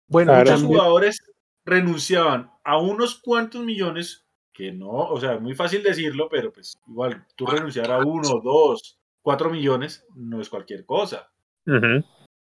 [0.08, 1.18] bueno, Muchos también- jugadores
[1.64, 6.76] renunciaban a unos cuantos millones, que no, o sea, es muy fácil decirlo, pero pues
[6.86, 11.30] igual tú renunciar a uno, dos, cuatro millones no es cualquier cosa.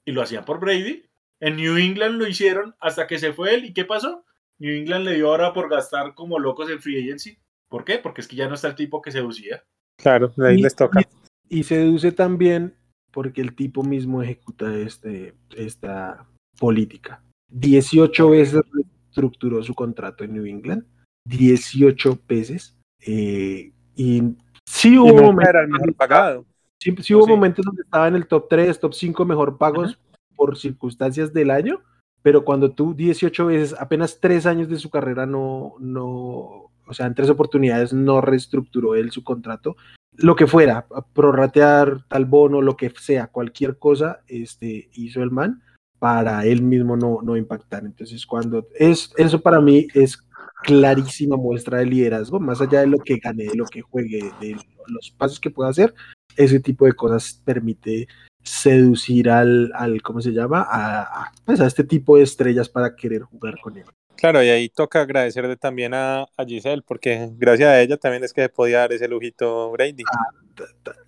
[0.05, 1.03] Y lo hacían por Brady.
[1.39, 3.65] En New England lo hicieron hasta que se fue él.
[3.65, 4.25] ¿Y qué pasó?
[4.59, 7.37] New England le dio ahora por gastar como locos en free agency.
[7.69, 7.97] ¿Por qué?
[7.99, 9.63] Porque es que ya no está el tipo que seducía.
[9.97, 11.01] Claro, de ahí Y- les toca.
[11.49, 12.75] y se deduce también
[13.11, 16.27] porque el tipo mismo ejecuta este, esta
[16.59, 17.23] política.
[17.51, 20.85] 18 veces reestructuró su contrato en New England,
[21.27, 22.77] 18 veces.
[23.03, 24.21] eh, y
[24.67, 26.45] sí Y hubo, momentos, era el mejor pagado.
[26.81, 27.31] Sí, sí hubo Sí.
[27.31, 29.97] momentos donde estaba en el top 3, top 5 mejor pagos
[30.35, 31.81] por circunstancias del año,
[32.23, 37.05] pero cuando tú 18 veces, apenas 3 años de su carrera no, no, o sea,
[37.05, 39.75] en tres oportunidades no reestructuró él su contrato,
[40.13, 45.61] lo que fuera, prorratear tal bono, lo que sea, cualquier cosa, este, hizo el man
[45.99, 47.85] para él mismo no, no impactar.
[47.85, 50.17] Entonces, cuando es, eso para mí es
[50.63, 54.57] clarísima muestra de liderazgo, más allá de lo que gane, de lo que juegue, de
[54.87, 55.93] los pasos que pueda hacer,
[56.37, 58.07] ese tipo de cosas permite
[58.43, 60.65] seducir al, al ¿cómo se llama?
[60.69, 63.85] A, a, pues a este tipo de estrellas para querer jugar con él.
[64.15, 68.33] Claro, y ahí toca agradecerle también a, a Giselle, porque gracias a ella también es
[68.33, 70.03] que se podía dar ese lujito Brady.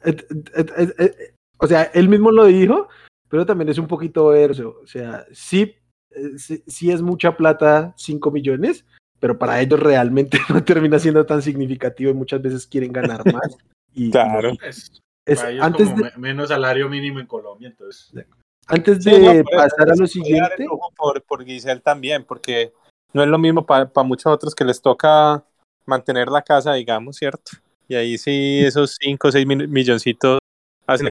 [0.03, 2.87] Eh, O sea, él mismo lo dijo,
[3.29, 4.79] pero también es un poquito verso.
[4.83, 5.75] O sea, sí,
[6.09, 8.85] eh, sí, sí es mucha plata, 5 millones,
[9.19, 13.57] pero para ellos realmente no termina siendo tan significativo y muchas veces quieren ganar más.
[13.93, 14.53] Y, Claro.
[15.25, 18.11] Es- para ellos antes, como de, me- menos salario mínimo en Colombia, entonces.
[18.67, 20.65] antes Sí, de no, por eso pasar a lo siguiente,
[20.97, 22.73] Por, por Giselle también, porque
[23.13, 25.43] no es lo mismo para muchos otros que les toca
[25.85, 27.51] mantener la casa, digamos, ¿cierto?
[27.87, 30.39] Y ahí sí, esos 5 o 6 milloncitos
[30.87, 31.09] hacen.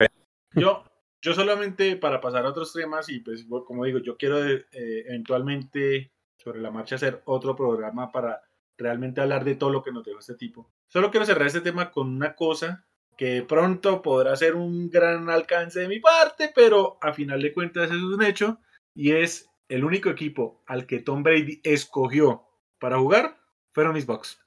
[0.56, 0.84] Yo,
[1.20, 6.12] yo solamente para pasar a otros temas y pues como digo, yo quiero eh, eventualmente
[6.38, 8.40] sobre la marcha hacer otro programa para
[8.78, 10.70] realmente hablar de todo lo que nos dejó este tipo.
[10.86, 12.86] Solo quiero cerrar este tema con una cosa
[13.16, 17.90] que pronto podrá ser un gran alcance de mi parte, pero a final de cuentas
[17.90, 18.58] es un hecho
[18.94, 22.44] y es el único equipo al que Tom Brady escogió
[22.78, 23.36] para jugar
[23.72, 24.38] fueron mis Bucks.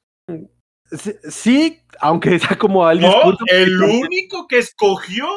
[1.29, 5.27] sí, aunque sea como al No, el único que escogió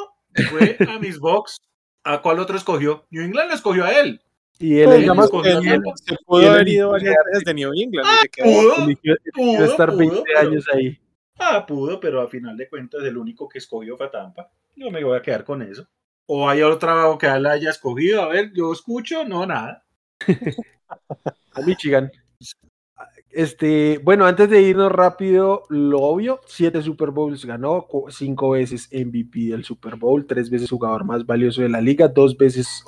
[0.50, 1.56] fue a mis Bucks.
[2.04, 3.04] ¿A cuál otro escogió?
[3.10, 4.20] New England lo escogió a él.
[4.58, 7.44] y él Pues, Él digamos escogió que a él se pudo haber ido varias veces
[7.44, 8.08] de New England.
[8.08, 8.86] y se quedó.
[9.34, 10.98] Pudo, estar 20 pudo, pero- años ahí.
[11.42, 14.50] Ah, pudo, pero a final de cuentas el único que escogió fue a Tampa.
[14.76, 15.88] Yo me voy a quedar con eso.
[16.26, 18.22] O hay otra que él haya escogido.
[18.22, 19.84] A ver, yo escucho, no, nada.
[21.54, 22.12] a Michigan.
[23.30, 29.50] Este, bueno, antes de irnos rápido, lo obvio, siete Super Bowls ganó, cinco veces MVP
[29.50, 32.82] del Super Bowl, tres veces jugador más valioso de la liga, dos veces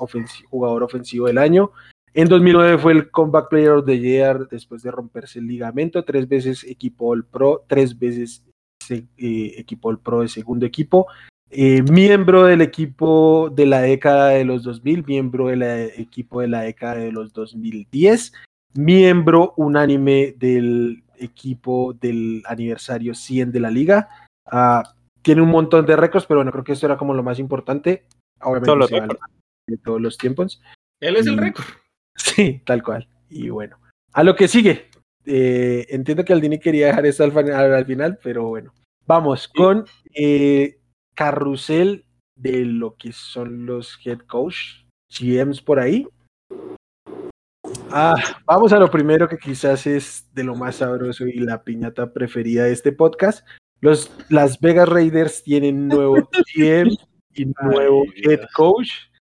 [0.49, 1.71] jugador ofensivo del año.
[2.13, 6.27] En 2009 fue el Comeback Player of the Year después de romperse el ligamento, tres
[6.27, 8.43] veces equipo All Pro, tres veces
[8.89, 9.05] eh,
[9.57, 11.07] equipo All Pro de segundo equipo.
[11.49, 16.61] Eh, miembro del equipo de la década de los 2000, miembro del equipo de la
[16.61, 18.33] década de los 2010
[18.73, 24.09] miembro unánime del equipo del aniversario 100 de la liga.
[24.45, 24.83] Ah,
[25.21, 28.05] tiene un montón de récords, pero bueno, creo que esto era como lo más importante.
[28.41, 29.19] Obviamente se vale
[29.67, 30.61] de todos los tiempos.
[30.99, 31.65] Él es el récord.
[32.15, 33.07] Sí, tal cual.
[33.29, 33.77] Y bueno,
[34.13, 34.89] a lo que sigue.
[35.25, 38.73] Eh, entiendo que Aldini quería dejar esto al, fin- al- al final, pero bueno.
[39.05, 40.79] Vamos con eh,
[41.15, 46.07] carrusel de lo que son los head coach, GMs por ahí.
[47.91, 48.15] Ah,
[48.45, 52.63] vamos a lo primero que quizás es de lo más sabroso y la piñata preferida
[52.65, 53.45] de este podcast.
[53.81, 56.15] Los Las Vegas Raiders tienen nuevo
[56.55, 56.89] GM
[57.35, 58.89] y nuevo head coach.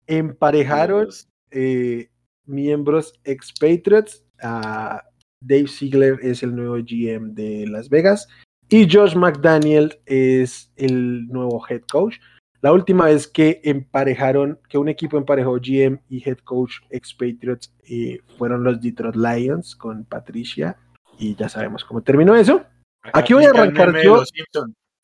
[0.07, 1.09] Emparejaron
[1.51, 2.09] eh,
[2.47, 4.25] miembros expatriates.
[4.43, 5.03] ah,
[5.41, 8.27] Dave Ziegler es el nuevo GM de Las Vegas
[8.69, 12.17] y Josh McDaniel es el nuevo head coach.
[12.63, 18.21] La última vez que emparejaron, que un equipo emparejó GM y head coach expatriates eh,
[18.39, 20.77] fueron los Detroit Lions con Patricia
[21.19, 22.65] y ya sabemos cómo terminó eso.
[23.13, 24.23] Aquí voy a arrancar yo.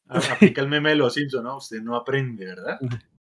[0.09, 1.59] Aplica el meme de los Simpson, ¿no?
[1.59, 2.78] Usted no aprende, ¿verdad?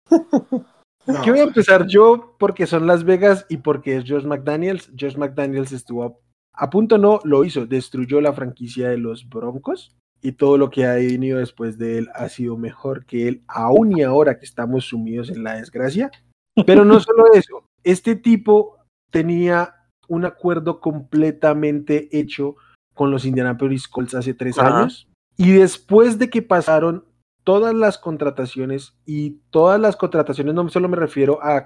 [1.09, 1.23] No.
[1.23, 2.37] ¿Qué voy a empezar yo?
[2.39, 4.91] Porque son Las Vegas y porque es Josh McDaniels.
[4.99, 6.21] Josh McDaniels estuvo
[6.53, 10.85] a, punto, no, lo hizo, destruyó la franquicia de los Broncos y todo lo que
[10.85, 14.85] ha venido después de él ha sido mejor que él, aún y ahora que estamos
[14.85, 16.11] sumidos en la desgracia.
[16.67, 18.77] Pero no solo eso, este tipo
[19.11, 19.75] tenía
[20.09, 22.57] un acuerdo completamente hecho
[22.95, 27.05] con los Indianapolis Colts hace tres años y después de que pasaron
[27.49, 31.65] todas las contrataciones y todas las contrataciones, no solo me refiero a,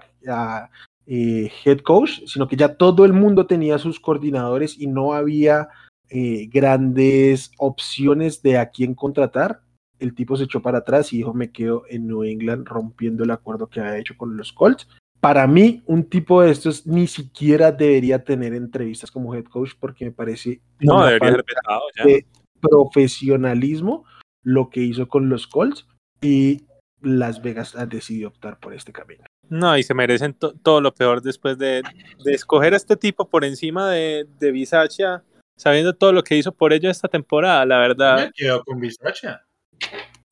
[1.08, 5.70] eh, head coach, sino que ya todo el mundo tenía sus coordinadores y no había
[6.08, 9.62] eh, grandes opciones de a quién contratar.
[9.98, 13.32] El tipo se echó para atrás y dijo, me quedo en New England rompiendo el
[13.32, 14.86] acuerdo que había hecho con los Colts.
[15.18, 20.04] Para mí, un tipo de estos ni siquiera debería tener entrevistas como head coach porque
[20.04, 22.24] me parece no, de
[22.60, 24.04] profesionalismo
[24.42, 25.86] lo que hizo con los Colts
[26.20, 26.62] y
[27.00, 29.24] Las Vegas ha decidido optar por este camino.
[29.48, 31.82] No, y se merecen todo lo peor después de,
[32.24, 35.22] escoger a este tipo por encima de, de Bisacha
[35.56, 38.26] sabiendo todo lo que hizo por ello esta temporada, la verdad.
[38.26, 39.44] Me quedo con Bisacha.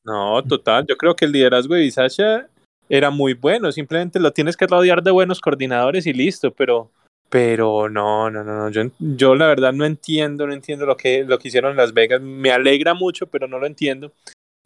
[0.04, 2.48] No, total, yo creo que el liderazgo de Bisacha
[2.88, 6.90] era muy bueno, simplemente lo tienes que rodear de buenos coordinadores y listo, pero
[7.30, 8.68] pero no, no, no, no.
[8.70, 11.94] Yo, yo la verdad no entiendo, no entiendo lo que, lo que hicieron en Las
[11.94, 12.20] Vegas.
[12.20, 14.12] Me alegra mucho, pero no lo entiendo.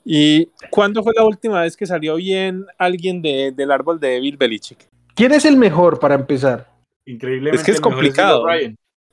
[0.03, 4.39] ¿Y cuándo fue la última vez que salió bien alguien de, del árbol de Bill
[4.39, 4.79] Belichick?
[5.15, 6.71] ¿Quién es el mejor para empezar?
[7.05, 7.59] Increíblemente.
[7.59, 8.47] Es que es complicado.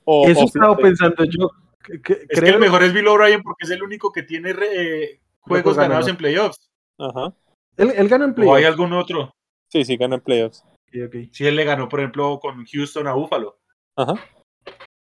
[0.04, 1.50] O, Eso estaba pensando yo.
[1.88, 2.00] es
[2.40, 6.08] que el mejor es Bill O'Brien porque es el único que tiene eh, juegos ganados
[6.08, 6.70] en playoffs.
[6.98, 7.34] Ajá.
[7.76, 8.52] Él, él ganó en playoffs.
[8.52, 9.34] ¿O hay algún otro?
[9.68, 10.64] Sí, sí, ganó en playoffs.
[11.06, 13.58] Okay, Sí, él le ganó, por ejemplo, con Houston a Buffalo.
[13.96, 14.14] Ajá.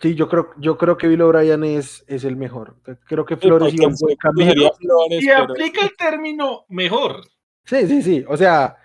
[0.00, 2.76] Sí, yo creo, yo creo que Bill O'Brien es, es el mejor.
[3.06, 4.70] Creo que Flores iba un buen camino.
[5.10, 7.22] y aplica el término mejor.
[7.64, 8.24] Sí, sí, sí.
[8.28, 8.76] O sea,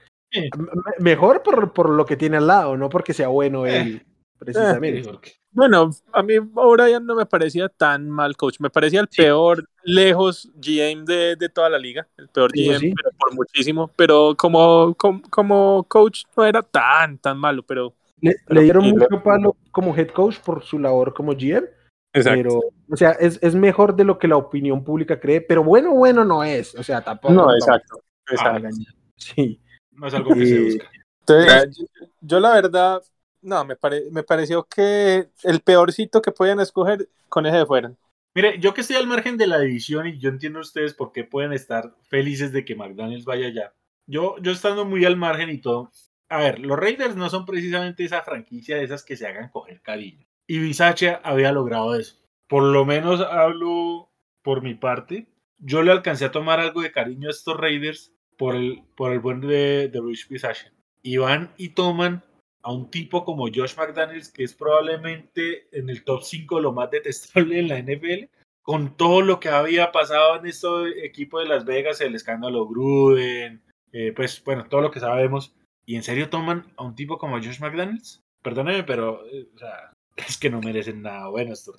[0.99, 3.81] mejor por, por, lo que tiene al lado, no porque sea bueno eh.
[3.81, 4.05] él,
[4.43, 5.09] precisamente.
[5.51, 10.49] Bueno, a mí O'Brien no me parecía tan mal coach, me parecía el peor lejos
[10.55, 14.95] GM de, de, toda la liga, el peor GM pero por muchísimo, pero como,
[15.29, 17.93] como, coach no era tan, tan malo, pero...
[18.19, 21.67] Le, dieron mucho palo como head coach por su labor como GM,
[22.13, 22.41] Exacto.
[22.41, 25.93] pero, o sea, es, es, mejor de lo que la opinión pública cree, pero bueno,
[25.93, 27.33] bueno no es, o sea, tampoco...
[27.33, 28.69] No, exacto, exacto.
[29.17, 29.59] sí.
[29.91, 30.89] No es algo que se busca.
[31.19, 31.85] Entonces, yo,
[32.21, 33.01] yo la verdad
[33.43, 33.75] no, me,
[34.11, 37.93] me pareció que el peorcito que podían escoger con ese de fuera.
[38.35, 41.23] Mire, yo que estoy al margen de la división y yo entiendo ustedes por qué
[41.23, 43.73] pueden estar felices de que McDaniels vaya allá.
[44.07, 45.91] Yo, yo estando muy al margen y todo.
[46.29, 49.81] A ver, los Raiders no son precisamente esa franquicia de esas que se hagan coger
[49.81, 50.25] cariño.
[50.47, 52.17] Y Bisacha había logrado eso.
[52.47, 54.09] Por lo menos hablo
[54.41, 55.27] por mi parte.
[55.59, 59.19] Yo le alcancé a tomar algo de cariño a estos Raiders por el, por el
[59.19, 60.73] buen de, de Rich Bisacha.
[61.03, 62.23] Y van y toman
[62.63, 66.89] a un tipo como Josh McDaniels, que es probablemente en el top 5 lo más
[66.89, 68.25] detestable en la NFL,
[68.61, 73.61] con todo lo que había pasado en este equipo de Las Vegas, el escándalo Gruden,
[73.91, 75.53] eh, pues bueno, todo lo que sabemos.
[75.85, 78.21] ¿Y en serio toman a un tipo como Josh McDaniels?
[78.41, 79.49] Perdóneme, pero eh,
[80.15, 81.73] es que no merecen nada bueno esto.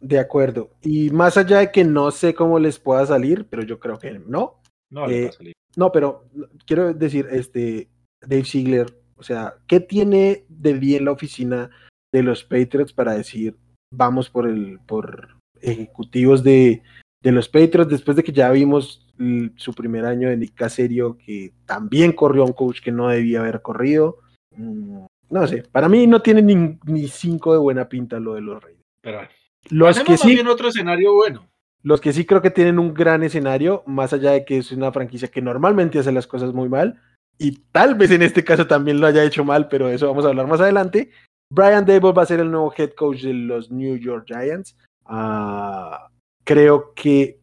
[0.00, 0.70] De acuerdo.
[0.82, 4.12] Y más allá de que no sé cómo les pueda salir, pero yo creo que
[4.12, 4.60] no.
[4.90, 5.54] No, eh, salir.
[5.76, 6.24] no pero
[6.66, 7.88] quiero decir, este,
[8.20, 11.70] Dave Ziegler o sea, ¿qué tiene de bien la oficina
[12.12, 13.56] de los Patriots para decir
[13.90, 16.82] vamos por el por ejecutivos de,
[17.22, 19.08] de los Patriots después de que ya vimos
[19.56, 23.62] su primer año de Nick Caserio que también corrió un coach que no debía haber
[23.62, 24.18] corrido?
[24.50, 28.42] Mm, no sé, para mí no tiene ni, ni cinco de buena pinta lo de
[28.42, 28.82] los Reyes.
[29.00, 29.22] Pero
[29.70, 31.48] los que sí otro escenario bueno.
[31.82, 34.92] Los que sí creo que tienen un gran escenario, más allá de que es una
[34.92, 37.00] franquicia que normalmente hace las cosas muy mal,
[37.38, 40.28] y tal vez en este caso también lo haya hecho mal, pero eso vamos a
[40.28, 41.10] hablar más adelante.
[41.50, 44.76] Brian Dable va a ser el nuevo head coach de los New York Giants.
[45.04, 46.08] Ah,
[46.44, 47.40] creo que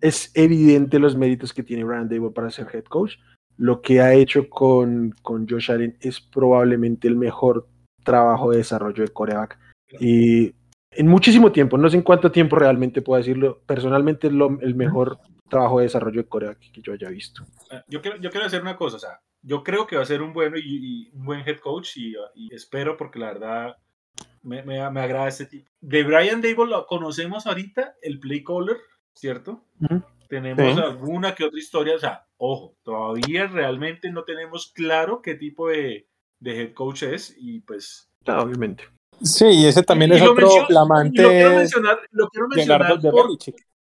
[0.00, 3.14] es evidente los méritos que tiene Brian Dable para ser head coach.
[3.56, 7.68] Lo que ha hecho con, con Josh Allen es probablemente el mejor
[8.02, 9.58] trabajo de desarrollo de coreback.
[10.00, 10.54] Y
[10.90, 14.74] en muchísimo tiempo, no sé en cuánto tiempo realmente puedo decirlo, personalmente es lo, el
[14.74, 15.18] mejor
[15.54, 17.44] trabajo de desarrollo de Corea que, yo haya visto.
[17.70, 20.06] Eh, yo quiero, yo quiero hacer una cosa, o sea, yo creo que va a
[20.06, 22.14] ser un bueno y, un buen head coach y,
[22.50, 23.76] espero porque la verdad
[24.42, 25.70] me, me, agrada este tipo.
[25.80, 28.78] De Brian Dable lo conocemos ahorita, el play caller,
[29.12, 29.64] ¿cierto?
[30.28, 35.68] Tenemos alguna que otra historia, o sea, ojo, todavía realmente no tenemos claro qué tipo
[35.68, 36.08] de,
[36.40, 38.10] de head coach es y pues...
[38.26, 38.84] obviamente.
[39.22, 41.22] Sí, y ese también es otro flamante.
[41.22, 43.00] Lo quiero mencionar, lo quiero mencionar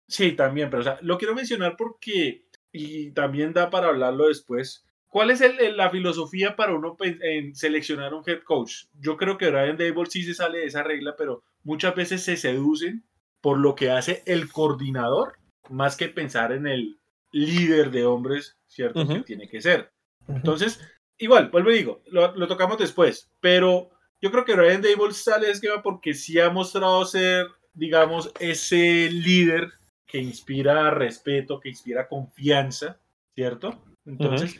[0.09, 4.85] Sí, también, pero o sea, lo quiero mencionar porque, y también da para hablarlo después,
[5.09, 8.85] ¿cuál es el- la filosofía para uno pe- en seleccionar un head coach?
[9.01, 12.37] Yo creo que Brian Dable sí se sale de esa regla, pero muchas veces se
[12.37, 13.03] seducen
[13.41, 15.35] por lo que hace el coordinador
[15.70, 16.99] más que pensar en el
[17.33, 19.01] líder de hombres, ¿cierto?
[19.03, 19.15] Ujú.
[19.15, 19.91] Que tiene que ser.
[20.28, 20.81] Entonces,
[21.19, 25.47] igual, vuelvo y digo, lo, lo tocamos después, pero yo creo que Brian Dable sale
[25.47, 29.73] de esquema porque sí ha mostrado ser, digamos, ese líder
[30.16, 32.98] que inspira respeto, que inspira confianza,
[33.34, 33.82] ¿cierto?
[34.06, 34.59] Entonces,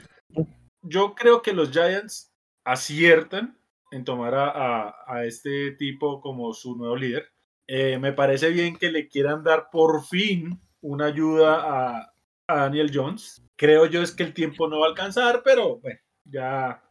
[0.82, 2.30] yo creo que los Giants
[2.66, 3.56] aciertan
[3.90, 7.30] en tomar a, a- a este tipo como su nuevo líder.
[7.66, 12.12] Eh, me parece bien que le quieran dar por fin una ayuda a,
[12.48, 13.42] a Daniel Jones.
[13.58, 16.82] Creo yo es que el tiempo no va a alcanzar, pero bueno, ya,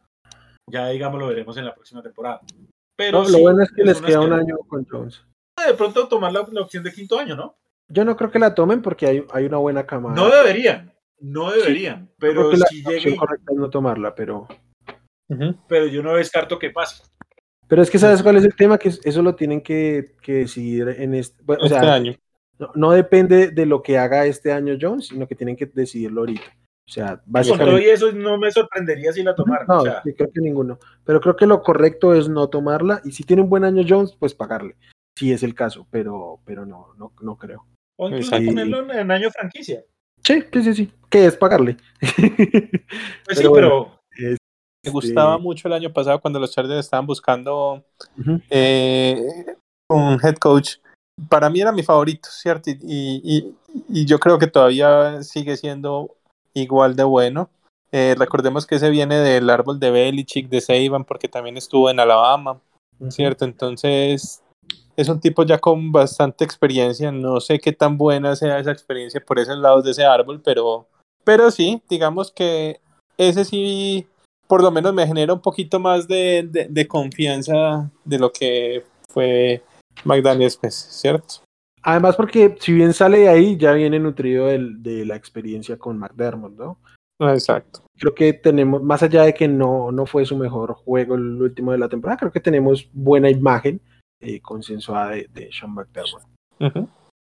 [0.68, 2.40] ya digamos lo veremos en la próxima temporada.
[2.96, 5.22] Pero No, lo bueno es que les queda un año con Jones.
[5.64, 7.54] De pronto tomar la, la opción de quinto año, ¿no?
[7.88, 10.14] Yo no creo que la tomen porque hay, hay una buena camada.
[10.14, 13.16] No deberían, no deberían, Creo pero que la si es
[13.54, 14.48] no tomarla, pero...
[15.68, 17.02] Pero yo no descarto que pase.
[17.68, 18.78] Pero es que ¿sabes cuál es el tema?
[18.78, 21.42] Que eso lo tienen que, que decidir en este...
[21.42, 22.14] bueno, o sea, año.
[22.58, 26.20] no, no depende de lo que haga este año Jones, sino que tienen que decidirlo
[26.20, 26.56] ahorita.
[26.88, 27.82] O sea, Con todo básicamente...
[27.82, 29.66] y eso no me sorprendería si la tomaran.
[29.66, 30.78] No, o sea, sí, creo que ninguno.
[31.04, 33.00] Pero creo que lo correcto es no tomarla.
[33.04, 34.76] Y si tiene un buen año Jones, pues pagarle.
[35.18, 37.66] Si es el caso, pero, pero no, no, no creo.
[37.96, 38.46] O incluso Exacto.
[38.46, 39.84] ponerlo en, en año franquicia.
[40.22, 40.92] Sí, sí, sí, sí.
[41.08, 41.76] ¿Qué es pagarle?
[42.00, 42.88] Pues
[43.26, 43.68] Pero sí, bueno.
[43.68, 44.36] pero Este,
[44.84, 47.84] Me gustaba mucho el año pasado cuando los Chargers estaban buscando
[48.50, 49.20] eh,
[49.88, 50.76] un head coach.
[51.28, 52.70] Para mí era mi favorito, ¿cierto?
[52.70, 53.54] Y, y-
[53.88, 56.14] y yo creo que todavía sigue siendo
[56.54, 57.50] igual de bueno.
[57.92, 62.00] Eh, recordemos que ese viene del árbol de Belichick, de Saban, porque también estuvo en
[62.00, 62.60] Alabama,
[63.10, 63.44] ¿cierto?
[63.44, 64.42] Entonces,
[64.96, 67.12] es un tipo ya con bastante experiencia.
[67.12, 70.86] No sé qué tan buena sea esa experiencia por esos lados de ese árbol, pero,
[71.24, 72.80] pero sí, digamos que
[73.18, 74.06] ese sí,
[74.46, 78.84] por lo menos me genera un poquito más de, de- de confianza de lo que
[79.08, 79.62] fue
[80.04, 81.36] McDaniels, pues, ¿cierto?
[81.82, 85.98] Además, porque si bien sale de ahí, ya viene nutrido del- de la experiencia con
[85.98, 86.78] McDermott, ¿no?
[87.20, 87.82] Exacto.
[87.98, 91.72] Creo que tenemos, más allá de que no, no fue su mejor juego el último
[91.72, 93.80] de la temporada, creo que tenemos buena imagen
[94.20, 96.22] eh, consensuada de, de Sean McDermott.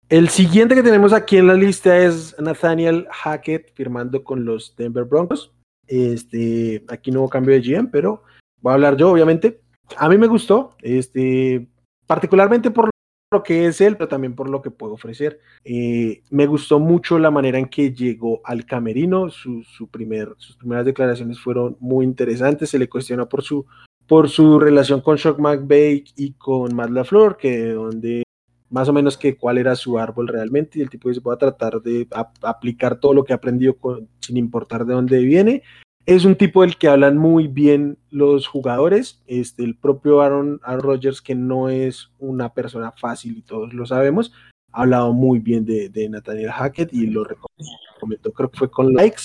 [0.08, 5.04] El siguiente que tenemos aquí en la lista es Nathaniel Hackett firmando con los Denver
[5.04, 5.52] Broncos.
[5.86, 8.22] Este, aquí no hubo cambio de GM, pero
[8.60, 9.62] voy a hablar yo, obviamente.
[9.96, 11.66] A mí me gustó, este,
[12.06, 12.90] particularmente por
[13.30, 15.40] lo que es él, pero también por lo que puede ofrecer.
[15.64, 19.30] Eh, me gustó mucho la manera en que llegó al camerino.
[19.30, 22.68] Su, su primer, sus primeras declaraciones fueron muy interesantes.
[22.68, 23.64] Se le cuestiona por su,
[24.06, 28.22] por su relación con Shock McVay y con Matt LaFleur, que donde
[28.70, 31.38] más o menos que cuál era su árbol realmente, y el tipo dice, voy a
[31.38, 35.62] tratar de ap- aplicar todo lo que he aprendido con- sin importar de dónde viene.
[36.04, 40.82] Es un tipo del que hablan muy bien los jugadores, este, el propio Aaron, Aaron
[40.82, 44.32] Rodgers, que no es una persona fácil y todos lo sabemos,
[44.72, 48.92] ha hablado muy bien de, de Nathaniel Hackett y lo recomendó, creo que fue con
[48.94, 49.22] likes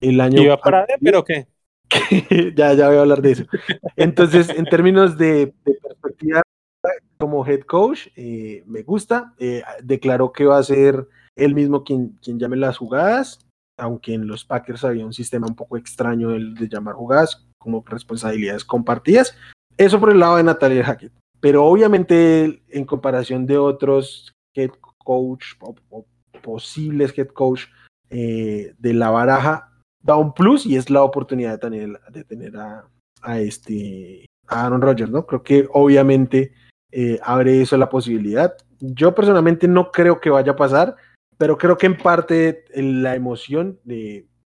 [0.00, 1.46] el año Iba para pero ¿qué?
[2.56, 3.44] ya, ya voy a hablar de eso.
[3.96, 5.52] Entonces, en términos de,
[5.82, 6.42] perspectiva
[7.18, 9.34] como head coach, eh, me gusta.
[9.38, 11.06] Eh, declaró que va a ser
[11.36, 13.46] él mismo quien, quien llame las jugadas,
[13.78, 17.84] aunque en los Packers había un sistema un poco extraño el de llamar jugadas como
[17.86, 19.36] responsabilidades compartidas.
[19.76, 21.12] Eso por el lado de Natalia Hackett.
[21.40, 26.04] Pero obviamente, en comparación de otros head coach o
[26.42, 27.64] posibles head coach
[28.10, 29.69] eh, de la baraja,
[30.02, 32.84] da un plus y es la oportunidad de tener, de tener a,
[33.22, 35.26] a este Aaron Rodgers, ¿no?
[35.26, 36.52] Creo que obviamente
[36.90, 38.54] eh, abre eso la posibilidad.
[38.80, 40.96] Yo personalmente no creo que vaya a pasar,
[41.38, 43.78] pero creo que en parte la emoción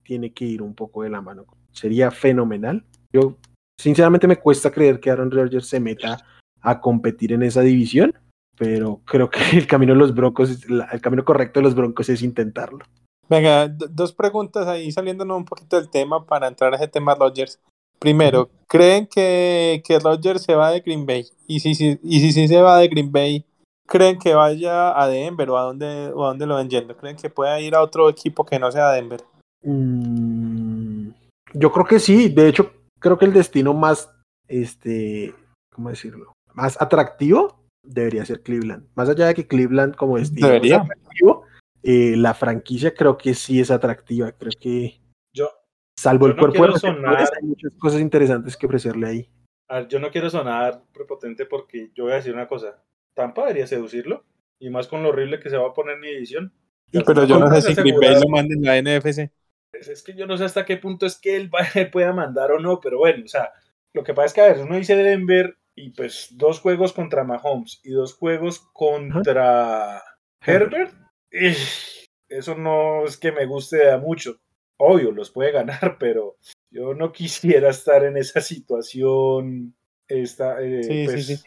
[0.04, 1.46] tiene que ir un poco de la mano.
[1.72, 2.86] Sería fenomenal.
[3.12, 3.38] Yo
[3.80, 6.18] sinceramente me cuesta creer que Aaron Rodgers se meta
[6.62, 8.14] a competir en esa división,
[8.58, 12.22] pero creo que el camino de los Broncos, el camino correcto de los Broncos es
[12.22, 12.86] intentarlo.
[13.30, 17.16] Venga, do- dos preguntas ahí saliéndonos un poquito del tema para entrar a ese tema
[17.16, 17.60] Rodgers.
[18.00, 21.26] Primero, ¿creen que, que Rodgers se va de Green Bay?
[21.48, 23.44] Y si, si, y si sí se va de Green Bay,
[23.88, 26.96] ¿creen que vaya a Denver o a dónde, o a dónde lo ven yendo?
[26.96, 29.22] ¿Creen que pueda ir a otro equipo que no sea Denver?
[29.64, 31.10] Mm,
[31.54, 34.10] yo creo que sí, de hecho, creo que el destino más,
[34.48, 35.34] este,
[35.74, 36.34] ¿cómo decirlo?
[36.54, 38.86] Más atractivo debería ser Cleveland.
[38.96, 40.76] Más allá de que Cleveland como destino Debería.
[40.78, 41.44] es atractivo,
[41.90, 44.32] eh, la franquicia creo que sí es atractiva.
[44.34, 45.00] Creo que,
[45.34, 45.50] yo,
[45.98, 49.30] salvo Yo el no cuerpo de sonar- hay muchas cosas interesantes que ofrecerle ahí.
[49.70, 52.84] a ver, yo no quiero sonar prepotente porque yo voy a decir una cosa.
[53.14, 54.26] Tampa debería seducirlo.
[54.60, 56.52] Y más con lo horrible que se va a poner en mi edición.
[56.92, 59.32] Pero yo no sé si Green Bay lo manda en la NFC.
[59.72, 61.50] Pues es que yo no sé hasta qué punto es que él
[61.94, 63.52] pueda mandar o no, pero bueno, o sea,
[63.94, 67.24] lo que pasa es que a ver, uno dice Denver y pues dos juegos contra
[67.24, 70.02] Mahomes y dos juegos contra
[70.46, 70.94] Herbert,
[71.32, 74.40] eso no es que me guste a mucho.
[74.80, 76.38] Obvio, los puede ganar, pero
[76.72, 79.76] yo no quisiera estar en esa situación.
[80.08, 81.44] Esta, eh, sí, pues, sí, sí.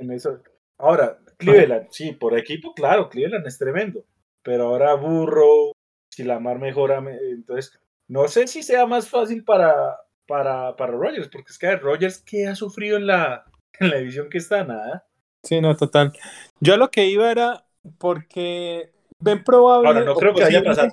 [0.00, 0.40] En eso.
[0.78, 4.04] Ahora, Cleveland, sí, por equipo, claro, Cleveland es tremendo.
[4.42, 5.72] Pero ahora Burrow,
[6.10, 6.98] si la mar mejora,
[7.30, 7.78] entonces
[8.08, 9.96] no sé si sea más fácil para,
[10.26, 13.44] para, para Rogers, porque es que Rogers que ha sufrido en la,
[13.78, 15.06] en la división que está, nada.
[15.42, 16.12] Sí, no, total.
[16.60, 17.64] Yo lo que iba era
[17.98, 18.92] porque
[19.22, 19.88] ven probable.
[19.88, 20.92] Ahora, no creo que vaya a pasar,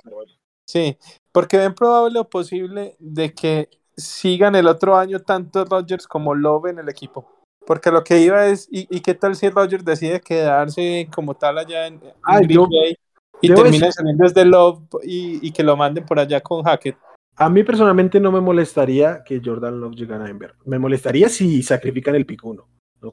[0.66, 0.96] Sí,
[1.32, 6.66] porque ven probable o posible de que sigan el otro año tanto Rogers como Love
[6.66, 7.28] en el equipo.
[7.66, 11.86] Porque lo que iba es, ¿y, qué tal si Rogers decide quedarse como tal allá
[11.86, 12.96] en, Green Bay
[13.40, 16.96] y termina saliendo desde Love y, que lo manden por allá con Hackett?
[17.36, 20.54] A mí personalmente no me molestaría que Jordan Love llegara a Denver.
[20.64, 22.68] Me molestaría si sacrifican el pick 1.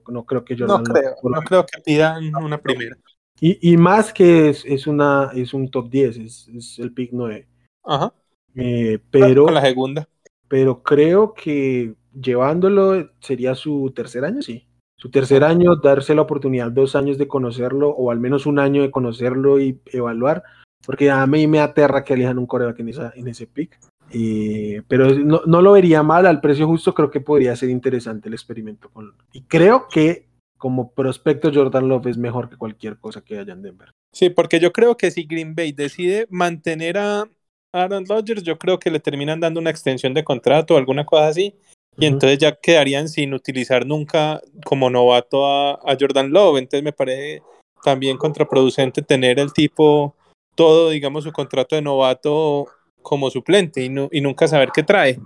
[0.10, 2.98] No, creo que Jordan no creo, no creo que pidan una primera.
[3.39, 7.11] Y, y más que es, es, una, es un top 10, es, es el pick
[7.14, 7.47] 9.
[7.85, 8.14] Ajá.
[8.55, 10.09] Eh, pero, Con la segunda.
[10.47, 14.65] Pero creo que llevándolo sería su tercer año, sí.
[14.99, 18.81] Su tercer año, darse la oportunidad, dos años de conocerlo, o al menos un año
[18.81, 20.43] de conocerlo y evaluar,
[20.85, 23.77] porque a mí me aterra que elijan un coreback en, esa, en ese pick.
[24.11, 28.30] Eh, pero no, no, lo vería mal, al precio justo creo que podría ser interesante
[28.30, 28.89] el experimento.
[28.89, 30.26] Con, y creo que
[30.57, 33.91] como prospecto Jordan Love es mejor que cualquier cosa que haya en Denver.
[34.13, 37.29] Sí, porque yo creo que si Green Bay decide mantener a
[37.73, 41.27] Aaron Rodgers, yo creo que le terminan dando una extensión de contrato o alguna cosa
[41.27, 41.55] así,
[41.99, 46.59] y entonces ya quedarían sin utilizar nunca como novato a, Jordan Love.
[46.59, 47.41] Entonces me parece
[47.84, 50.15] también contraproducente tener el tipo
[50.55, 52.67] todo, digamos, su contrato de novato
[53.01, 55.19] como suplente y, y nunca saber qué trae,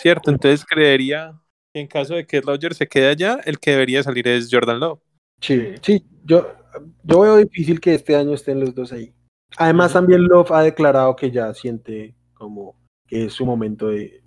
[0.00, 0.30] ¿cierto?
[0.30, 1.38] Entonces creería
[1.78, 5.00] en caso de que Rodgers se quede allá, el que debería salir es Jordan Love.
[5.40, 6.46] Sí, sí, yo,
[7.04, 9.12] yo veo difícil que este año estén los dos ahí.
[9.56, 12.76] Además, también Love ha declarado que ya siente como
[13.06, 14.22] que es su momento de,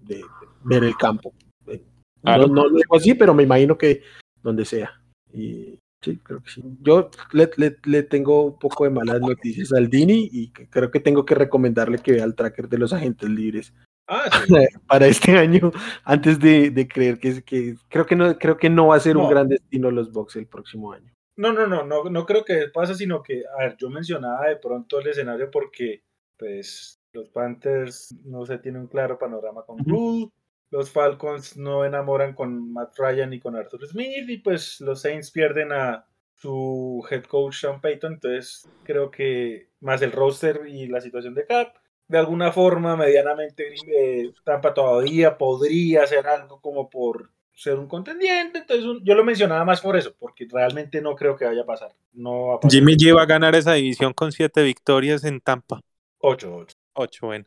[0.64, 1.34] ver el campo.
[1.68, 1.84] Eh,
[2.24, 4.02] no, no, lo digo así, pero me imagino que
[4.42, 4.92] donde sea.
[5.34, 6.64] Y sí, creo que sí.
[6.82, 11.36] Yo le, tengo un poco de malas noticias al Dini y creo que tengo que
[11.36, 13.74] recomendarle que vea el tracker de los agentes libres.
[14.14, 14.30] Ah,
[14.88, 15.72] para este año,
[16.04, 19.30] antes de, creer que, que creo que no creo que no va a ser un
[19.30, 21.10] gran destino los Bucks el próximo año.
[21.38, 24.58] No, no, no, no, no creo que pase, sino que, a ver, yo mencionaba de
[24.58, 26.04] pronto el escenario porque,
[26.38, 30.30] pues, los Panthers no se tienen un claro panorama con Rule,
[30.72, 35.32] los Falcons no enamoran con Matt Ryan y con Arthur Smith, y pues los Saints
[35.32, 36.06] pierden a
[36.36, 41.46] su head coach Sean Payton, entonces creo que más el roster y la situación de
[41.46, 41.76] Cap,
[42.12, 48.60] de alguna forma, medianamente, eh, Tampa todavía podría hacer algo como por ser un contendiente.
[48.60, 51.94] Entonces, yo lo mencionaba más por eso, porque realmente no creo que vaya a pasar.
[52.12, 55.80] No Jimmy G va a ganar esa división con siete victorias en Tampa.
[56.20, 56.76] Ocho, ocho.
[56.94, 57.46] Ocho, bueno.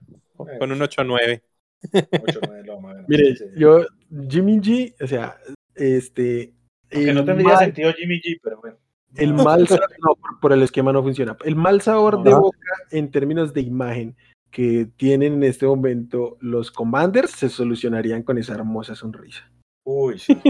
[0.49, 1.43] Eh, con un 8-9.
[1.93, 3.85] 8-9 Mire, yo,
[4.31, 5.37] Jimmy G, o sea,
[5.75, 6.55] este.
[6.89, 8.79] Que no tendría sentido Jimmy G, pero bueno.
[9.15, 11.37] El mal sabor, no, por, el esquema no funciona.
[11.45, 12.59] El mal sabor de boca
[12.91, 14.17] en términos de imagen
[14.55, 19.51] que tienen en este momento los Commanders se solucionarían con esa hermosa sonrisa.
[19.83, 20.41] Uy, sí.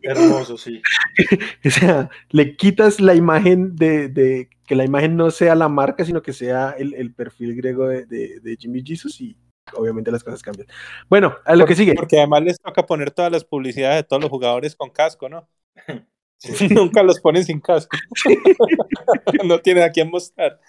[0.00, 0.80] Hermoso, sí.
[1.66, 6.22] o sea, le quitas la imagen de, que la imagen no sea la marca, sino
[6.22, 9.36] que sea el, perfil griego de, Jimmy Jesus y
[9.74, 10.68] obviamente las cosas cambian.
[11.10, 11.92] Bueno, a lo que sigue.
[11.92, 15.46] Porque además les toca poner todas las publicidades de todos los jugadores con casco, ¿no?
[16.70, 17.96] Nunca los ponen sin casco.
[19.44, 20.60] no tienen a quién mostrar.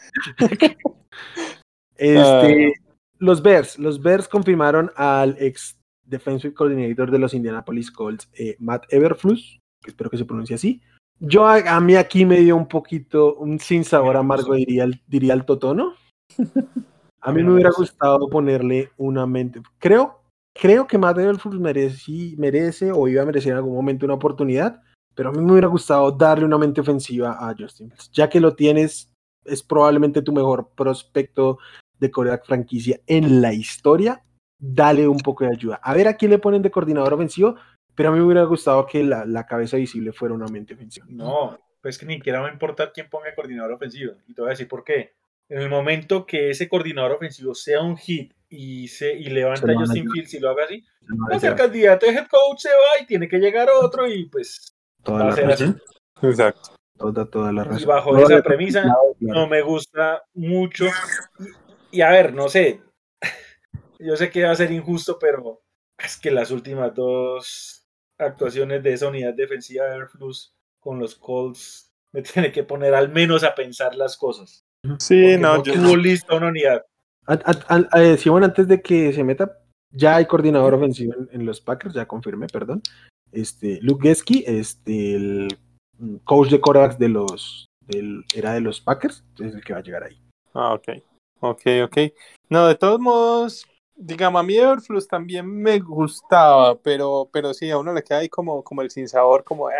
[1.95, 2.89] Este, ah.
[3.19, 8.85] Los Bears, los Bears confirmaron al ex defensive coordinator de los Indianapolis Colts, eh, Matt
[8.89, 10.81] Everflus, que espero que se pronuncie así.
[11.19, 15.33] Yo a, mí aquí me dio un poquito un sin sabor amargo, diría el, diría
[15.33, 15.95] el Totono.
[17.21, 19.61] A mí me hubiera gustado ponerle una mente.
[19.77, 20.21] Creo,
[20.53, 24.81] creo que Matt Everflus merece, merece o iba a merecer en algún momento una oportunidad,
[25.19, 28.55] pero a mí me hubiera gustado darle una mente ofensiva a Justin Ya que lo
[28.55, 29.11] tienes,
[29.43, 31.57] es probablemente tu mejor prospecto
[31.99, 34.23] de coreback franquicia en la historia
[34.57, 35.81] dale un poco de ayuda.
[35.83, 37.57] A ver a quién le ponen de coordinador ofensivo,
[37.95, 41.05] pero a mí me hubiera gustado que la, cabeza visible fuera una mente ofensiva.
[41.09, 44.13] No, pues que ni siquiera va a importar quién ponga coordinador ofensivo.
[44.25, 45.15] Y te voy a decir por qué.
[45.49, 49.75] En el momento que ese coordinador ofensivo sea un hit y, se, y levanta a
[49.75, 50.81] Justin Fields y lo haga así,
[51.29, 54.78] va a candidato de head coach, se va y tiene que llegar otro y pues
[55.03, 55.75] toda va a ser así.
[56.21, 56.75] Exacto.
[56.97, 57.81] Toda, toda la razón.
[57.81, 58.83] Y bajo esa premisa,
[59.19, 60.85] no me gusta mucho
[61.91, 62.81] y a ver, no sé,
[63.99, 65.61] yo sé que va a ser injusto, pero
[65.97, 71.91] es que las últimas dos actuaciones de esa unidad defensiva de Airflux con los Colts
[72.11, 74.65] me tiene que poner al menos a pensar las cosas.
[74.99, 76.85] Sí, no, yo tuvo lista una unidad.
[77.95, 79.59] Eh, Simón, antes de que se meta,
[79.91, 82.81] ya hay coordinador ofensivo en, los Packers, ya confirmé, perdón.
[83.31, 85.59] Este, Luke Geski, este, el
[86.23, 89.83] coach de quarterbacks de los, del, era de los Packers, es el que va a
[89.83, 90.19] llegar ahí.
[90.53, 90.89] Ah, ok.
[91.41, 91.97] Ok, ok.
[92.49, 93.65] No, de todos modos,
[93.95, 98.29] digamos, a mí Everflux también me gustaba, pero, pero sí, a uno le queda ahí
[98.29, 99.75] como, como el sinsabor, como, eh,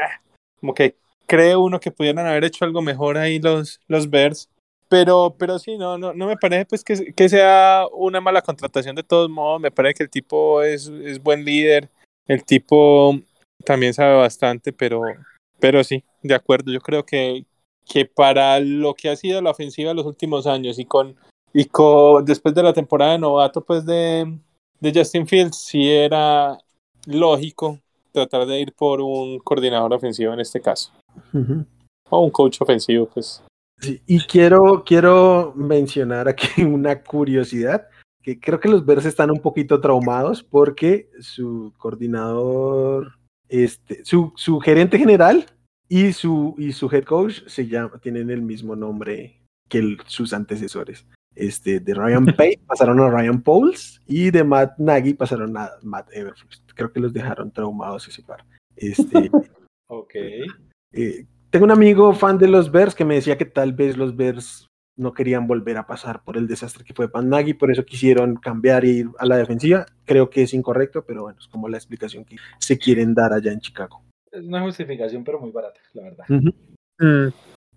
[0.59, 0.95] como que
[1.26, 4.49] cree uno que pudieran haber hecho algo mejor ahí los, los Bears.
[4.89, 8.95] Pero, pero sí, no, no, no me parece pues que, que sea una mala contratación
[8.95, 9.61] de todos modos.
[9.61, 11.89] Me parece que el tipo es, es buen líder.
[12.27, 13.19] El tipo
[13.64, 15.02] también sabe bastante, pero,
[15.60, 16.72] pero sí, de acuerdo.
[16.72, 17.45] Yo creo que,
[17.86, 21.15] que para lo que ha sido la ofensiva en los últimos años y con,
[21.53, 24.38] y con después de la temporada de novato pues de,
[24.80, 26.57] de Justin Fields, sí era
[27.06, 27.80] lógico
[28.11, 30.91] tratar de ir por un coordinador ofensivo en este caso.
[32.10, 33.44] O un coach ofensivo, pues
[33.81, 37.88] y quiero, quiero mencionar aquí una curiosidad,
[38.22, 43.18] que creo que los Bears están un poquito traumados porque su coordinador,
[43.49, 45.45] este, su, su gerente general
[45.88, 51.05] y su, y su head coach se llama, tienen el mismo nombre que sus antecesores.
[51.35, 56.09] Este, de Ryan Pay pasaron a Ryan Pauls y de Matt Nagy pasaron a Matt
[56.13, 56.63] Everflux.
[56.76, 58.45] Creo que los dejaron traumados ese par.
[58.76, 59.30] Este,
[59.88, 60.15] ok.
[60.93, 64.15] Eh, tengo un amigo fan de los Bears que me decía que tal vez los
[64.15, 64.68] Bears
[64.99, 68.35] no querían volver a pasar por el desastre que fue Pan Nagy, por eso quisieron
[68.35, 69.85] cambiar e ir a la defensiva.
[70.05, 73.51] Creo que es incorrecto, pero bueno, es como la explicación que se quieren dar allá
[73.51, 74.03] en Chicago.
[74.31, 76.26] Es una justificación, pero muy barata, la verdad.
[76.27, 77.30] Mm.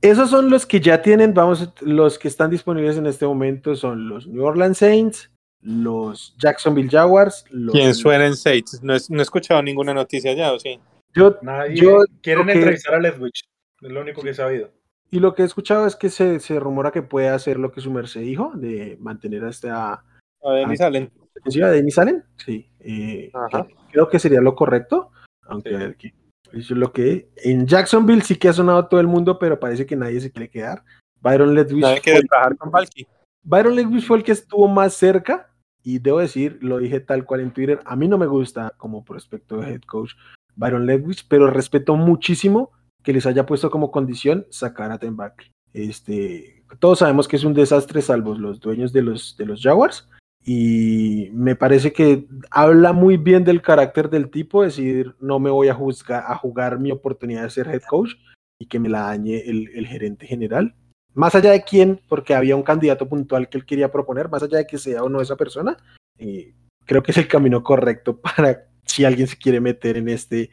[0.02, 4.08] Esos son los que ya tienen, vamos, los que están disponibles en este momento son
[4.08, 5.30] los New Orleans Saints,
[5.60, 7.44] los Jacksonville Jaguars.
[7.50, 7.72] Los...
[7.72, 8.82] ¿Quién suena en Saints?
[8.82, 10.80] No, he escuchado ninguna noticia ya, ¿o sí?
[11.14, 11.38] Yo,
[11.72, 13.44] yo quieren entrevistar a Ledwich.
[13.80, 14.70] Es lo único que he sabido.
[15.12, 17.82] Y lo que he escuchado es que se, se rumora que puede hacer lo que
[17.82, 20.04] su merced dijo, de mantener hasta...
[20.42, 21.12] A Denis Allen.
[21.62, 22.24] ¿A Denis Allen?
[22.38, 22.70] Sí.
[22.80, 23.30] Eh,
[23.90, 25.10] creo que sería lo correcto.
[25.42, 26.14] Aunque eso
[26.54, 27.28] es lo que...
[27.36, 30.48] En Jacksonville sí que ha sonado todo el mundo, pero parece que nadie se quiere
[30.48, 30.82] quedar.
[31.20, 32.00] Byron Ledwich...
[32.00, 33.06] quiere trabajar con Valky.
[33.42, 35.50] Byron Ledwich fue el que estuvo más cerca
[35.82, 39.04] y debo decir, lo dije tal cual en Twitter, a mí no me gusta como
[39.04, 40.12] prospecto de head coach
[40.54, 42.70] Byron Ledwich, pero respeto muchísimo
[43.02, 45.16] que les haya puesto como condición sacar a Ten
[45.72, 50.08] Este, todos sabemos que es un desastre, salvo los dueños de los, de los Jaguars.
[50.44, 55.68] Y me parece que habla muy bien del carácter del tipo, decir, no me voy
[55.68, 58.14] a, juzgar, a jugar mi oportunidad de ser head coach
[58.58, 60.74] y que me la dañe el, gerente general.
[61.14, 64.58] Más allá de quién, porque había un candidato puntual que él quería proponer, más allá
[64.58, 65.76] de que sea o no esa persona,
[66.18, 66.54] eh,
[66.86, 70.50] creo que es el camino correcto para si alguien se quiere meter en este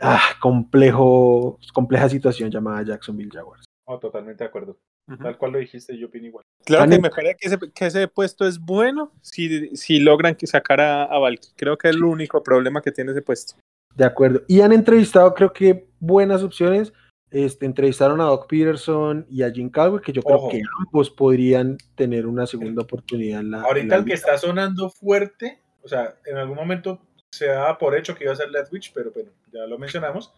[0.00, 3.64] ah, complejo, compleja situación llamada Jacksonville Jaguars.
[3.86, 4.78] Oh, totalmente de acuerdo.
[5.20, 6.44] Tal cual lo dijiste, yo opino igual.
[6.64, 10.46] Claro que me parece que ese, que ese, puesto es bueno si, si logran que
[10.46, 11.48] sacar a, a Valky.
[11.56, 13.56] Creo que es el único problema que tiene ese puesto.
[13.94, 14.42] De acuerdo.
[14.48, 16.92] Y han entrevistado, creo que buenas opciones.
[17.30, 21.76] Este, entrevistaron a Doc Peterson y a Jim Caldwell, que yo creo que ambos podrían
[21.96, 23.62] tener una segunda oportunidad en la.
[23.62, 27.00] Ahorita el que está sonando fuerte, o sea, en algún momento
[27.34, 30.32] se daba por hecho que iba a ser Ledwich, pero bueno, ya lo mencionamos.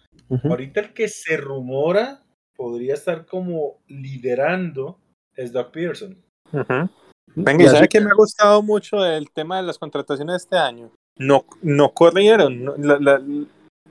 [0.45, 2.23] Ahorita el que se rumora
[2.57, 4.99] podría estar como liderando
[5.35, 6.17] es Doug Pearson.
[7.35, 10.57] Venga, y sabe que me ha gustado mucho el tema de las contrataciones de este
[10.57, 10.91] año.
[11.19, 12.65] No, no corrieron.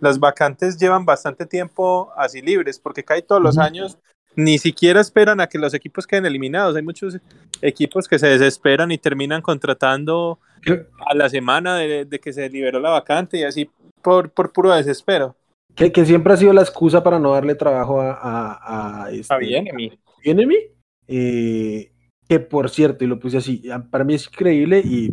[0.02, 3.99] las vacantes llevan bastante tiempo así libres, porque cae todos los años
[4.36, 6.76] ni siquiera esperan a que los equipos queden eliminados.
[6.76, 7.20] Hay muchos
[7.62, 10.40] equipos que se desesperan y terminan contratando
[11.07, 13.70] a la semana de, que se liberó la vacante y así
[14.02, 15.36] por, por puro desespero.
[15.76, 19.36] Que, que, siempre ha sido la excusa para no darle trabajo a, a, a, este,
[21.07, 21.91] eh,
[22.28, 25.12] que por cierto, y lo puse así, para mí es increíble y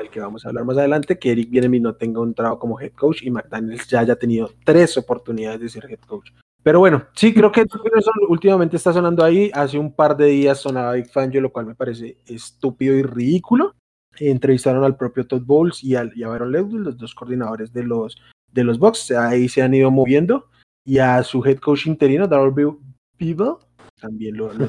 [0.00, 2.80] el que vamos a hablar más adelante, que Eric Bienemi no tenga un trabajo como
[2.80, 6.30] head coach y McDaniels ya haya tenido tres oportunidades de ser head coach.
[6.64, 7.66] Pero bueno, sí, creo que
[8.26, 9.50] últimamente está sonando ahí.
[9.52, 13.74] Hace un par de días sonaba Big Fangio, lo cual me parece estúpido y ridículo.
[14.18, 17.84] Entrevistaron al propio Todd Bowles y, al, y a Baron Lewis, los dos coordinadores de
[17.84, 18.16] los,
[18.50, 19.10] de los Bucks.
[19.10, 20.46] Ahí se han ido moviendo.
[20.86, 22.78] Y a su head coach interino, Darrell
[23.18, 23.56] People,
[24.00, 24.66] también lo, lo.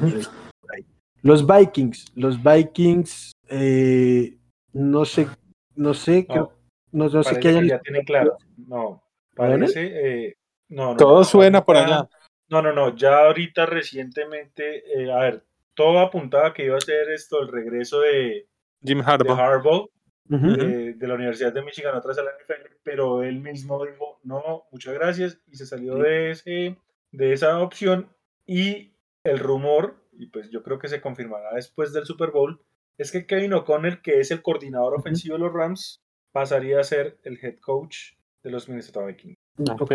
[1.22, 4.38] Los Vikings, los Vikings, eh,
[4.72, 5.26] no sé,
[5.74, 6.52] no sé, no,
[6.92, 7.66] no, sé qué hayan.
[7.66, 8.36] Ya tienen claro.
[8.56, 9.02] No,
[9.34, 10.36] parece, eh,
[10.68, 12.08] no, Todo suena por allá.
[12.48, 12.94] No, no, no.
[12.94, 15.44] Ya ahorita recientemente, eh, a ver,
[15.74, 18.48] todo apuntaba que iba a ser esto el regreso de,
[18.82, 19.38] Jim de Harbaugh.
[19.38, 19.90] Harbaugh
[20.28, 20.56] Ujú.
[20.56, 24.64] de, de la Universidad de Michigan atrás a la NFL, pero él mismo dijo, no,
[24.72, 26.02] muchas gracias, y se salió Sí.
[26.02, 26.76] de, ese,
[27.12, 28.08] de esa opción.
[28.44, 28.92] Y
[29.24, 32.60] el rumor, y pues yo creo que se confirmará después del Super Bowl,
[32.98, 36.02] es que Kevin O'Connell, que es el coordinador ofensivo de los Rams,
[36.32, 39.36] pasaría a ser el head coach de los Minnesota Vikings.
[39.58, 39.92] Ok.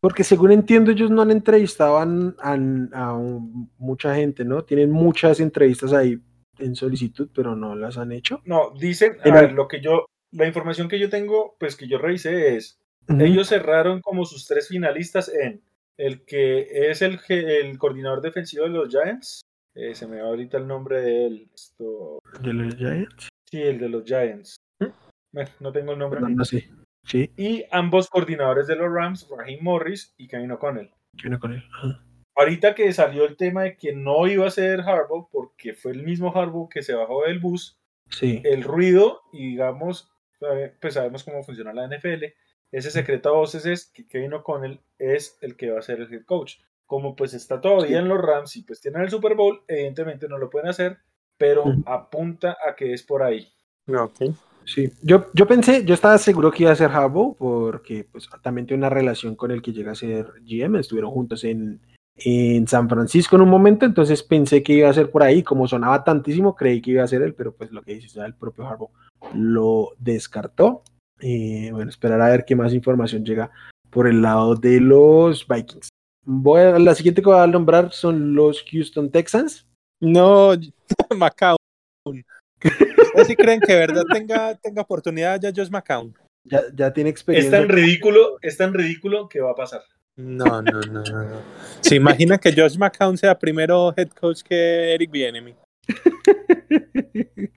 [0.00, 2.54] Porque según entiendo, ellos no han entrevistado a, a-
[2.92, 4.64] a un- mucha gente, ¿no?
[4.64, 6.18] Tienen muchas entrevistas ahí
[6.58, 8.40] en solicitud, pero no las han hecho.
[8.44, 11.98] No, dicen, a ver, lo que yo, la información que yo tengo, pues que yo
[11.98, 12.78] revisé es.
[13.08, 15.60] Ellos cerraron como sus tres finalistas en
[15.98, 19.42] el que es el, el coordinador defensivo de los Giants.
[19.74, 21.48] eh, se me va ahorita el nombre de él.
[21.54, 23.28] Esto, de los Giants.
[23.50, 24.56] sí, el de los Giants.
[25.32, 26.20] Bueno, no tengo el nombre.
[26.20, 26.68] No, no sé.
[27.04, 30.90] Sí, Y ambos coordinadores de los Rams, Raheem Morris y Kevin O'Connell.
[31.22, 31.34] él.
[31.72, 32.04] Ajá.
[32.34, 36.02] Ahorita que salió el tema de que no iba a ser Harbaugh, porque fue el
[36.02, 38.40] mismo Harbaugh que se bajó del bus, Sí.
[38.44, 40.10] el ruido y digamos,
[40.40, 42.34] eh, pues sabemos cómo funciona la NFL,
[42.70, 46.12] ese secreto a voces es que Kevin O'Connell es el que va a ser el
[46.12, 46.54] head coach.
[46.86, 50.38] Como pues está todavía en los Rams y pues tienen el Super Bowl, evidentemente no
[50.38, 50.98] lo pueden hacer,
[51.38, 53.50] pero apunta a que es por ahí.
[53.88, 54.20] Ok.
[54.64, 58.66] Sí, yo, yo pensé, yo estaba seguro que iba a ser Harbaugh porque pues también
[58.66, 61.80] tiene una relación con el que llega a ser GM, estuvieron juntos en,
[62.16, 65.66] en San Francisco en un momento, entonces pensé que iba a ser por ahí, como
[65.66, 68.66] sonaba tantísimo, creí que iba a ser él, pero pues lo que dice el propio
[68.66, 68.90] Harbaugh
[69.34, 70.82] lo descartó.
[71.20, 73.50] Eh, bueno, esperar a ver qué más información llega
[73.90, 75.88] por el lado de los Vikings.
[76.24, 79.66] Voy a, la siguiente que voy a nombrar son los Houston Texans.
[80.00, 80.52] No,
[81.16, 81.56] McCown.
[83.12, 86.14] ¿Ustedes sí creen que de verdad tenga, tenga oportunidad ya Josh McCown?
[86.44, 87.50] Ya, ya tiene Es experiencia.
[87.58, 89.82] tan ridículo, es tan ridículo que va a pasar.
[90.16, 91.22] No, no, no, no.
[91.24, 91.40] no.
[91.80, 95.54] ¿Se imagina que Josh McCown sea primero head coach que Eric Bieniemy?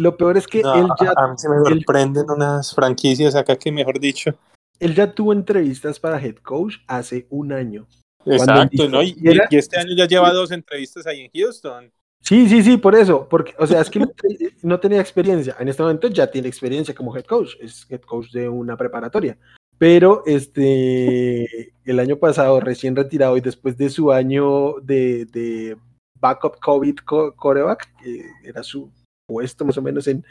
[0.00, 3.34] Lo peor es que No, él ya a mí se me él- sorprenden unas franquicias
[3.34, 4.34] acá que, mejor dicho.
[4.78, 7.86] él ya tuvo entrevistas para head coach hace un año.
[8.24, 9.02] Exacto, ¿no?
[9.02, 11.92] Y, era- y este año ya lleva dos entrevistas ahí en Houston.
[12.22, 15.56] Sí, sí, sí, por eso, porque, o sea, es que no, te- no tenía experiencia.
[15.58, 19.36] En este momento ya tiene experiencia como head coach, es head coach de una preparatoria.
[19.78, 25.76] Pero este, el año pasado, recién retirado y después de su año de, de
[26.20, 28.90] backup COVID co- coreback, que era su
[29.26, 30.24] puesto más o menos en,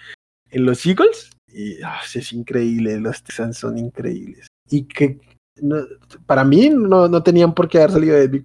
[0.51, 4.47] en los Eagles, y ah, es increíble, los Texans son increíbles.
[4.69, 5.19] Y que
[5.61, 5.83] no-
[6.27, 8.43] para mí no, no tenían por qué haber salido de Big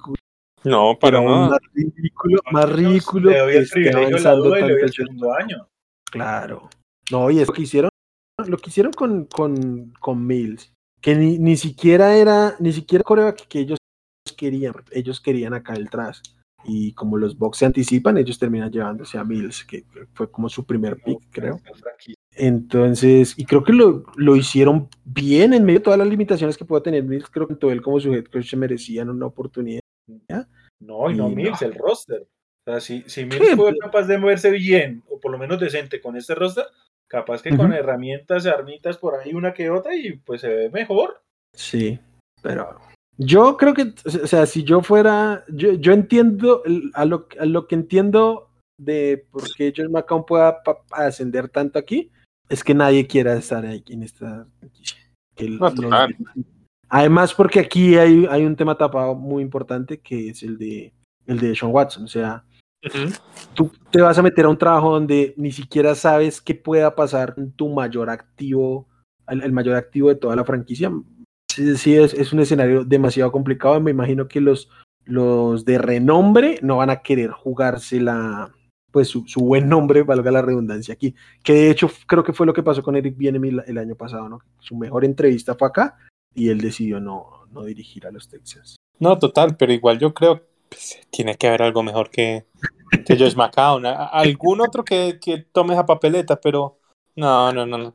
[0.64, 1.48] No, pero para nada.
[1.50, 5.68] más ridículo, más ridículo que esté avanzando tanto el segundo año.
[6.10, 6.70] Claro.
[7.10, 7.90] No, y es lo que hicieron,
[8.46, 10.72] lo que hicieron con, con, con Mills,
[11.02, 13.78] que ni, ni siquiera era, ni siquiera coreback que ellos
[14.36, 16.22] querían, ellos querían acá el tras.
[16.66, 19.84] Y como los Bucks se anticipan, ellos terminan llevándose a Mills, que
[20.14, 21.60] fue como su primer pick, creo.
[22.30, 26.64] Entonces, y creo que lo, lo hicieron bien en medio de todas las limitaciones que
[26.64, 27.28] pueda tener Mills.
[27.28, 29.83] Creo que todo él como su head coach se merecían una oportunidad.
[30.80, 31.66] No, y no Y Mills, no.
[31.68, 32.26] el roster.
[32.66, 35.60] O sea, si, si Mills fue pero- capaz de moverse bien, o por lo menos
[35.60, 36.64] decente con este roster,
[37.08, 41.22] capaz que con herramientas, armitas por ahí una que otra, y pues se ve mejor.
[41.54, 41.98] Sí,
[42.42, 42.78] pero
[43.18, 46.62] yo creo que, o sea, si yo fuera, yo, yo entiendo,
[46.94, 48.50] a lo, a lo que entiendo
[48.80, 52.10] de por qué John McCown pueda pa- ascender tanto aquí,
[52.48, 54.46] es que nadie quiera estar ahí en esta.
[55.36, 56.16] Que No, total.
[56.94, 60.92] Además, porque aquí hay, hay un tema tapado muy importante que es el de
[61.26, 62.04] el de Sean Watson.
[62.04, 62.44] O sea,
[63.52, 67.34] tú te vas a meter a un trabajo donde ni siquiera sabes qué pueda pasar
[67.34, 68.86] con tu mayor activo,
[69.26, 70.92] el, el mayor activo de toda la franquicia.
[71.50, 73.80] Sí, sí es, es un escenario demasiado complicado.
[73.80, 74.70] Me imagino que los,
[75.04, 78.52] los de renombre no van a querer jugarse la,
[78.92, 81.16] pues su, su buen nombre, valga la redundancia aquí.
[81.42, 83.96] Que de hecho creo que fue lo que pasó con Eric Bieniemy el, el año
[83.96, 84.38] pasado, ¿no?
[84.60, 85.96] Su mejor entrevista fue acá
[86.34, 88.76] y él decidió no, no dirigir a los Texans.
[88.98, 92.46] No, total, pero igual yo creo pues, tiene que haber algo mejor que,
[93.04, 93.86] que Josh McCown.
[93.86, 96.78] Algún otro que, que tome esa papeleta, pero
[97.16, 97.94] no, no, no, no.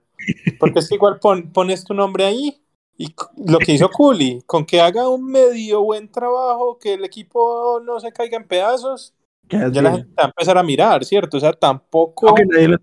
[0.59, 2.61] Porque es que igual pon- pones tu nombre ahí
[2.97, 3.15] y
[3.47, 7.99] lo que hizo Cooley, con que haga un medio buen trabajo, que el equipo no
[8.01, 9.13] se caiga en pedazos,
[9.49, 9.95] ya la bien.
[9.95, 11.37] gente va a empezar a mirar, ¿cierto?
[11.37, 12.35] O sea, tampoco.
[12.51, 12.77] Nadie, lo,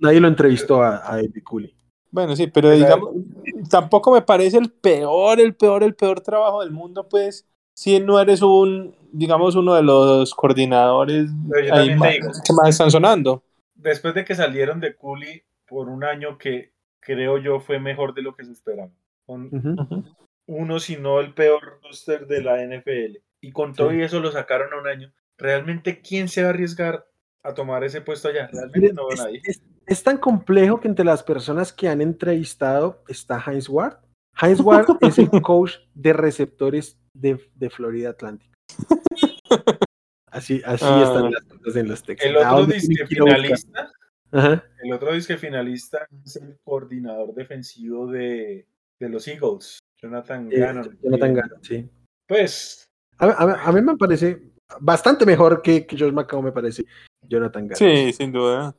[0.00, 1.76] nadie lo entrevistó a, a Eddie Cooley.
[2.12, 3.10] Bueno, sí, pero digamos,
[3.70, 8.20] tampoco me parece el peor, el peor, el peor trabajo del mundo, pues, si no
[8.20, 11.30] eres un, digamos, uno de los coordinadores
[11.72, 12.30] ahí más- digo.
[12.46, 13.42] que más están sonando.
[13.74, 18.22] Después de que salieron de Cooley por un año que creo yo fue mejor de
[18.22, 18.90] lo que se esperaba.
[19.26, 19.48] Con
[20.46, 23.22] uno, si no el peor roster de la NFL.
[23.40, 23.96] Y con todo Sí.
[23.96, 25.12] y eso lo sacaron a un año.
[25.38, 27.04] realmente quién se va a arriesgar
[27.42, 28.48] a tomar ese puesto allá.
[28.52, 29.40] Realmente no es, nadie.
[29.42, 29.62] es- es
[30.02, 33.96] tan complejo que entre las personas que han entrevistado está Heinz Ward.
[34.40, 38.54] Heinz Ward es el coach de receptores de, de Florida Atlántica.
[40.30, 41.02] Así, así Ah.
[41.04, 42.30] están las cosas en los textos.
[42.30, 43.92] El ¿A otro disque finalista,
[44.30, 44.64] Ajá.
[44.82, 48.66] el otro disque finalista es el coordinador defensivo de,
[48.98, 50.98] de los Eagles, Jonathan Eh, Gannon.
[51.02, 51.86] Jonathan Gannon, sí.
[52.26, 52.86] Pues,
[53.18, 54.42] A, a- a mí me parece
[54.80, 56.86] bastante mejor que, que Josh McCown, me parece
[57.28, 57.76] Jonathan Gannon.
[57.76, 58.74] Sí, sin duda.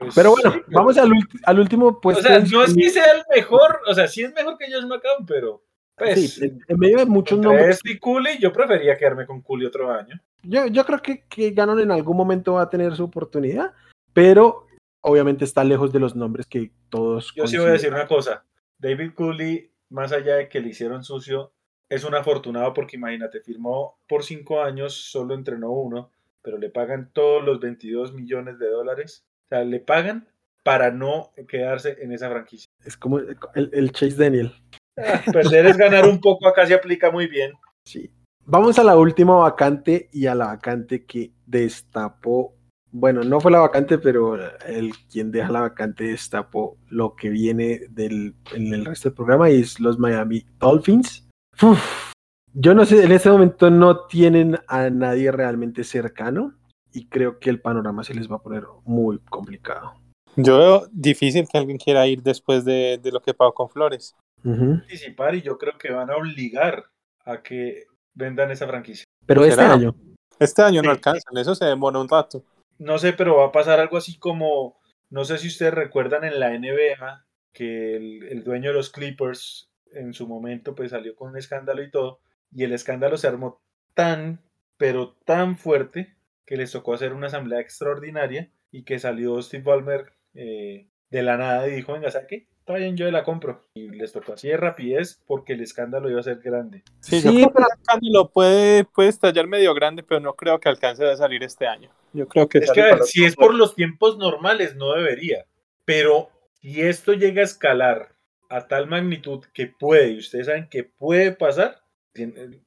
[0.00, 1.12] Pues, Pero bueno, sí, pero- vamos al,
[1.44, 2.22] al último puesto.
[2.22, 4.86] O sea, no es que sea el mejor, o sea, sí es mejor que Josh
[4.86, 5.62] McCown, pero
[5.96, 9.66] pues, Sí, en, medio de muchos nombres, este y Cooley, yo prefería quedarme con Cooley
[9.66, 10.18] otro año.
[10.42, 13.74] yo, yo creo que, que Gannon en algún momento va a tener su oportunidad,
[14.14, 14.66] pero
[15.02, 17.32] obviamente está lejos de los nombres que todos.
[17.36, 18.44] Yo sí voy a decir una cosa.
[18.78, 21.52] David Cooley, más allá de que le hicieron sucio,
[21.90, 26.10] es un afortunado porque imagínate, firmó por cinco años, solo entrenó uno,
[26.40, 29.26] pero le pagan todos los 22 millones de dólares.
[29.50, 30.28] O sea, le pagan
[30.62, 32.66] para no quedarse en esa franquicia.
[32.84, 33.36] Es como el,
[33.72, 34.52] el Chase Daniel.
[34.96, 37.52] Ah, Perder es ganar un poco, acá se aplica muy bien.
[37.84, 38.12] Sí.
[38.44, 42.54] Vamos a la última vacante y a la vacante que destapó.
[42.92, 44.36] Bueno, no fue la vacante, pero
[44.66, 49.50] el quien deja la vacante destapó lo que viene del, en el resto del programa
[49.50, 51.28] y es los Miami Dolphins.
[51.62, 52.12] Uf,
[52.52, 56.54] yo no sé, en este momento no tienen a nadie realmente cercano
[56.92, 59.94] y creo que el panorama se les va a poner muy complicado.
[60.36, 64.14] Yo veo difícil que alguien quiera ir después de, de lo que pagó con Flores.
[64.42, 66.84] Participar y yo creo que van a obligar
[67.24, 67.84] a que
[68.14, 69.04] vendan esa franquicia.
[69.26, 69.74] Pero este ¿Será?
[69.74, 69.94] año,
[70.38, 70.96] Este año no Sí.
[70.96, 72.42] alcanzan, eso se demora un rato.
[72.78, 74.78] No sé, pero va a pasar algo así como,
[75.10, 79.68] no sé si ustedes recuerdan en la NBA que el, el dueño de los Clippers
[79.92, 82.20] en su momento pues salió con un escándalo y todo,
[82.54, 83.58] y el escándalo se armó
[83.94, 84.40] tan,
[84.78, 86.14] pero tan fuerte
[86.50, 91.36] que les tocó hacer una asamblea extraordinaria y que salió Steve Ballmer eh, de la
[91.36, 92.48] nada y dijo, venga, ¿sabe qué?
[92.58, 93.68] Está bien, yo la compro.
[93.72, 96.82] Y les tocó así de rapidez porque el escándalo iba a ser grande.
[96.98, 100.34] Sí, Sí, yo creo que pero- ese escándalo puede, puede estallar medio grande, pero no
[100.34, 101.92] creo que alcance a salir este año.
[102.12, 105.46] Yo creo que Es que a ver, si es por los tiempos normales, no debería.
[105.84, 108.16] Pero si esto llega a escalar
[108.48, 111.76] a tal magnitud que puede, y ustedes saben que puede pasar,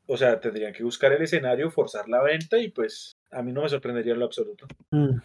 [0.07, 3.61] o sea, tendrían que buscar el escenario, forzar la venta y pues a mí no
[3.61, 4.67] me sorprendería en lo absoluto.
[4.91, 5.17] mm,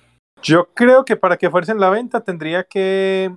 [0.42, 3.30] Yo creo que para que fuercen la venta tendría que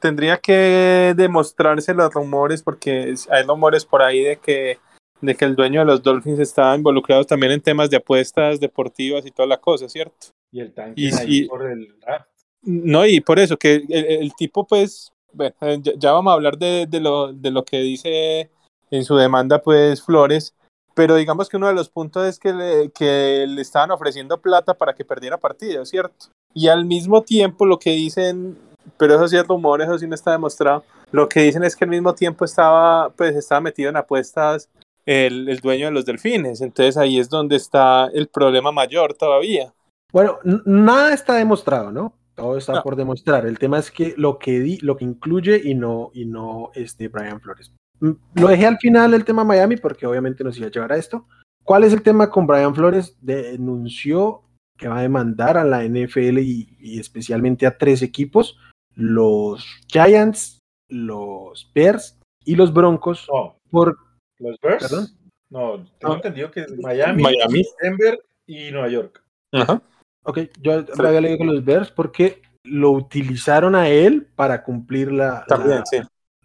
[0.00, 4.78] tendría que demostrarse los rumores porque hay rumores por ahí de que
[5.20, 9.24] de que el dueño de los Dolphins está involucrado también en temas de apuestas deportivas
[9.24, 10.28] y toda la cosa, ¿cierto?
[10.52, 12.28] Y el tanque Y ahí por el draft.
[12.62, 16.58] No, y por eso que el, el tipo pues, bueno, ya, ya vamos a hablar
[16.58, 18.50] de, de lo, de lo que dice
[18.90, 20.54] en su demanda pues Flores,
[20.96, 24.72] pero digamos que uno de los puntos es que le, que le estaban ofreciendo plata
[24.72, 26.26] para que perdiera partidos, ¿cierto?
[26.54, 28.56] Y al mismo tiempo lo que dicen,
[28.96, 31.84] pero eso sí es rumor, eso sí no está demostrado, lo que dicen es que
[31.84, 34.70] al mismo tiempo estaba, pues estaba metido en apuestas
[35.04, 39.74] el, el dueño de los delfines, entonces ahí es donde está el problema mayor todavía.
[40.12, 42.14] Bueno, nada está demostrado, ¿no?
[42.34, 42.82] Todo está No.
[42.82, 43.44] por demostrar.
[43.46, 47.08] El tema es que lo que di, lo que incluye y no, y no este
[47.08, 47.70] Brian Flores.
[48.00, 50.96] Mm, Lo dejé al final el tema Miami porque obviamente nos iba a llevar a
[50.96, 51.26] esto.
[51.64, 53.16] ¿Cuál es el tema con Brian Flores?
[53.20, 54.42] Denunció
[54.78, 58.58] que va a demandar a la NFL y, y especialmente a tres equipos,
[58.94, 60.58] los Giants,
[60.88, 63.26] los Bears y los Broncos,
[63.70, 63.96] por
[64.38, 64.82] los Bears.
[64.88, 65.06] ¿Perdón?
[65.50, 66.16] No, tengo Ah.
[66.16, 67.62] entendido que Miami, Miami.
[67.80, 69.22] Denver y Nueva York.
[69.52, 69.80] Ajá.
[70.24, 75.10] Ok, yo me había leído con los Bears porque lo utilizaron a él para cumplir
[75.12, 75.98] la, También, la, sí.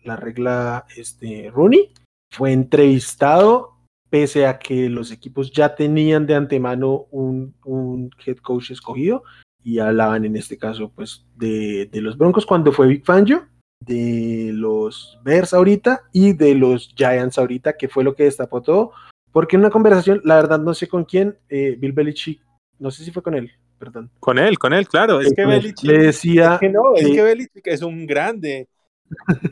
[0.04, 1.92] La regla este, Rooney.
[2.34, 3.76] Fue entrevistado
[4.10, 9.24] pese a que los equipos ya tenían de antemano un, un head coach escogido
[9.64, 13.48] y hablaban en este caso pues de, de los Broncos cuando fue Big Fangio,
[13.86, 18.92] de los Bears ahorita y de los Giants ahorita, que fue lo que destapó todo.
[19.32, 22.42] Porque en una conversación, la verdad no sé con quién, eh, Bill Belichick,
[22.80, 23.50] no sé si fue con él,
[23.80, 24.12] perdón.
[24.20, 25.22] Con él, con él, claro.
[25.22, 25.90] Es que Le- Belichick.
[25.90, 28.68] le decía Es que no, es que- que Belichick es un grande.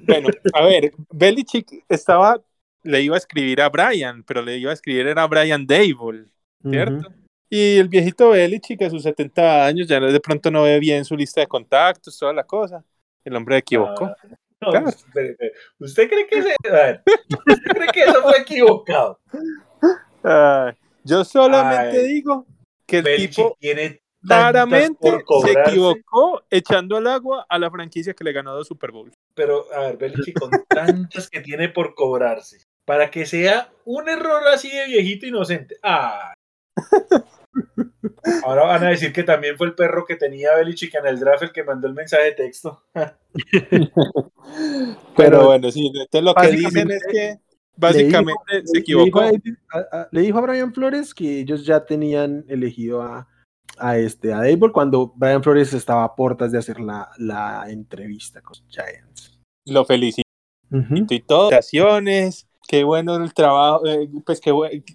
[0.07, 2.41] Bueno, a ver, Belichick estaba,
[2.83, 6.25] le iba a escribir a Brian, pero le iba a escribir era a Brian Dable,
[6.63, 7.09] ¿cierto?
[7.49, 11.15] Y el viejito Belichick a sus 70 años ya de pronto no ve bien su
[11.15, 12.83] lista de contactos, toda la cosa.
[13.23, 14.05] El hombre equivocó.
[14.05, 14.15] Ah,
[14.61, 14.87] no, Claro.
[15.79, 17.01] ¿Usted cree que ver,
[17.47, 19.19] ¿usted cree que eso fue equivocado?
[21.03, 22.07] Yo solamente Ay.
[22.07, 22.45] digo
[22.85, 28.23] que el Belichick tipo tiene claramente se equivocó echando al agua a la franquicia que
[28.23, 29.11] le ganó dos Super Bowl.
[29.33, 34.43] Pero, a ver, Belichick con tantas que tiene por cobrarse, para que sea un error
[34.53, 35.77] así de viejito inocente.
[35.83, 36.33] Ah,
[38.43, 41.43] Ahora van a decir que también fue el perro que tenía Belichick en el draft
[41.43, 42.83] el que mandó el mensaje de texto.
[45.17, 47.39] Pero bueno, sí, entonces lo que dicen es que
[47.75, 49.21] básicamente dijo, se equivocó.
[49.21, 53.27] Le dijo, a, a, le dijo, a, Brian Flores que ellos ya tenían elegido a,
[53.79, 58.41] a este a Dable cuando Brian Flores estaba a puertas de hacer la, la entrevista
[58.41, 59.39] con Giants.
[59.65, 60.27] Lo felicito
[60.71, 61.05] uh -huh.
[61.09, 61.49] y todo.
[62.69, 64.53] Qué bueno el trabajo, eh, pues qué,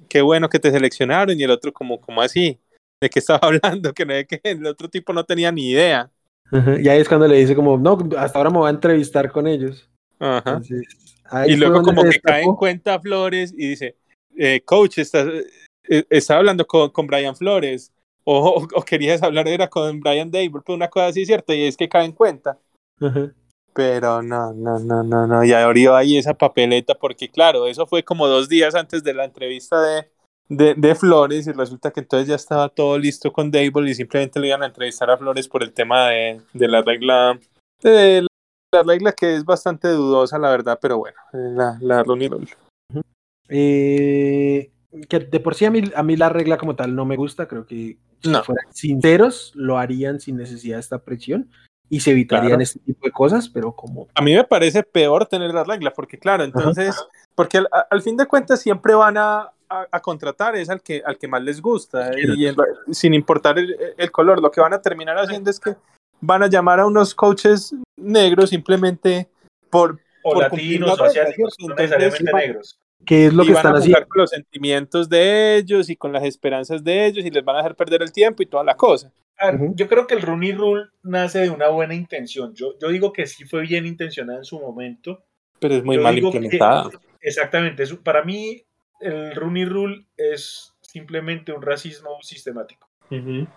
[0.09, 2.61] qué, bueno que te seleccionaron y el otro como, como así,
[3.03, 6.09] de qué estaba hablando, que, no, que el otro tipo no tenía ni idea.
[6.53, 6.85] Uh -huh.
[6.85, 9.49] Y ahí es cuando le dice como, no, hasta ahora me voy a entrevistar con
[9.49, 9.91] ellos.
[10.21, 10.51] Ajá.
[10.51, 10.87] Entonces,
[11.49, 12.33] y luego como que destacó.
[12.33, 13.97] cae en cuenta Flores y dice,
[14.37, 15.27] eh, coach, estás,
[15.89, 17.93] eh, estaba hablando con, con Brian Flores,
[18.25, 21.53] o, o, querías hablar era con Brian Dable, pero una cosa así, ¿cierto?
[21.53, 22.59] Y es que cae en cuenta.
[23.01, 23.35] Uh -huh.
[23.75, 28.05] Pero no, no, no, no, no, y abrió ahí esa papeleta porque claro, eso fue
[28.05, 30.09] como dos días antes de la entrevista de,
[30.49, 34.39] de, de, Flores y resulta que entonces ya estaba todo listo con Dable y simplemente
[34.39, 37.37] le iban a entrevistar a Flores por el tema de, de la regla,
[37.83, 38.29] de la,
[38.73, 42.47] la, regla que es bastante dudosa la verdad, pero bueno, la, la Rooney Rule.
[42.93, 43.03] Uh -huh.
[43.49, 44.71] eh,
[45.09, 47.49] que de por sí a mí, a mí la regla como tal no me gusta,
[47.49, 48.43] creo que si no.
[48.45, 51.51] fueran sinceros lo harían sin necesidad de esta presión
[51.89, 52.63] y se evitarían claro.
[52.63, 54.09] este tipo de cosas, pero como...
[54.15, 57.07] A mí me parece peor tener la regla, porque claro, entonces, Ajá.
[57.35, 61.03] porque al, al, fin de cuentas siempre van a, a, a, contratar, es al que,
[61.05, 62.57] al que más les gusta, y el,
[62.91, 65.77] sin importar el, el, color, lo que van a terminar haciendo es que
[66.21, 69.29] van a llamar a unos coaches negros simplemente
[69.71, 70.01] por...
[70.27, 72.79] O por latinos o asiáticos, no necesariamente negros.
[73.05, 74.09] ¿Qué es lo y que van están a haciendo?
[74.09, 77.61] con los sentimientos de ellos y con las esperanzas de ellos y les van a
[77.61, 79.13] hacer perder el tiempo y toda la cosa.
[79.43, 79.75] Ver, uh -huh.
[79.75, 82.55] Yo creo que el Rooney Rule nace de una buena intención.
[82.55, 85.25] Yo, yo digo que sí fue bien intencionada en su momento.
[85.59, 86.91] Pero es muy yo mal implementada.
[86.91, 87.83] Que, exactamente.
[87.83, 88.63] Eso, para mí,
[89.01, 92.89] el Rooney Rule es simplemente un racismo sistemático.
[93.11, 93.49] Uh -huh.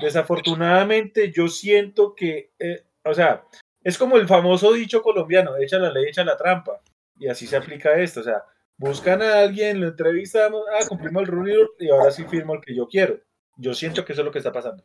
[0.00, 3.44] Desafortunadamente, yo siento que, eh, o sea,
[3.84, 6.80] es como el famoso dicho colombiano, echa la ley, echa la trampa.
[7.18, 8.20] Y así se aplica esto.
[8.20, 8.42] O sea,
[8.76, 12.60] buscan a alguien, lo entrevistan, ah, cumplimos el Rooney Rule y ahora sí firmo el
[12.60, 13.18] que yo quiero.
[13.56, 14.84] Yo siento que eso es lo que está pasando.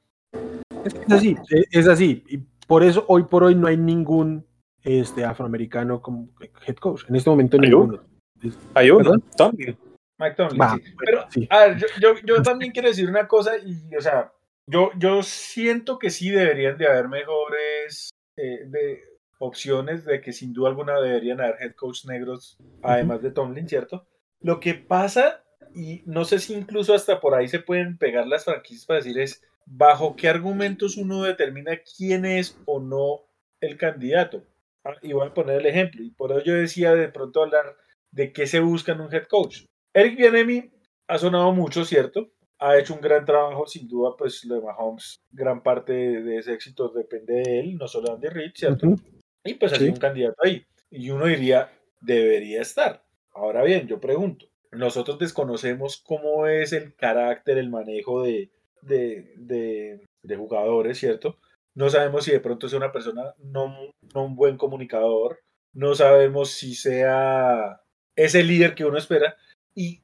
[0.84, 1.36] Es, así,
[1.72, 2.24] es así.
[2.28, 4.46] Y por eso hoy por hoy no hay ningún
[4.82, 6.30] este, afroamericano como
[6.66, 7.04] head coach.
[7.08, 8.02] En este momento ¿Hay ninguno.
[8.42, 8.54] Uno?
[8.74, 9.78] Hay uno, Tomlin.
[10.20, 10.84] Mike Tomlin, Va, sí.
[10.98, 11.48] Pero, sí.
[11.50, 14.32] a ver, yo, yo, yo, también quiero decir una cosa, y, o sea,
[14.68, 19.04] yo, yo siento que sí deberían de haber mejores eh, de
[19.44, 24.08] opciones, de que sin duda alguna deberían haber head coach negros, además de Tomlin, ¿cierto?
[24.40, 25.44] Lo que pasa
[25.76, 29.20] y no sé si incluso hasta por ahí se pueden pegar las franquicias para decir
[29.20, 33.22] es bajo qué argumentos uno determina quién es o no
[33.60, 34.44] el candidato.
[34.84, 36.04] Ah, y voy a poner el ejemplo.
[36.04, 37.78] Y por eso yo decía de pronto hablar
[38.12, 39.64] de qué se busca en un head coach.
[39.94, 40.72] Eric Bienemi
[41.08, 42.32] ha sonado mucho, ¿cierto?
[42.60, 46.54] Ha hecho un gran trabajo, sin duda, pues lo de Mahomes, gran parte de ese
[46.54, 48.88] éxito depende de él, no solo de Andy Reid, ¿cierto?
[48.88, 49.23] Uh -huh.
[49.44, 49.92] Y pues sido sí.
[49.92, 50.66] un candidato ahí.
[50.90, 51.72] Y uno diría,
[52.02, 53.04] debería estar.
[53.34, 58.52] Ahora bien, yo pregunto, nosotros desconocemos cómo es el carácter, el manejo de,
[58.82, 61.38] de, de, de, jugadores, ¿cierto?
[61.76, 63.76] No sabemos si de pronto es una persona no,
[64.14, 65.40] no un buen comunicador,
[65.74, 67.82] no sabemos si sea
[68.16, 69.36] ese líder que uno espera
[69.74, 70.02] y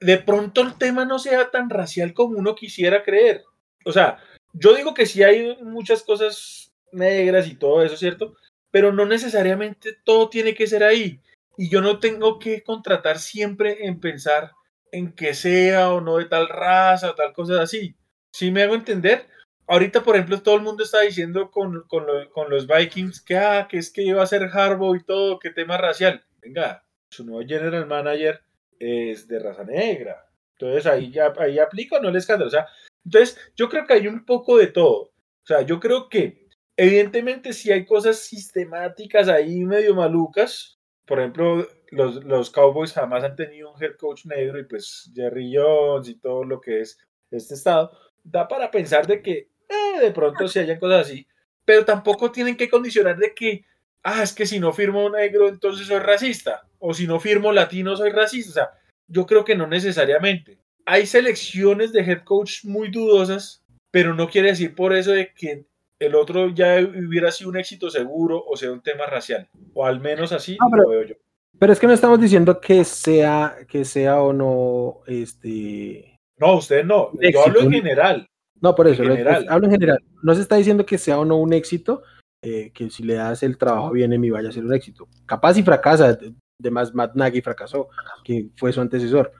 [0.00, 3.44] de pronto el tema no sea tan racial como uno quisiera creer.
[3.84, 4.18] O sea,
[4.52, 8.36] yo digo que sí hay muchas cosas negras y todo eso, ¿cierto?
[8.72, 11.20] Pero no necesariamente todo tiene que ser ahí
[11.56, 14.50] y yo no tengo que contratar siempre en pensar
[14.90, 17.94] en que sea o no de tal raza o tal cosa así.
[18.32, 19.28] ¿Sí me hago entender?
[19.66, 23.36] Ahorita, por ejemplo, todo el mundo está diciendo con, con, lo, con los Vikings que,
[23.36, 26.24] ah, que es que iba a ser Harbaugh y todo, que tema racial.
[26.40, 28.42] Venga, su nuevo general manager
[28.78, 30.26] es de raza negra.
[30.58, 32.48] Entonces ahí ya ahí aplica no el escándalo.
[32.48, 32.66] O sea,
[33.04, 35.12] entonces yo creo que hay un poco de todo.
[35.42, 36.41] O sea, yo creo que
[36.76, 43.36] evidentemente si hay cosas sistemáticas ahí medio malucas, por ejemplo, los, los, Cowboys jamás han
[43.36, 46.98] tenido un head coach negro y pues Jerry Jones y todo lo que es
[47.30, 47.90] este estado,
[48.22, 51.26] da para pensar de que eh, de pronto si hayan cosas así,
[51.64, 53.64] pero tampoco tienen que condicionar de que,
[54.02, 57.96] ah, es que si no firmo negro entonces soy racista, o si no firmo latino
[57.96, 60.58] soy racista, yo creo que no necesariamente.
[60.84, 65.66] Hay selecciones de head coach muy dudosas, pero no quiere decir por eso de que
[66.06, 69.48] el otro ya hubiera sido un éxito seguro o sea un tema racial.
[69.74, 71.14] O al menos así ah, pero, lo veo yo.
[71.58, 76.18] Pero es que no estamos diciendo que sea, que sea o no este.
[76.38, 77.10] No, usted no.
[77.20, 77.30] Éxito.
[77.38, 78.26] Yo hablo en general.
[78.60, 79.46] No, por eso, en general.
[79.48, 79.98] hablo en general.
[80.22, 82.02] No se está diciendo que sea o no un éxito,
[82.42, 85.08] eh, que si le das el trabajo bien en vaya a ser un éxito.
[85.26, 86.18] Capaz y fracasa,
[86.60, 87.88] además Matt Nagy fracasó,
[88.24, 89.32] que fue su antecesor.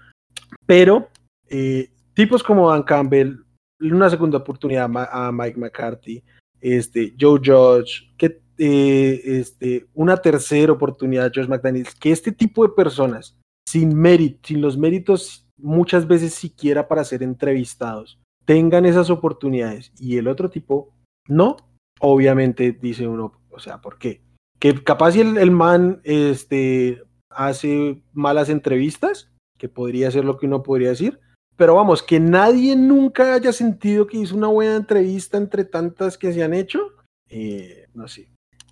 [0.67, 1.09] Pero
[1.49, 3.37] eh, tipos como Dan Campbell,
[3.81, 6.23] una segunda oportunidad a Mike McCarthy,
[6.63, 12.73] este, Joe Judge, que, eh, este, una tercera oportunidad Josh McDaniels, que este tipo de
[12.73, 13.37] personas,
[13.69, 20.17] sin mérito, sin los méritos muchas veces siquiera para ser entrevistados, tengan esas oportunidades y
[20.17, 20.95] el otro tipo
[21.29, 21.57] no,
[22.01, 24.23] obviamente dice uno, o sea, ¿por qué?
[24.59, 30.47] Que capaz si el, el man este, hace malas entrevistas, que podría ser lo que
[30.47, 31.21] uno podría decir,
[31.57, 36.33] pero vamos, que nadie nunca haya sentido que hizo una buena entrevista entre tantas que
[36.33, 36.81] se han hecho,
[37.29, 38.29] eh, no sé.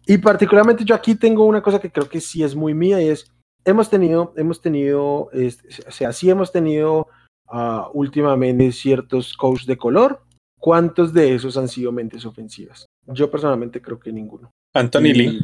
[0.06, 3.08] Y particularmente yo aquí tengo una cosa que creo que sí es muy mía y
[3.08, 3.30] es,
[3.64, 7.06] hemos tenido, hemos tenido, este, o sea, sí hemos tenido
[7.52, 10.22] uh, últimamente ciertos coaches de color.
[10.58, 12.86] ¿Cuántos de esos han sido mentes ofensivas?
[13.06, 14.50] Yo personalmente creo que ninguno.
[14.74, 15.40] Anthony Lee.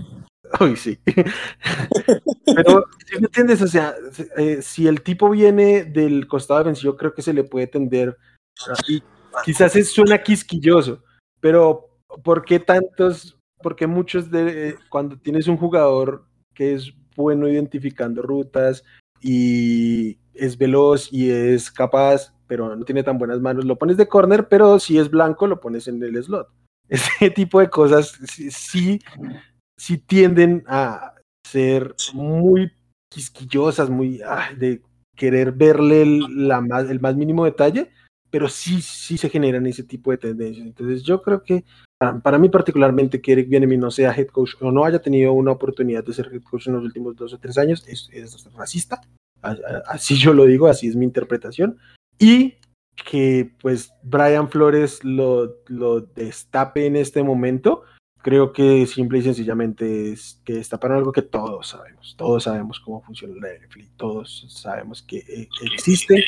[0.60, 0.98] Uy, sí.
[2.44, 3.62] Pero, si me entiendes?
[3.62, 3.94] O sea,
[4.36, 8.16] eh, si el tipo viene del costado defensivo, creo que se le puede tender.
[8.88, 9.02] Y
[9.44, 11.02] quizás suena quisquilloso,
[11.40, 11.90] pero
[12.22, 13.38] ¿por qué tantos?
[13.62, 14.76] Porque muchos de.
[14.88, 18.84] Cuando tienes un jugador que es bueno identificando rutas
[19.20, 24.08] y es veloz y es capaz, pero no tiene tan buenas manos, lo pones de
[24.08, 26.48] corner, pero si es blanco, lo pones en el slot.
[26.88, 29.00] Ese tipo de cosas sí, sí
[30.06, 31.14] tienden a
[31.46, 32.72] ser muy
[33.10, 34.20] quisquillosas, muy
[34.58, 34.82] de
[35.16, 37.90] querer verle el, la más, el más mínimo detalle,
[38.30, 40.66] pero sí, sí se generan ese tipo de tendencias.
[40.66, 41.64] Entonces yo creo que
[42.22, 45.52] para, mí particularmente que Eric Bienemi no sea head coach o no haya tenido una
[45.52, 49.00] oportunidad de ser head coach en los últimos dos o tres años es, es racista.
[49.86, 51.78] Así yo lo digo, así es mi interpretación.
[52.18, 52.54] Y
[53.08, 57.82] que pues Brian Flores lo, lo destape en este momento,
[58.26, 62.16] creo que simple y sencillamente es que está para algo que todos sabemos.
[62.18, 66.24] Todos sabemos cómo funciona la NFL, todos sabemos que eh, existe,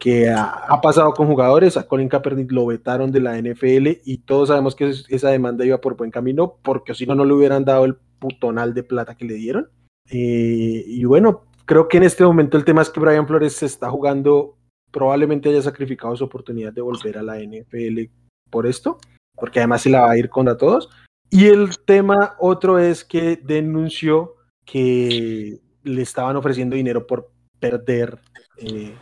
[0.00, 1.76] que ha, pasado con jugadores.
[1.76, 5.78] A Colin Kaepernick lo vetaron de la NFL y todos sabemos que esa demanda iba
[5.78, 9.26] por buen camino, porque si no, no le hubieran dado el putonal de plata que
[9.26, 9.68] le dieron.
[10.08, 13.66] Eh, y bueno, creo que en este momento el tema es que Brian Flores se
[13.66, 14.56] está jugando,
[14.90, 18.04] probablemente haya sacrificado su oportunidad de volver a la NFL
[18.48, 18.96] por esto,
[19.34, 20.88] porque además se la va a ir contra todos
[21.30, 28.18] y el tema otro es que denunció que le estaban ofreciendo dinero por perder
[28.58, 28.94] eh,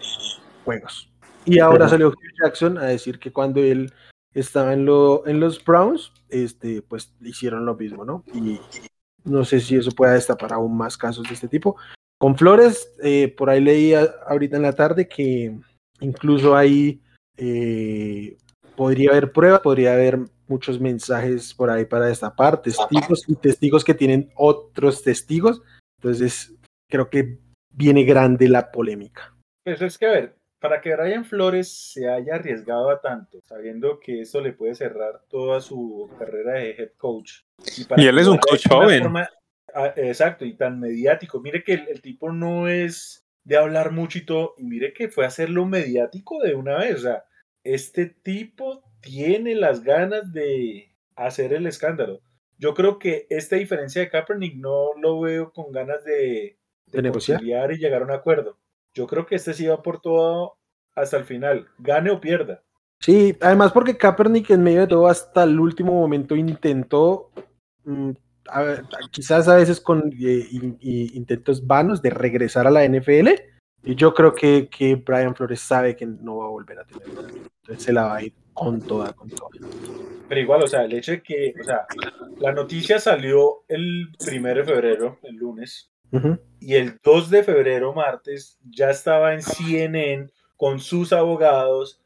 [0.64, 1.10] juegos.
[1.44, 3.92] Y ahora salió Hugh Jackson a decir que cuando él
[4.32, 8.24] estaba en, lo, en los Browns, este, pues le hicieron lo mismo, ¿no?
[8.34, 8.58] Y
[9.24, 11.76] no sé si eso pueda destapar aún más casos de este tipo.
[12.18, 15.58] Con Flores, eh, por ahí leía ahorita en la tarde que
[16.00, 17.02] incluso ahí
[17.36, 18.36] eh,
[18.76, 23.94] podría haber pruebas, podría haber muchos mensajes por ahí para destapar, testigos y testigos que
[23.94, 25.62] tienen otros testigos.
[25.98, 26.54] Entonces,
[26.90, 27.38] creo que
[27.70, 29.34] viene grande la polémica.
[29.64, 34.00] Pues es que, a ver, para que Ryan Flores se haya arriesgado a tanto, sabiendo
[34.00, 37.40] que eso le puede cerrar toda su carrera de head coach.
[37.96, 39.14] Y, él es un coach joven.
[39.74, 41.40] Ah, exacto, y tan mediático.
[41.40, 45.24] Mire que el, tipo no es de hablar mucho y todo, y mire que fue
[45.24, 46.96] a hacerlo mediático de una vez.
[46.96, 47.24] O sea,
[47.64, 52.20] este tipo tiene las ganas de hacer el escándalo.
[52.58, 56.58] Yo creo que esta diferencia de Kaepernick no lo veo con ganas de,
[56.92, 58.58] negociar y llegar a un acuerdo.
[58.94, 60.56] Yo creo que este sí va por todo
[60.94, 62.62] hasta el final, gane o pierda.
[63.00, 67.30] Sí, además porque Kaepernick en medio de todo hasta el último momento intentó,
[67.84, 68.12] mm,
[69.10, 70.46] quizás a veces con eh,
[70.80, 73.28] intentos vanos de regresar a la NFL.
[73.82, 77.06] Y yo creo que, que Brian Flores sabe que no va a volver a tener.
[77.06, 79.50] Entonces se la va a ir con toda, con toda.
[80.28, 81.86] Pero igual, o sea, el hecho de que, o sea,
[82.38, 85.90] la noticia salió el primero de febrero, el lunes,
[86.60, 92.00] y el 2 de febrero, martes, ya estaba en CNN con sus abogados,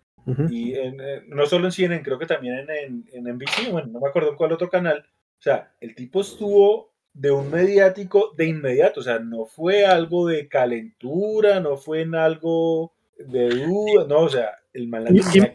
[0.51, 4.09] y eh, no solo en CNN, creo que también en, en, NBC, bueno, no me
[4.09, 5.07] acuerdo en cuál otro canal.
[5.39, 10.27] O sea, el tipo estuvo de un mediático de inmediato, o sea, no fue algo
[10.27, 15.07] de calentura, no fue en algo de duda, no, o sea, el mal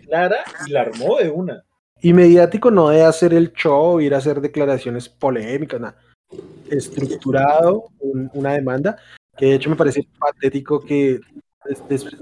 [0.08, 0.38] clara
[0.68, 1.64] y la armó de una.
[2.02, 5.98] Y mediático no de hacer el show, ir a hacer declaraciones polémicas, nada.
[6.70, 7.86] Estructurado,
[8.34, 8.98] una demanda,
[9.38, 11.22] que de hecho me parece patético que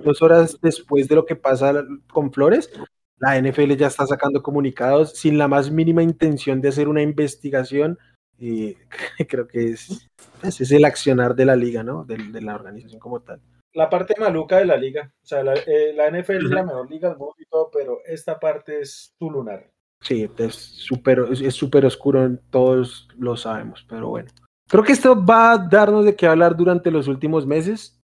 [0.03, 2.69] dos horas después de lo que pasa con Flores,
[3.17, 7.97] la NFL ya está sacando comunicados sin la más mínima intención de hacer una investigación.
[8.37, 8.75] Y
[9.29, 10.09] creo que es,
[10.43, 12.03] es el accionar de la liga, ¿no?
[12.03, 13.41] de la organización como tal
[13.73, 15.13] la parte maluca de la liga.
[15.23, 18.39] O sea, la, eh, NFL es la mejor liga del mundo y todo, pero esta
[18.39, 19.69] parte es tu lunar.
[20.01, 24.29] Sí, es súper es súper oscuro, todos lo sabemos, pero bueno.
[24.67, 28.01] Creo que esto va a darnos de qué hablar durante los últimos meses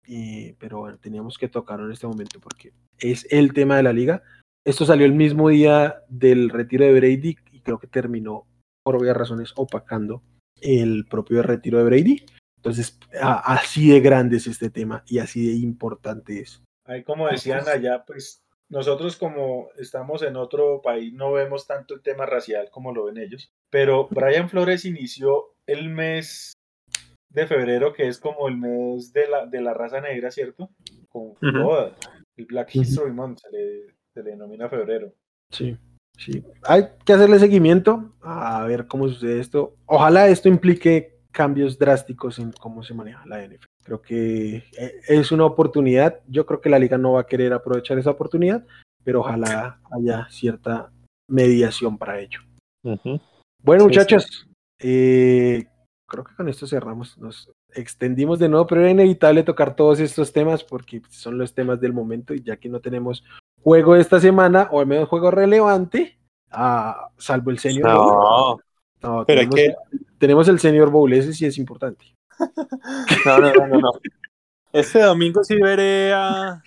[0.58, 4.22] pero bueno, teníamos que tocarlo en este momento porque es el tema de la liga.
[4.64, 8.46] Esto salió el mismo día del retiro de Brady y creo que terminó
[8.82, 10.22] por obvias razones opacando
[10.60, 12.24] el propio retiro de Brady.
[12.60, 16.62] Entonces, así de grande es este tema y así de importante es.
[16.84, 22.02] Ahí como decían allá, pues nosotros como estamos en otro país no vemos tanto el
[22.02, 26.52] tema racial como lo ven ellos, pero Brian Flores inició el mes
[27.30, 30.68] de febrero, que es como el mes de la, de la raza negra, ¿cierto?
[31.08, 35.14] Con el Black History Month se le, se le denomina febrero.
[35.50, 35.78] Sí.
[36.18, 39.76] Sí, hay que hacerle seguimiento a ver cómo sucede esto.
[39.86, 43.66] Ojalá esto implique cambios drásticos en cómo se maneja la NFL.
[43.82, 46.20] Creo que eh, es una oportunidad.
[46.28, 48.64] Yo creo que la liga no va a querer aprovechar esa oportunidad,
[49.04, 50.90] pero ojalá haya cierta
[51.28, 52.40] mediación para ello.
[53.62, 54.48] Bueno, muchachos,
[54.78, 55.66] eh,
[56.06, 57.16] creo que con esto cerramos.
[57.18, 61.80] Nos extendimos de nuevo, pero era inevitable tocar todos estos temas porque son los temas
[61.80, 63.24] del momento y ya que no tenemos
[63.62, 66.18] juego esta semana, o al menos juego relevante,
[66.50, 67.88] ah, salvo el señor.
[67.88, 68.60] No,
[69.02, 69.74] no pero tenemos, que...
[70.18, 72.04] tenemos el señor Bowl, ese sí es importante.
[73.26, 73.90] no, no, no, no,
[74.72, 76.62] Este domingo sí veré a,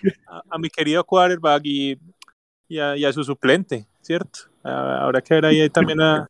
[0.50, 1.98] a, mi querido quarterback y,
[2.68, 4.40] y, a, su suplente, ¿cierto?
[4.62, 6.28] Habrá que ver ahí también a,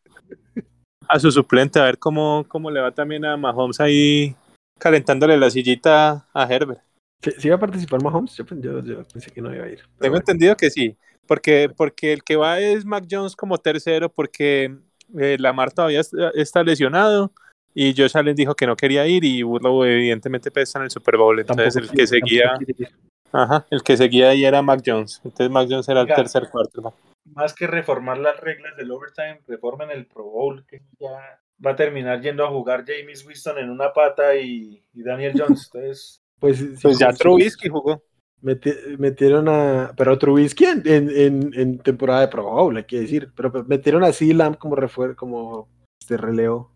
[1.09, 4.35] a su suplente, a ver cómo, cómo le va también a Mahomes ahí
[4.78, 6.81] calentándole la sillita a Herbert.
[7.22, 8.36] ¿Sí, iba a participar Mahomes?
[8.36, 9.81] Yo, pensé que no iba a ir.
[9.98, 14.76] Tengo entendido que sí, porque, porque el que va es Mac Jones como tercero, porque
[15.18, 16.02] eh, Lamar todavía
[16.35, 17.32] está lesionado
[17.74, 21.16] y Josh Allen dijo que no quería ir y Burrow evidentemente está en el Super
[21.16, 22.59] Bowl, entonces el que seguía...
[23.32, 26.94] Ajá, el que seguía ahí era Mac Jones, entonces Mac Jones era el tercer cuarto.
[27.35, 31.76] Más que reformar las reglas del overtime, reformen el Pro Bowl, que ya va a
[31.76, 36.62] terminar yendo a jugar James Winston en una pata y, y Daniel Jones, entonces pues,
[36.82, 38.02] pues ya Trubisky jugó.
[38.99, 39.93] Metieron a.
[39.97, 43.31] Pero Trubisky en, en, en, temporada de Pro Bowl, hay que decir.
[43.35, 45.69] Pero pues, metieron a Lamb como refuerzo, como
[46.01, 46.71] este releo.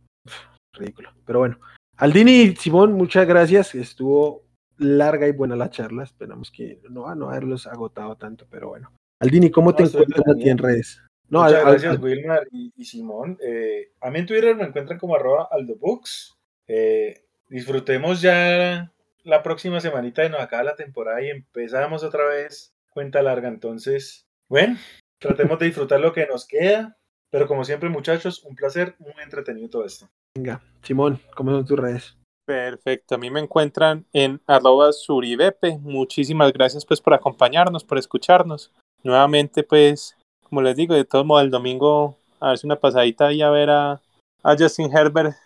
[0.74, 1.11] ridículo.
[1.24, 1.61] Pero bueno.
[1.97, 3.74] Aldini y Simón, muchas gracias.
[3.74, 4.45] Estuvo
[4.78, 6.05] larga y buena la charla.
[6.05, 8.93] Esperamos que no, a no haberlos agotado tanto, pero bueno.
[9.20, 11.03] Aldini, ¿cómo te encuentras aquí en redes?
[11.28, 13.36] No, Muchas gracias, Wilmar y, Simón.
[13.45, 16.35] Eh, a mí en Twitter me encuentran como arroba aldobooks.
[16.66, 18.93] Eh, disfrutemos ya
[19.28, 23.48] la próxima semanita y nos acaba la temporada y empezamos otra vez cuenta larga.
[23.48, 24.78] Entonces, bueno,
[25.20, 26.96] tratemos de disfrutar lo que nos queda.
[27.30, 30.09] Pero como siempre, muchachos, un placer, muy entretenido todo esto.
[30.34, 32.16] Venga, Simón, ¿cómo son tus redes?
[32.46, 35.76] Perfecto, a mí me encuentran en arroba suribepe.
[35.82, 38.72] Muchísimas gracias pues por acompañarnos, por escucharnos.
[39.02, 43.30] Nuevamente pues, como les digo, de todos modos el domingo a ver si una pasadita
[43.32, 44.00] y a ver a,
[44.42, 45.36] a Justin Herbert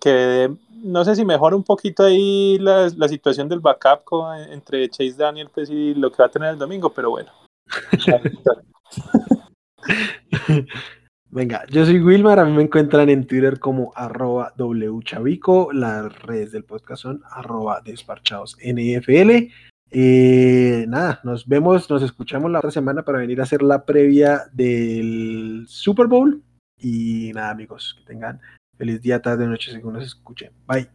[0.00, 0.50] que
[0.82, 4.02] no sé si mejora un poquito ahí la, situación del backup
[4.50, 7.30] entre Chase Daniel pues, y lo que va a tener el domingo, pero bueno.
[11.30, 16.52] Venga, yo soy Wilmar, a mí me encuentran en Twitter como arroba wchavico, las redes
[16.52, 19.50] del podcast son arroba desparchados NFL.
[19.90, 24.44] Eh, nada, nos vemos, nos escuchamos la otra semana para venir a hacer la previa
[24.52, 26.42] del Super Bowl.
[26.80, 28.40] Y nada, amigos, que tengan
[28.78, 30.52] Feliz día, tarde, noche, según nos escuchen.
[30.66, 30.88] Bye.